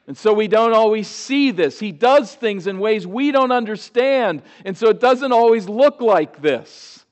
And 0.06 0.16
so 0.16 0.32
we 0.32 0.46
don't 0.46 0.72
always 0.72 1.08
see 1.08 1.50
this. 1.50 1.80
He 1.80 1.90
does 1.90 2.34
things 2.34 2.68
in 2.68 2.78
ways 2.78 3.06
we 3.06 3.32
don't 3.32 3.52
understand. 3.52 4.42
And 4.64 4.76
so 4.76 4.88
it 4.88 5.00
doesn't 5.00 5.32
always 5.32 5.68
look 5.68 6.00
like 6.00 6.40
this. 6.40 7.04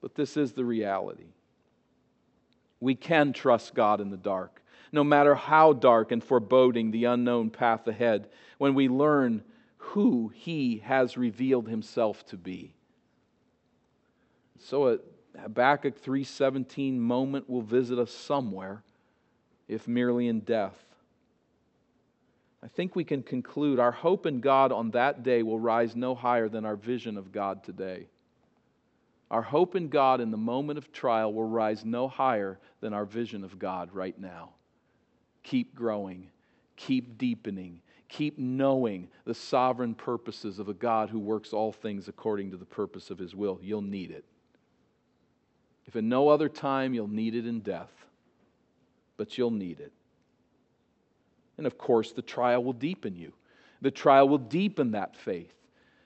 But 0.00 0.14
this 0.14 0.36
is 0.36 0.52
the 0.52 0.64
reality. 0.64 1.26
We 2.78 2.94
can 2.94 3.32
trust 3.32 3.74
God 3.74 4.00
in 4.00 4.10
the 4.10 4.16
dark 4.16 4.60
no 4.94 5.04
matter 5.04 5.34
how 5.34 5.72
dark 5.72 6.12
and 6.12 6.22
foreboding 6.22 6.90
the 6.92 7.04
unknown 7.04 7.50
path 7.50 7.86
ahead, 7.88 8.28
when 8.58 8.74
we 8.74 8.88
learn 8.88 9.42
who 9.76 10.28
He 10.32 10.78
has 10.78 11.16
revealed 11.16 11.68
Himself 11.68 12.24
to 12.26 12.36
be. 12.36 12.74
So 14.60 14.88
a 14.88 14.98
Habakkuk 15.38 16.00
3:17 16.00 16.96
moment 16.96 17.50
will 17.50 17.60
visit 17.60 17.98
us 17.98 18.12
somewhere, 18.12 18.84
if 19.66 19.88
merely 19.88 20.28
in 20.28 20.40
death. 20.40 20.80
I 22.62 22.68
think 22.68 22.94
we 22.94 23.04
can 23.04 23.22
conclude 23.22 23.80
our 23.80 23.92
hope 23.92 24.26
in 24.26 24.40
God 24.40 24.70
on 24.70 24.92
that 24.92 25.22
day 25.24 25.42
will 25.42 25.58
rise 25.58 25.96
no 25.96 26.14
higher 26.14 26.48
than 26.48 26.64
our 26.64 26.76
vision 26.76 27.18
of 27.18 27.32
God 27.32 27.64
today. 27.64 28.06
Our 29.30 29.42
hope 29.42 29.74
in 29.74 29.88
God 29.88 30.20
in 30.20 30.30
the 30.30 30.36
moment 30.36 30.78
of 30.78 30.92
trial 30.92 31.34
will 31.34 31.48
rise 31.48 31.84
no 31.84 32.06
higher 32.06 32.60
than 32.80 32.94
our 32.94 33.04
vision 33.04 33.42
of 33.42 33.58
God 33.58 33.92
right 33.92 34.18
now 34.18 34.50
keep 35.44 35.74
growing, 35.74 36.26
keep 36.74 37.16
deepening, 37.16 37.80
keep 38.08 38.38
knowing 38.38 39.08
the 39.24 39.34
sovereign 39.34 39.94
purposes 39.94 40.58
of 40.58 40.68
a 40.68 40.74
God 40.74 41.10
who 41.10 41.20
works 41.20 41.52
all 41.52 41.70
things 41.70 42.08
according 42.08 42.50
to 42.50 42.56
the 42.56 42.64
purpose 42.64 43.10
of 43.10 43.18
his 43.18 43.34
will. 43.34 43.60
You'll 43.62 43.82
need 43.82 44.10
it. 44.10 44.24
If 45.86 45.94
in 45.94 46.08
no 46.08 46.28
other 46.28 46.48
time, 46.48 46.94
you'll 46.94 47.06
need 47.06 47.34
it 47.34 47.46
in 47.46 47.60
death, 47.60 47.92
but 49.16 49.38
you'll 49.38 49.50
need 49.50 49.80
it. 49.80 49.92
And 51.58 51.66
of 51.66 51.78
course, 51.78 52.12
the 52.12 52.22
trial 52.22 52.64
will 52.64 52.72
deepen 52.72 53.14
you. 53.14 53.32
The 53.80 53.90
trial 53.90 54.28
will 54.28 54.38
deepen 54.38 54.92
that 54.92 55.14
faith. 55.16 55.52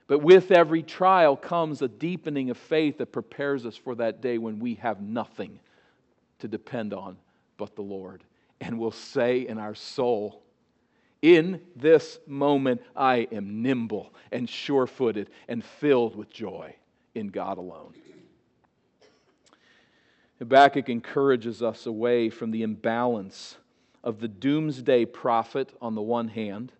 But 0.09 0.23
with 0.23 0.51
every 0.51 0.83
trial 0.83 1.37
comes 1.37 1.81
a 1.81 1.89
deepening 1.89 2.51
of 2.51 2.57
faith 2.57 2.99
that 2.99 3.13
prepares 3.13 3.65
us 3.65 3.77
for 3.77 3.95
that 3.97 4.21
day 4.21 4.39
when 4.39 4.59
we 4.59 4.75
have 4.77 5.01
nothing 5.01 5.61
to 6.41 6.49
depend 6.49 6.93
on 6.93 7.17
but 7.57 7.77
the 7.77 7.83
Lord 7.83 8.25
and 8.61 8.79
will 8.79 8.93
say 8.93 9.47
in 9.47 9.59
our 9.59 9.75
soul, 9.75 10.43
In 11.23 11.61
this 11.77 12.19
moment, 12.27 12.83
I 12.97 13.29
am 13.33 13.63
nimble 13.63 14.13
and 14.33 14.49
sure 14.49 14.87
footed 14.87 15.31
and 15.49 15.65
filled 15.65 16.17
with 16.17 16.31
joy 16.31 16.75
in 17.15 17.29
God 17.29 17.59
alone. 17.59 17.95
Habakkuk 20.39 20.89
encourages 20.89 21.63
us 21.63 21.87
away 21.87 22.31
from 22.31 22.53
the 22.53 22.63
imbalance 22.63 23.57
of 24.05 24.21
the 24.21 24.29
doomsday 24.29 25.05
prophet 25.05 25.75
on 25.81 25.95
the 25.95 26.03
one 26.03 26.29
hand 26.29 26.73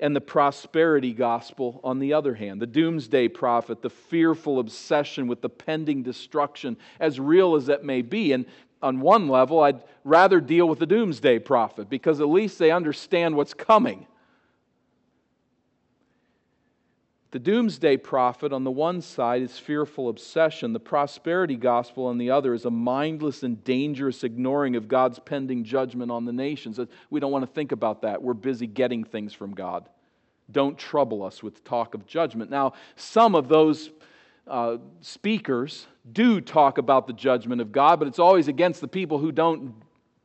and 0.00 0.14
the 0.14 0.20
prosperity 0.20 1.12
gospel 1.12 1.80
on 1.82 1.98
the 1.98 2.12
other 2.12 2.34
hand. 2.34 2.62
The 2.62 2.66
doomsday 2.66 3.28
prophet, 3.28 3.82
the 3.82 3.90
fearful 3.90 4.60
obsession 4.60 5.26
with 5.26 5.40
the 5.40 5.48
pending 5.48 6.02
destruction, 6.02 6.76
as 7.00 7.18
real 7.18 7.56
as 7.56 7.66
that 7.66 7.84
may 7.84 8.02
be. 8.02 8.32
And 8.32 8.46
on 8.82 9.00
one 9.00 9.28
level, 9.28 9.60
I'd 9.60 9.82
rather 10.04 10.40
deal 10.40 10.68
with 10.68 10.78
the 10.78 10.86
doomsday 10.86 11.38
prophet 11.38 11.88
because 11.88 12.20
at 12.20 12.28
least 12.28 12.58
they 12.58 12.70
understand 12.70 13.36
what's 13.36 13.54
coming. 13.54 14.06
The 17.30 17.38
doomsday 17.38 17.98
prophet 17.98 18.54
on 18.54 18.64
the 18.64 18.70
one 18.70 19.02
side 19.02 19.42
is 19.42 19.58
fearful 19.58 20.08
obsession. 20.08 20.72
The 20.72 20.80
prosperity 20.80 21.56
gospel 21.56 22.06
on 22.06 22.16
the 22.16 22.30
other 22.30 22.54
is 22.54 22.64
a 22.64 22.70
mindless 22.70 23.42
and 23.42 23.62
dangerous 23.64 24.24
ignoring 24.24 24.76
of 24.76 24.88
God's 24.88 25.18
pending 25.18 25.64
judgment 25.64 26.10
on 26.10 26.24
the 26.24 26.32
nations. 26.32 26.80
We 27.10 27.20
don't 27.20 27.32
want 27.32 27.44
to 27.44 27.52
think 27.52 27.72
about 27.72 28.02
that. 28.02 28.22
We're 28.22 28.32
busy 28.32 28.66
getting 28.66 29.04
things 29.04 29.34
from 29.34 29.54
God. 29.54 29.88
Don't 30.50 30.78
trouble 30.78 31.22
us 31.22 31.42
with 31.42 31.62
talk 31.64 31.92
of 31.92 32.06
judgment. 32.06 32.50
Now, 32.50 32.72
some 32.96 33.34
of 33.34 33.48
those 33.48 33.90
uh, 34.48 34.78
speakers 35.00 35.86
do 36.10 36.40
talk 36.40 36.78
about 36.78 37.06
the 37.06 37.12
judgment 37.12 37.60
of 37.60 37.72
God, 37.72 37.98
but 37.98 38.08
it's 38.08 38.18
always 38.18 38.48
against 38.48 38.80
the 38.80 38.88
people 38.88 39.18
who 39.18 39.32
don't 39.32 39.74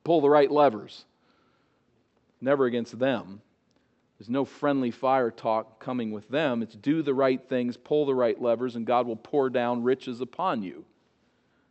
pull 0.04 0.22
the 0.22 0.30
right 0.30 0.50
levers, 0.50 1.06
never 2.42 2.66
against 2.66 2.98
them. 2.98 3.42
There's 4.18 4.30
no 4.30 4.46
friendly 4.46 4.92
fire 4.92 5.32
talk 5.32 5.80
coming 5.80 6.12
with 6.12 6.30
them. 6.30 6.62
It's 6.62 6.76
do 6.76 7.02
the 7.02 7.14
right 7.14 7.42
things, 7.50 7.76
pull 7.76 8.06
the 8.06 8.16
right 8.16 8.40
levers, 8.42 8.76
and 8.76 8.86
God 8.86 9.06
will 9.06 9.18
pour 9.18 9.50
down 9.50 9.84
riches 9.84 10.22
upon 10.22 10.64
you. 10.64 10.86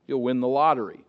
You'll 0.07 0.23
win 0.23 0.41
the 0.41 0.49
lottery. 0.49 1.05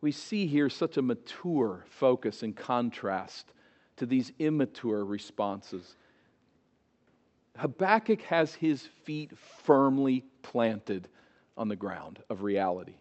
We 0.00 0.12
see 0.12 0.46
here 0.46 0.70
such 0.70 0.96
a 0.96 1.02
mature 1.02 1.84
focus 1.90 2.42
and 2.42 2.56
contrast 2.56 3.52
to 3.96 4.06
these 4.06 4.32
immature 4.38 5.04
responses. 5.04 5.96
Habakkuk 7.56 8.22
has 8.22 8.54
his 8.54 8.86
feet 9.04 9.32
firmly 9.64 10.24
planted 10.42 11.08
on 11.56 11.68
the 11.68 11.76
ground 11.76 12.22
of 12.30 12.42
reality. 12.42 12.94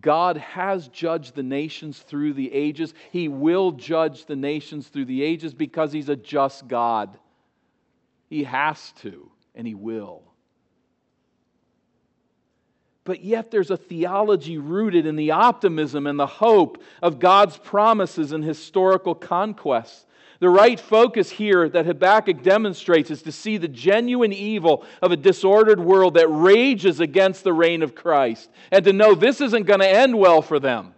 God 0.00 0.38
has 0.38 0.88
judged 0.88 1.34
the 1.34 1.42
nations 1.42 1.98
through 1.98 2.32
the 2.32 2.52
ages. 2.52 2.94
He 3.10 3.28
will 3.28 3.72
judge 3.72 4.24
the 4.24 4.36
nations 4.36 4.88
through 4.88 5.04
the 5.04 5.22
ages 5.22 5.52
because 5.52 5.92
He's 5.92 6.08
a 6.08 6.16
just 6.16 6.66
God. 6.66 7.18
He 8.30 8.44
has 8.44 8.92
to, 9.02 9.30
and 9.54 9.66
He 9.66 9.74
will. 9.74 10.22
But 13.04 13.22
yet, 13.22 13.50
there's 13.50 13.70
a 13.70 13.76
theology 13.76 14.58
rooted 14.58 15.06
in 15.06 15.16
the 15.16 15.32
optimism 15.32 16.06
and 16.06 16.18
the 16.18 16.26
hope 16.26 16.82
of 17.02 17.18
God's 17.18 17.58
promises 17.58 18.32
and 18.32 18.44
historical 18.44 19.14
conquests. 19.14 20.06
The 20.42 20.50
right 20.50 20.80
focus 20.80 21.30
here 21.30 21.68
that 21.68 21.86
Habakkuk 21.86 22.42
demonstrates 22.42 23.12
is 23.12 23.22
to 23.22 23.30
see 23.30 23.58
the 23.58 23.68
genuine 23.68 24.32
evil 24.32 24.84
of 25.00 25.12
a 25.12 25.16
disordered 25.16 25.78
world 25.78 26.14
that 26.14 26.26
rages 26.26 26.98
against 26.98 27.44
the 27.44 27.52
reign 27.52 27.80
of 27.80 27.94
Christ 27.94 28.50
and 28.72 28.84
to 28.84 28.92
know 28.92 29.14
this 29.14 29.40
isn't 29.40 29.66
going 29.66 29.78
to 29.78 29.88
end 29.88 30.18
well 30.18 30.42
for 30.42 30.58
them. 30.58 30.94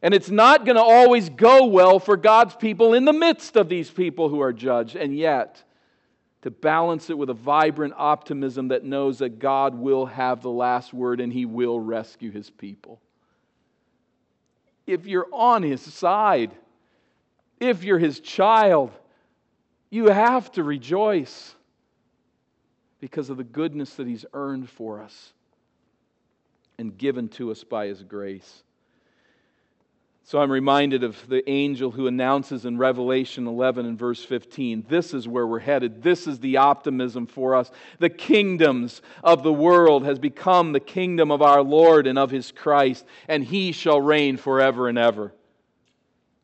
And 0.00 0.14
it's 0.14 0.30
not 0.30 0.64
going 0.64 0.76
to 0.76 0.82
always 0.82 1.28
go 1.28 1.66
well 1.66 1.98
for 1.98 2.16
God's 2.16 2.56
people 2.56 2.94
in 2.94 3.04
the 3.04 3.12
midst 3.12 3.56
of 3.56 3.68
these 3.68 3.90
people 3.90 4.30
who 4.30 4.40
are 4.40 4.54
judged. 4.54 4.96
And 4.96 5.14
yet, 5.14 5.62
to 6.40 6.50
balance 6.50 7.10
it 7.10 7.18
with 7.18 7.28
a 7.28 7.34
vibrant 7.34 7.92
optimism 7.98 8.68
that 8.68 8.84
knows 8.84 9.18
that 9.18 9.38
God 9.38 9.74
will 9.74 10.06
have 10.06 10.40
the 10.40 10.48
last 10.48 10.94
word 10.94 11.20
and 11.20 11.30
he 11.30 11.44
will 11.44 11.78
rescue 11.78 12.30
his 12.30 12.48
people. 12.48 13.02
If 14.86 15.04
you're 15.04 15.28
on 15.30 15.62
his 15.62 15.82
side, 15.82 16.52
if 17.62 17.84
you're 17.84 17.98
his 17.98 18.18
child, 18.18 18.90
you 19.88 20.06
have 20.06 20.50
to 20.52 20.64
rejoice 20.64 21.54
because 22.98 23.30
of 23.30 23.36
the 23.36 23.44
goodness 23.44 23.94
that 23.94 24.06
he's 24.06 24.26
earned 24.34 24.68
for 24.68 25.00
us 25.00 25.32
and 26.76 26.98
given 26.98 27.28
to 27.28 27.52
us 27.52 27.62
by 27.62 27.86
his 27.86 28.02
grace. 28.02 28.64
So 30.24 30.40
I'm 30.40 30.50
reminded 30.50 31.04
of 31.04 31.28
the 31.28 31.48
angel 31.48 31.92
who 31.92 32.08
announces 32.08 32.64
in 32.64 32.78
Revelation 32.78 33.46
11 33.46 33.86
and 33.86 33.98
verse 33.98 34.24
15 34.24 34.86
this 34.88 35.14
is 35.14 35.28
where 35.28 35.46
we're 35.46 35.58
headed. 35.60 36.02
This 36.02 36.26
is 36.26 36.40
the 36.40 36.56
optimism 36.56 37.26
for 37.26 37.54
us. 37.54 37.70
The 38.00 38.10
kingdoms 38.10 39.02
of 39.22 39.44
the 39.44 39.52
world 39.52 40.04
has 40.04 40.18
become 40.18 40.72
the 40.72 40.80
kingdom 40.80 41.30
of 41.30 41.42
our 41.42 41.62
Lord 41.62 42.08
and 42.08 42.18
of 42.18 42.30
his 42.30 42.50
Christ, 42.50 43.04
and 43.28 43.44
he 43.44 43.70
shall 43.70 44.00
reign 44.00 44.36
forever 44.36 44.88
and 44.88 44.98
ever. 44.98 45.32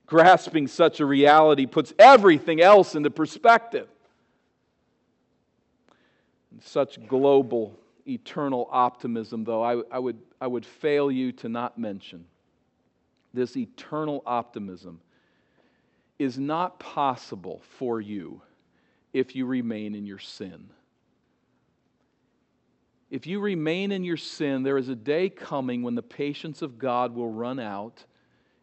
Grasping 0.09 0.67
such 0.67 1.01
a 1.01 1.07
reality 1.07 1.67
puts 1.67 1.93
everything 1.99 2.61
else 2.61 2.95
into 2.95 3.11
perspective. 3.11 3.89
Such 6.61 7.07
global, 7.07 7.79
eternal 8.07 8.69
optimism, 8.73 9.45
though, 9.45 9.63
I, 9.63 9.83
I, 9.93 9.99
would, 9.99 10.19
I 10.41 10.47
would 10.47 10.67
fail 10.67 11.11
you 11.11 11.31
to 11.33 11.49
not 11.49 11.79
mention 11.79 12.25
this 13.35 13.57
eternal 13.57 14.23
optimism 14.27 15.01
is 16.19 16.39
not 16.39 16.81
possible 16.81 17.63
for 17.79 18.01
you 18.01 18.41
if 19.13 19.37
you 19.37 19.47
remain 19.47 19.95
in 19.95 20.07
your 20.07 20.19
sin. 20.19 20.71
If 23.11 23.27
you 23.27 23.41
remain 23.41 23.93
in 23.93 24.05
your 24.05 24.17
sin, 24.17 24.63
there 24.63 24.79
is 24.79 24.89
a 24.89 24.97
day 24.97 25.29
coming 25.29 25.83
when 25.83 25.95
the 25.95 26.03
patience 26.03 26.63
of 26.63 26.79
God 26.79 27.15
will 27.15 27.31
run 27.31 27.59
out 27.59 28.05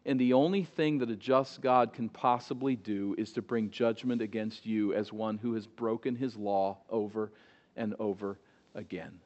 and 0.06 0.20
the 0.20 0.34
only 0.34 0.62
thing 0.62 0.98
that 0.98 1.10
a 1.10 1.16
just 1.16 1.60
God 1.60 1.92
can 1.92 2.08
possibly 2.08 2.76
do 2.76 3.16
is 3.18 3.32
to 3.32 3.42
bring 3.42 3.70
judgment 3.70 4.22
against 4.22 4.64
you 4.64 4.94
as 4.94 5.12
one 5.12 5.36
who 5.36 5.54
has 5.54 5.66
broken 5.66 6.14
his 6.14 6.36
law 6.36 6.78
over 6.88 7.32
and 7.76 7.92
over 7.98 8.38
again. 8.76 9.18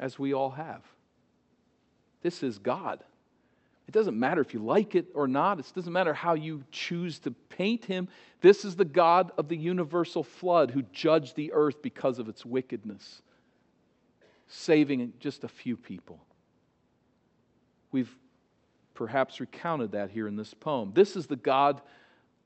As 0.00 0.18
we 0.18 0.34
all 0.34 0.50
have. 0.50 0.82
This 2.22 2.42
is 2.42 2.58
God. 2.58 3.04
It 3.86 3.92
doesn't 3.92 4.18
matter 4.18 4.40
if 4.40 4.52
you 4.52 4.58
like 4.58 4.96
it 4.96 5.06
or 5.14 5.28
not. 5.28 5.60
It 5.60 5.72
doesn't 5.72 5.92
matter 5.92 6.12
how 6.12 6.34
you 6.34 6.64
choose 6.72 7.20
to 7.20 7.30
paint 7.30 7.84
him. 7.84 8.08
This 8.40 8.64
is 8.64 8.74
the 8.74 8.84
God 8.84 9.30
of 9.38 9.48
the 9.48 9.56
universal 9.56 10.24
flood 10.24 10.72
who 10.72 10.82
judged 10.92 11.36
the 11.36 11.52
earth 11.52 11.82
because 11.82 12.18
of 12.18 12.28
its 12.28 12.44
wickedness, 12.44 13.22
saving 14.48 15.12
just 15.20 15.44
a 15.44 15.48
few 15.48 15.76
people. 15.76 16.18
We've 17.92 18.10
perhaps 18.94 19.40
recounted 19.40 19.92
that 19.92 20.10
here 20.10 20.26
in 20.26 20.36
this 20.36 20.54
poem. 20.54 20.92
This 20.94 21.16
is 21.16 21.26
the 21.26 21.36
God 21.36 21.82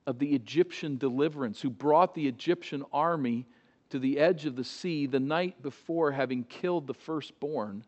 of 0.06 0.18
the 0.18 0.34
Egyptian 0.34 0.96
deliverance 0.96 1.60
who 1.60 1.70
brought 1.70 2.14
the 2.14 2.26
Egyptian 2.26 2.84
army 2.92 3.46
to 3.90 3.98
the 3.98 4.18
edge 4.18 4.46
of 4.46 4.56
the 4.56 4.64
sea 4.64 5.06
the 5.06 5.20
night 5.20 5.62
before 5.62 6.12
having 6.12 6.44
killed 6.44 6.86
the 6.86 6.94
firstborn 6.94 7.84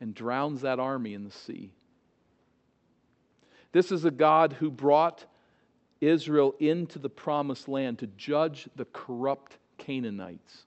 and 0.00 0.14
drowns 0.14 0.62
that 0.62 0.80
army 0.80 1.14
in 1.14 1.24
the 1.24 1.30
sea. 1.30 1.70
This 3.72 3.90
is 3.90 4.04
a 4.04 4.10
God 4.10 4.52
who 4.52 4.70
brought 4.70 5.24
Israel 6.00 6.54
into 6.58 6.98
the 6.98 7.08
promised 7.08 7.68
land 7.68 8.00
to 8.00 8.06
judge 8.08 8.68
the 8.76 8.84
corrupt 8.86 9.56
Canaanites. 9.78 10.64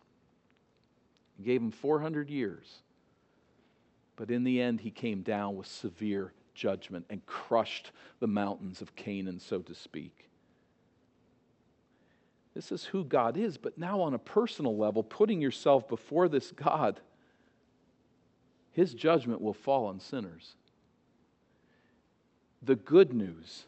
He 1.38 1.44
gave 1.44 1.62
them 1.62 1.72
400 1.72 2.30
years 2.30 2.82
but 4.16 4.32
in 4.32 4.44
the 4.44 4.62
end, 4.62 4.82
he 4.82 4.92
came 4.92 5.22
down 5.22 5.56
with 5.56 5.68
severe 5.68 6.34
judgment 6.54 7.06
and 7.10 7.26
crushed 7.26 7.92
the 8.20 8.28
mountains 8.28 8.82
of 8.82 8.96
Canaan, 8.96 9.40
so 9.40 9.60
to 9.60 9.76
speak. 9.76 10.30
This 12.54 12.72
is 12.72 12.86
who 12.86 13.04
God 13.04 13.36
is, 13.36 13.58
but 13.58 13.78
now 13.78 14.00
on 14.02 14.14
a 14.14 14.20
personal 14.20 14.78
level, 14.78 15.04
putting 15.04 15.42
yourself 15.42 15.88
before 15.90 16.30
this 16.30 16.52
God, 16.52 17.02
his 18.72 18.94
judgment 18.94 19.42
will 19.42 19.54
fall 19.54 19.86
on 19.88 20.00
sinners. 20.00 20.56
The 22.64 22.76
good 22.78 23.14
news 23.14 23.66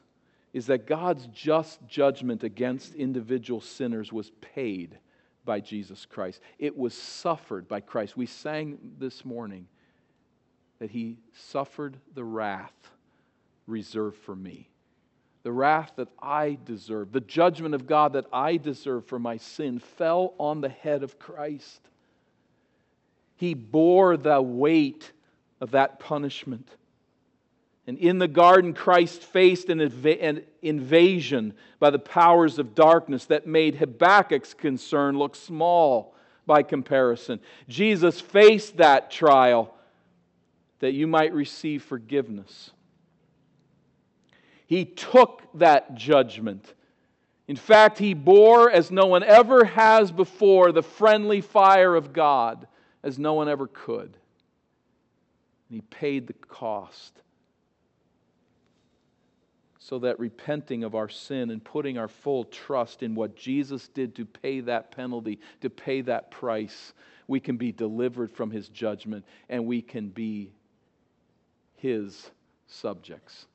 is 0.54 0.68
that 0.68 0.88
God's 0.88 1.28
just 1.28 1.86
judgment 1.88 2.44
against 2.44 2.96
individual 2.96 3.62
sinners 3.62 4.12
was 4.14 4.32
paid 4.42 4.98
by 5.46 5.60
Jesus 5.60 6.06
Christ. 6.06 6.42
It 6.58 6.76
was 6.76 6.94
suffered 6.94 7.68
by 7.68 7.82
Christ. 7.82 8.16
We 8.16 8.26
sang 8.26 8.78
this 8.98 9.26
morning 9.26 9.68
that 10.80 10.92
he 10.92 11.18
suffered 11.34 11.98
the 12.14 12.24
wrath 12.24 12.74
reserved 13.66 14.18
for 14.18 14.36
me. 14.36 14.70
The 15.44 15.52
wrath 15.52 15.94
that 15.96 16.10
I 16.22 16.58
deserve, 16.66 17.12
the 17.12 17.22
judgment 17.22 17.74
of 17.74 17.88
God 17.88 18.14
that 18.14 18.26
I 18.34 18.58
deserve 18.58 19.06
for 19.06 19.20
my 19.20 19.38
sin, 19.38 19.80
fell 19.80 20.34
on 20.38 20.62
the 20.62 20.70
head 20.70 21.04
of 21.04 21.20
Christ. 21.20 21.82
He 23.36 23.54
bore 23.54 24.18
the 24.18 24.42
weight 24.42 25.12
of 25.62 25.72
that 25.72 26.00
punishment. 26.00 26.68
And 27.86 27.98
in 27.98 28.20
the 28.20 28.28
garden, 28.28 28.74
Christ 28.74 29.24
faced 29.24 29.70
an, 29.70 29.80
inv- 29.80 30.22
an, 30.22 30.44
invasion 30.62 31.54
by 31.80 31.90
the 31.90 32.00
powers 32.00 32.60
of 32.60 32.76
darkness 32.76 33.26
that 33.26 33.48
made 33.48 33.76
Habakkuk's 33.76 34.54
concern 34.54 35.18
look 35.18 35.36
small 35.36 36.14
by 36.46 36.64
comparison. 36.64 37.40
Jesus 37.70 38.20
faced 38.20 38.78
that 38.78 39.10
trial 39.10 39.74
that 40.80 40.94
you 40.94 41.08
might 41.08 41.34
receive 41.34 41.84
forgiveness. 41.84 42.72
He 44.66 44.86
took 44.86 45.44
that 45.56 45.96
judgment. 45.96 46.74
In 47.48 47.56
fact, 47.56 47.98
he 47.98 48.14
bore, 48.14 48.70
as 48.70 48.92
no 48.92 49.06
one 49.06 49.24
ever 49.24 49.64
has 49.64 50.12
before, 50.12 50.72
the 50.72 50.84
friendly 50.84 51.42
fire 51.42 51.96
of 51.96 52.12
God, 52.14 52.68
as 53.02 53.18
no 53.18 53.34
one 53.34 53.48
ever 53.48 53.68
could. 53.68 54.18
And 55.70 55.76
he 55.76 55.82
paid 55.82 56.28
the 56.28 56.34
cost 56.34 57.22
so 59.88 60.00
that 60.00 60.20
repenting 60.20 60.84
of 60.84 60.96
our 60.96 61.08
sin 61.08 61.50
and 61.50 61.64
putting 61.64 61.98
our 61.98 62.10
full 62.10 62.44
trust 62.44 63.04
in 63.04 63.16
what 63.16 63.38
Jesus 63.38 63.88
did 63.88 64.16
to 64.16 64.26
pay 64.26 64.60
that 64.60 64.92
penalty, 64.92 65.40
to 65.62 65.70
pay 65.70 66.02
that 66.02 66.30
price, 66.30 66.92
we 67.26 67.40
can 67.40 67.56
be 67.56 67.72
delivered 67.72 68.30
from 68.30 68.52
his 68.52 68.68
judgment 68.68 69.24
and 69.48 69.66
we 69.66 69.82
can 69.82 70.10
be 70.10 70.52
his 71.78 72.32
subjects. 72.68 73.46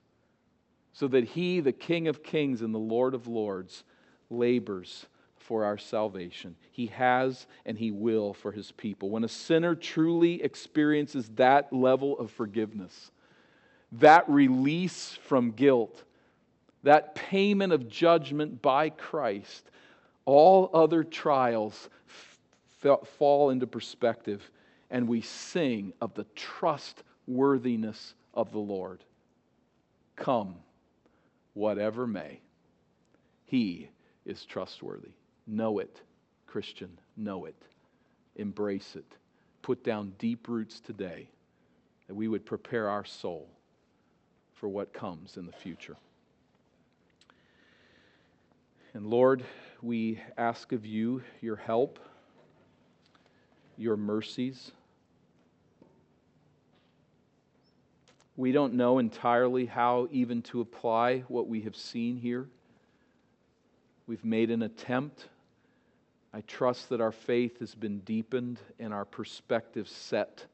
So 0.92 1.08
that 1.08 1.24
he, 1.24 1.60
the 1.60 1.72
King 1.72 2.08
of 2.08 2.22
kings 2.22 2.62
and 2.62 2.74
the 2.74 2.78
Lord 2.78 3.14
of 3.14 3.26
lords, 3.26 3.84
labors 4.30 5.06
for 5.36 5.64
our 5.64 5.78
salvation. 5.78 6.56
He 6.70 6.86
has 6.86 7.46
and 7.66 7.78
he 7.78 7.90
will 7.90 8.32
for 8.32 8.52
his 8.52 8.72
people. 8.72 9.10
When 9.10 9.24
a 9.24 9.28
sinner 9.28 9.74
truly 9.74 10.42
experiences 10.42 11.28
that 11.36 11.72
level 11.72 12.18
of 12.18 12.30
forgiveness, 12.30 13.10
that 13.92 14.28
release 14.28 15.18
from 15.22 15.50
guilt, 15.50 16.04
that 16.82 17.14
payment 17.14 17.72
of 17.72 17.88
judgment 17.88 18.62
by 18.62 18.90
Christ, 18.90 19.70
all 20.24 20.70
other 20.72 21.04
trials 21.04 21.90
f- 22.82 23.06
fall 23.16 23.50
into 23.50 23.66
perspective, 23.66 24.50
and 24.90 25.08
we 25.08 25.20
sing 25.20 25.92
of 26.00 26.14
the 26.14 26.24
trustworthiness 27.32 28.14
of 28.34 28.52
the 28.52 28.58
Lord. 28.58 29.04
Come, 30.16 30.56
whatever 31.54 32.06
may, 32.06 32.40
He 33.46 33.88
is 34.26 34.44
trustworthy. 34.44 35.12
Know 35.46 35.78
it, 35.78 36.00
Christian, 36.46 36.98
know 37.16 37.46
it. 37.46 37.56
Embrace 38.36 38.96
it. 38.96 39.16
Put 39.62 39.82
down 39.82 40.12
deep 40.18 40.48
roots 40.48 40.80
today 40.80 41.28
that 42.06 42.14
we 42.14 42.28
would 42.28 42.44
prepare 42.44 42.88
our 42.88 43.04
soul 43.04 43.48
for 44.54 44.68
what 44.68 44.92
comes 44.92 45.36
in 45.36 45.46
the 45.46 45.52
future. 45.52 45.96
And 48.94 49.06
Lord, 49.06 49.42
we 49.80 50.20
ask 50.36 50.72
of 50.72 50.84
you 50.84 51.22
your 51.40 51.56
help, 51.56 51.98
your 53.78 53.96
mercies. 53.96 54.72
We 58.36 58.52
don't 58.52 58.74
know 58.74 58.98
entirely 58.98 59.66
how 59.66 60.08
even 60.10 60.42
to 60.42 60.60
apply 60.60 61.20
what 61.28 61.48
we 61.48 61.62
have 61.62 61.76
seen 61.76 62.16
here. 62.16 62.48
We've 64.06 64.24
made 64.24 64.50
an 64.50 64.62
attempt. 64.62 65.28
I 66.32 66.40
trust 66.42 66.88
that 66.88 67.00
our 67.00 67.12
faith 67.12 67.60
has 67.60 67.74
been 67.74 68.00
deepened 68.00 68.58
and 68.78 68.92
our 68.92 69.04
perspective 69.04 69.88
set 69.88 70.46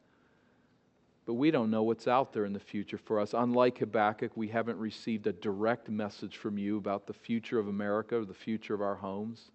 but 1.29 1.35
we 1.35 1.51
don't 1.51 1.71
know 1.71 1.83
what's 1.83 2.09
out 2.09 2.33
there 2.33 2.47
in 2.47 2.55
the 2.55 2.59
future 2.59 2.97
for 2.97 3.21
us. 3.21 3.35
Unlike 3.35 3.81
Habakkuk, 3.81 4.33
we 4.35 4.49
haven't 4.49 4.79
received 4.79 5.27
a 5.27 5.33
direct 5.35 5.91
message 5.91 6.39
from 6.39 6.57
you 6.57 6.79
about 6.79 7.07
the 7.07 7.13
future 7.13 7.59
of 7.59 7.69
America 7.69 8.17
or 8.17 8.25
the 8.25 8.33
future 8.33 8.73
of 8.73 8.81
our 8.81 8.95
homes. 8.95 9.51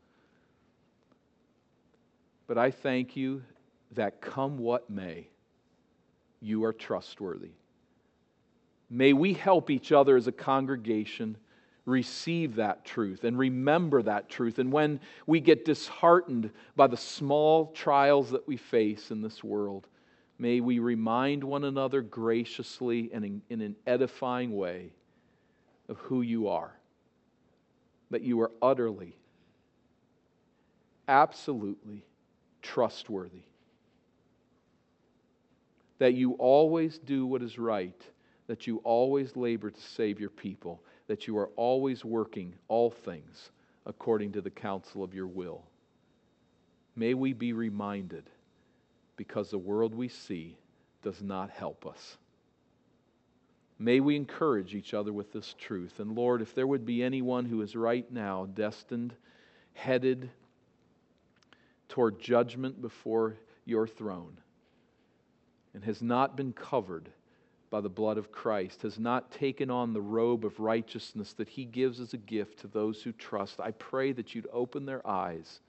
But 2.45 2.59
I 2.59 2.69
thank 2.69 3.15
you 3.15 3.41
that 3.93 4.21
come 4.21 4.59
what 4.59 4.87
may, 4.87 5.29
you 6.41 6.63
are 6.63 6.73
trustworthy. 6.73 7.53
May 8.93 9.13
we 9.13 9.33
help 9.33 9.69
each 9.69 9.91
other 9.91 10.15
as 10.15 10.27
a 10.27 10.31
congregation 10.31 11.37
receive 11.85 12.55
that 12.55 12.85
truth 12.85 13.23
and 13.23 13.37
remember 13.37 14.01
that 14.03 14.29
truth. 14.29 14.59
And 14.59 14.71
when 14.71 14.99
we 15.27 15.39
get 15.39 15.65
disheartened 15.65 16.51
by 16.75 16.87
the 16.87 16.95
small 16.95 17.71
trials 17.73 18.31
that 18.31 18.47
we 18.47 18.55
face 18.55 19.11
in 19.11 19.21
this 19.21 19.43
world, 19.43 19.87
May 20.43 20.59
we 20.59 20.79
remind 20.79 21.43
one 21.43 21.63
another 21.63 22.01
graciously 22.01 23.09
and 23.13 23.23
in, 23.23 23.41
in, 23.49 23.61
an 23.61 23.75
edifying 23.85 24.55
way 24.55 24.91
of 25.87 25.97
who 25.99 26.21
you 26.21 26.47
are. 26.47 26.73
That 28.09 28.23
you 28.23 28.41
are 28.41 28.51
utterly, 28.61 29.15
absolutely 31.07 32.03
trustworthy. 32.61 33.43
That 35.99 36.13
you 36.13 36.33
always 36.33 36.97
do 36.97 37.25
what 37.25 37.41
is 37.41 37.57
right. 37.57 38.01
That 38.53 38.67
you 38.67 38.81
always 38.83 39.35
labor 39.35 39.71
to 39.71 39.81
save 39.81 40.19
your 40.19 40.29
people. 40.29 40.83
That 41.07 41.25
you 41.25 41.39
are 41.39 41.49
always 41.55 42.05
working 42.05 42.53
all 42.67 42.91
things 42.91 43.49
according 43.87 44.33
to 44.33 44.41
the 44.41 44.51
counsel 44.51 45.03
of 45.03 45.15
your 45.15 45.25
will. 45.25 45.63
May 46.95 47.15
we 47.15 47.33
be 47.33 47.51
reminded 47.53 48.29
because 49.15 49.49
the 49.49 49.57
world 49.57 49.95
we 49.95 50.07
see 50.07 50.55
does 51.01 51.19
not 51.23 51.49
help 51.49 51.87
us. 51.87 52.17
May 53.79 53.99
we 53.99 54.15
encourage 54.15 54.75
each 54.75 54.93
other 54.93 55.11
with 55.11 55.33
this 55.33 55.55
truth. 55.57 55.99
And 55.99 56.13
Lord, 56.13 56.39
if 56.39 56.53
there 56.53 56.67
would 56.67 56.85
be 56.85 57.01
anyone 57.01 57.45
who 57.45 57.63
is 57.63 57.75
right 57.75 58.05
now 58.11 58.45
destined, 58.53 59.15
headed 59.73 60.29
toward 61.89 62.21
judgment 62.21 62.83
before 62.83 63.35
your 63.65 63.87
throne, 63.87 64.37
and 65.73 65.83
has 65.83 66.03
not 66.03 66.37
been 66.37 66.53
covered 66.53 67.09
by 67.73 67.81
the 67.81 67.89
blood 67.89 68.19
of 68.19 68.31
Christ, 68.31 68.83
has 68.83 68.99
not 68.99 69.31
taken 69.31 69.71
on 69.71 69.93
the 69.93 70.01
robe 70.01 70.45
of 70.45 70.59
righteousness 70.59 71.33
that 71.33 71.49
he 71.49 71.65
gives 71.65 71.99
as 71.99 72.13
a 72.13 72.17
gift 72.17 72.59
to 72.59 72.67
those 72.67 73.01
who 73.01 73.11
trust, 73.11 73.59
I 73.59 73.71
pray 73.71 74.11
that 74.11 74.35
you'd 74.35 74.47
open 74.53 74.85
their 74.85 75.05
eyes 75.07 75.59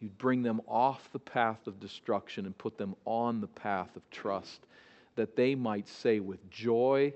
You'd 0.00 0.18
bring 0.18 0.42
them 0.42 0.60
off 0.68 1.10
the 1.12 1.18
path 1.18 1.66
of 1.66 1.80
destruction 1.80 2.44
and 2.44 2.56
put 2.56 2.76
them 2.76 2.94
on 3.04 3.40
the 3.40 3.46
path 3.46 3.96
of 3.96 4.08
trust, 4.10 4.66
that 5.14 5.36
they 5.36 5.54
might 5.54 5.88
say 5.88 6.20
with 6.20 6.50
joy 6.50 7.14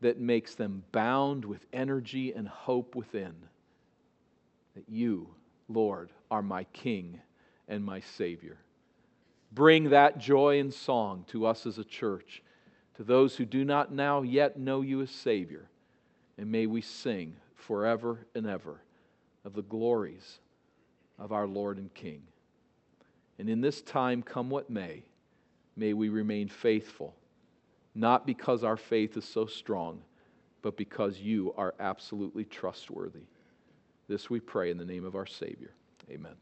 that 0.00 0.18
makes 0.18 0.54
them 0.54 0.82
bound 0.90 1.44
with 1.44 1.64
energy 1.72 2.32
and 2.32 2.48
hope 2.48 2.96
within 2.96 3.34
that 4.74 4.88
you, 4.88 5.28
Lord, 5.68 6.10
are 6.30 6.42
my 6.42 6.64
King 6.64 7.20
and 7.68 7.84
my 7.84 8.00
Savior. 8.00 8.56
Bring 9.52 9.90
that 9.90 10.18
joy 10.18 10.60
and 10.60 10.72
song 10.72 11.24
to 11.28 11.46
us 11.46 11.66
as 11.66 11.78
a 11.78 11.84
church, 11.84 12.42
to 12.96 13.02
those 13.02 13.36
who 13.36 13.44
do 13.44 13.64
not 13.64 13.92
now 13.92 14.22
yet 14.22 14.58
know 14.58 14.82
you 14.82 15.02
as 15.02 15.10
Savior, 15.10 15.68
and 16.38 16.50
may 16.50 16.66
we 16.66 16.80
sing 16.80 17.36
forever 17.54 18.26
and 18.34 18.46
ever 18.46 18.80
of 19.44 19.54
the 19.54 19.62
glories 19.62 20.38
of 21.18 21.32
our 21.32 21.46
Lord 21.46 21.78
and 21.78 21.92
King. 21.94 22.22
And 23.38 23.48
in 23.48 23.60
this 23.60 23.82
time, 23.82 24.22
come 24.22 24.50
what 24.50 24.70
may, 24.70 25.02
may 25.76 25.94
we 25.94 26.08
remain 26.08 26.48
faithful, 26.48 27.14
not 27.94 28.26
because 28.26 28.62
our 28.62 28.76
faith 28.76 29.16
is 29.16 29.24
so 29.24 29.46
strong, 29.46 30.02
but 30.62 30.76
because 30.76 31.18
you 31.18 31.54
are 31.56 31.74
absolutely 31.80 32.44
trustworthy. 32.44 33.24
This 34.08 34.28
we 34.28 34.40
pray 34.40 34.70
in 34.70 34.76
the 34.76 34.84
name 34.84 35.04
of 35.04 35.14
our 35.14 35.26
Savior. 35.26 35.72
Amen. 36.10 36.34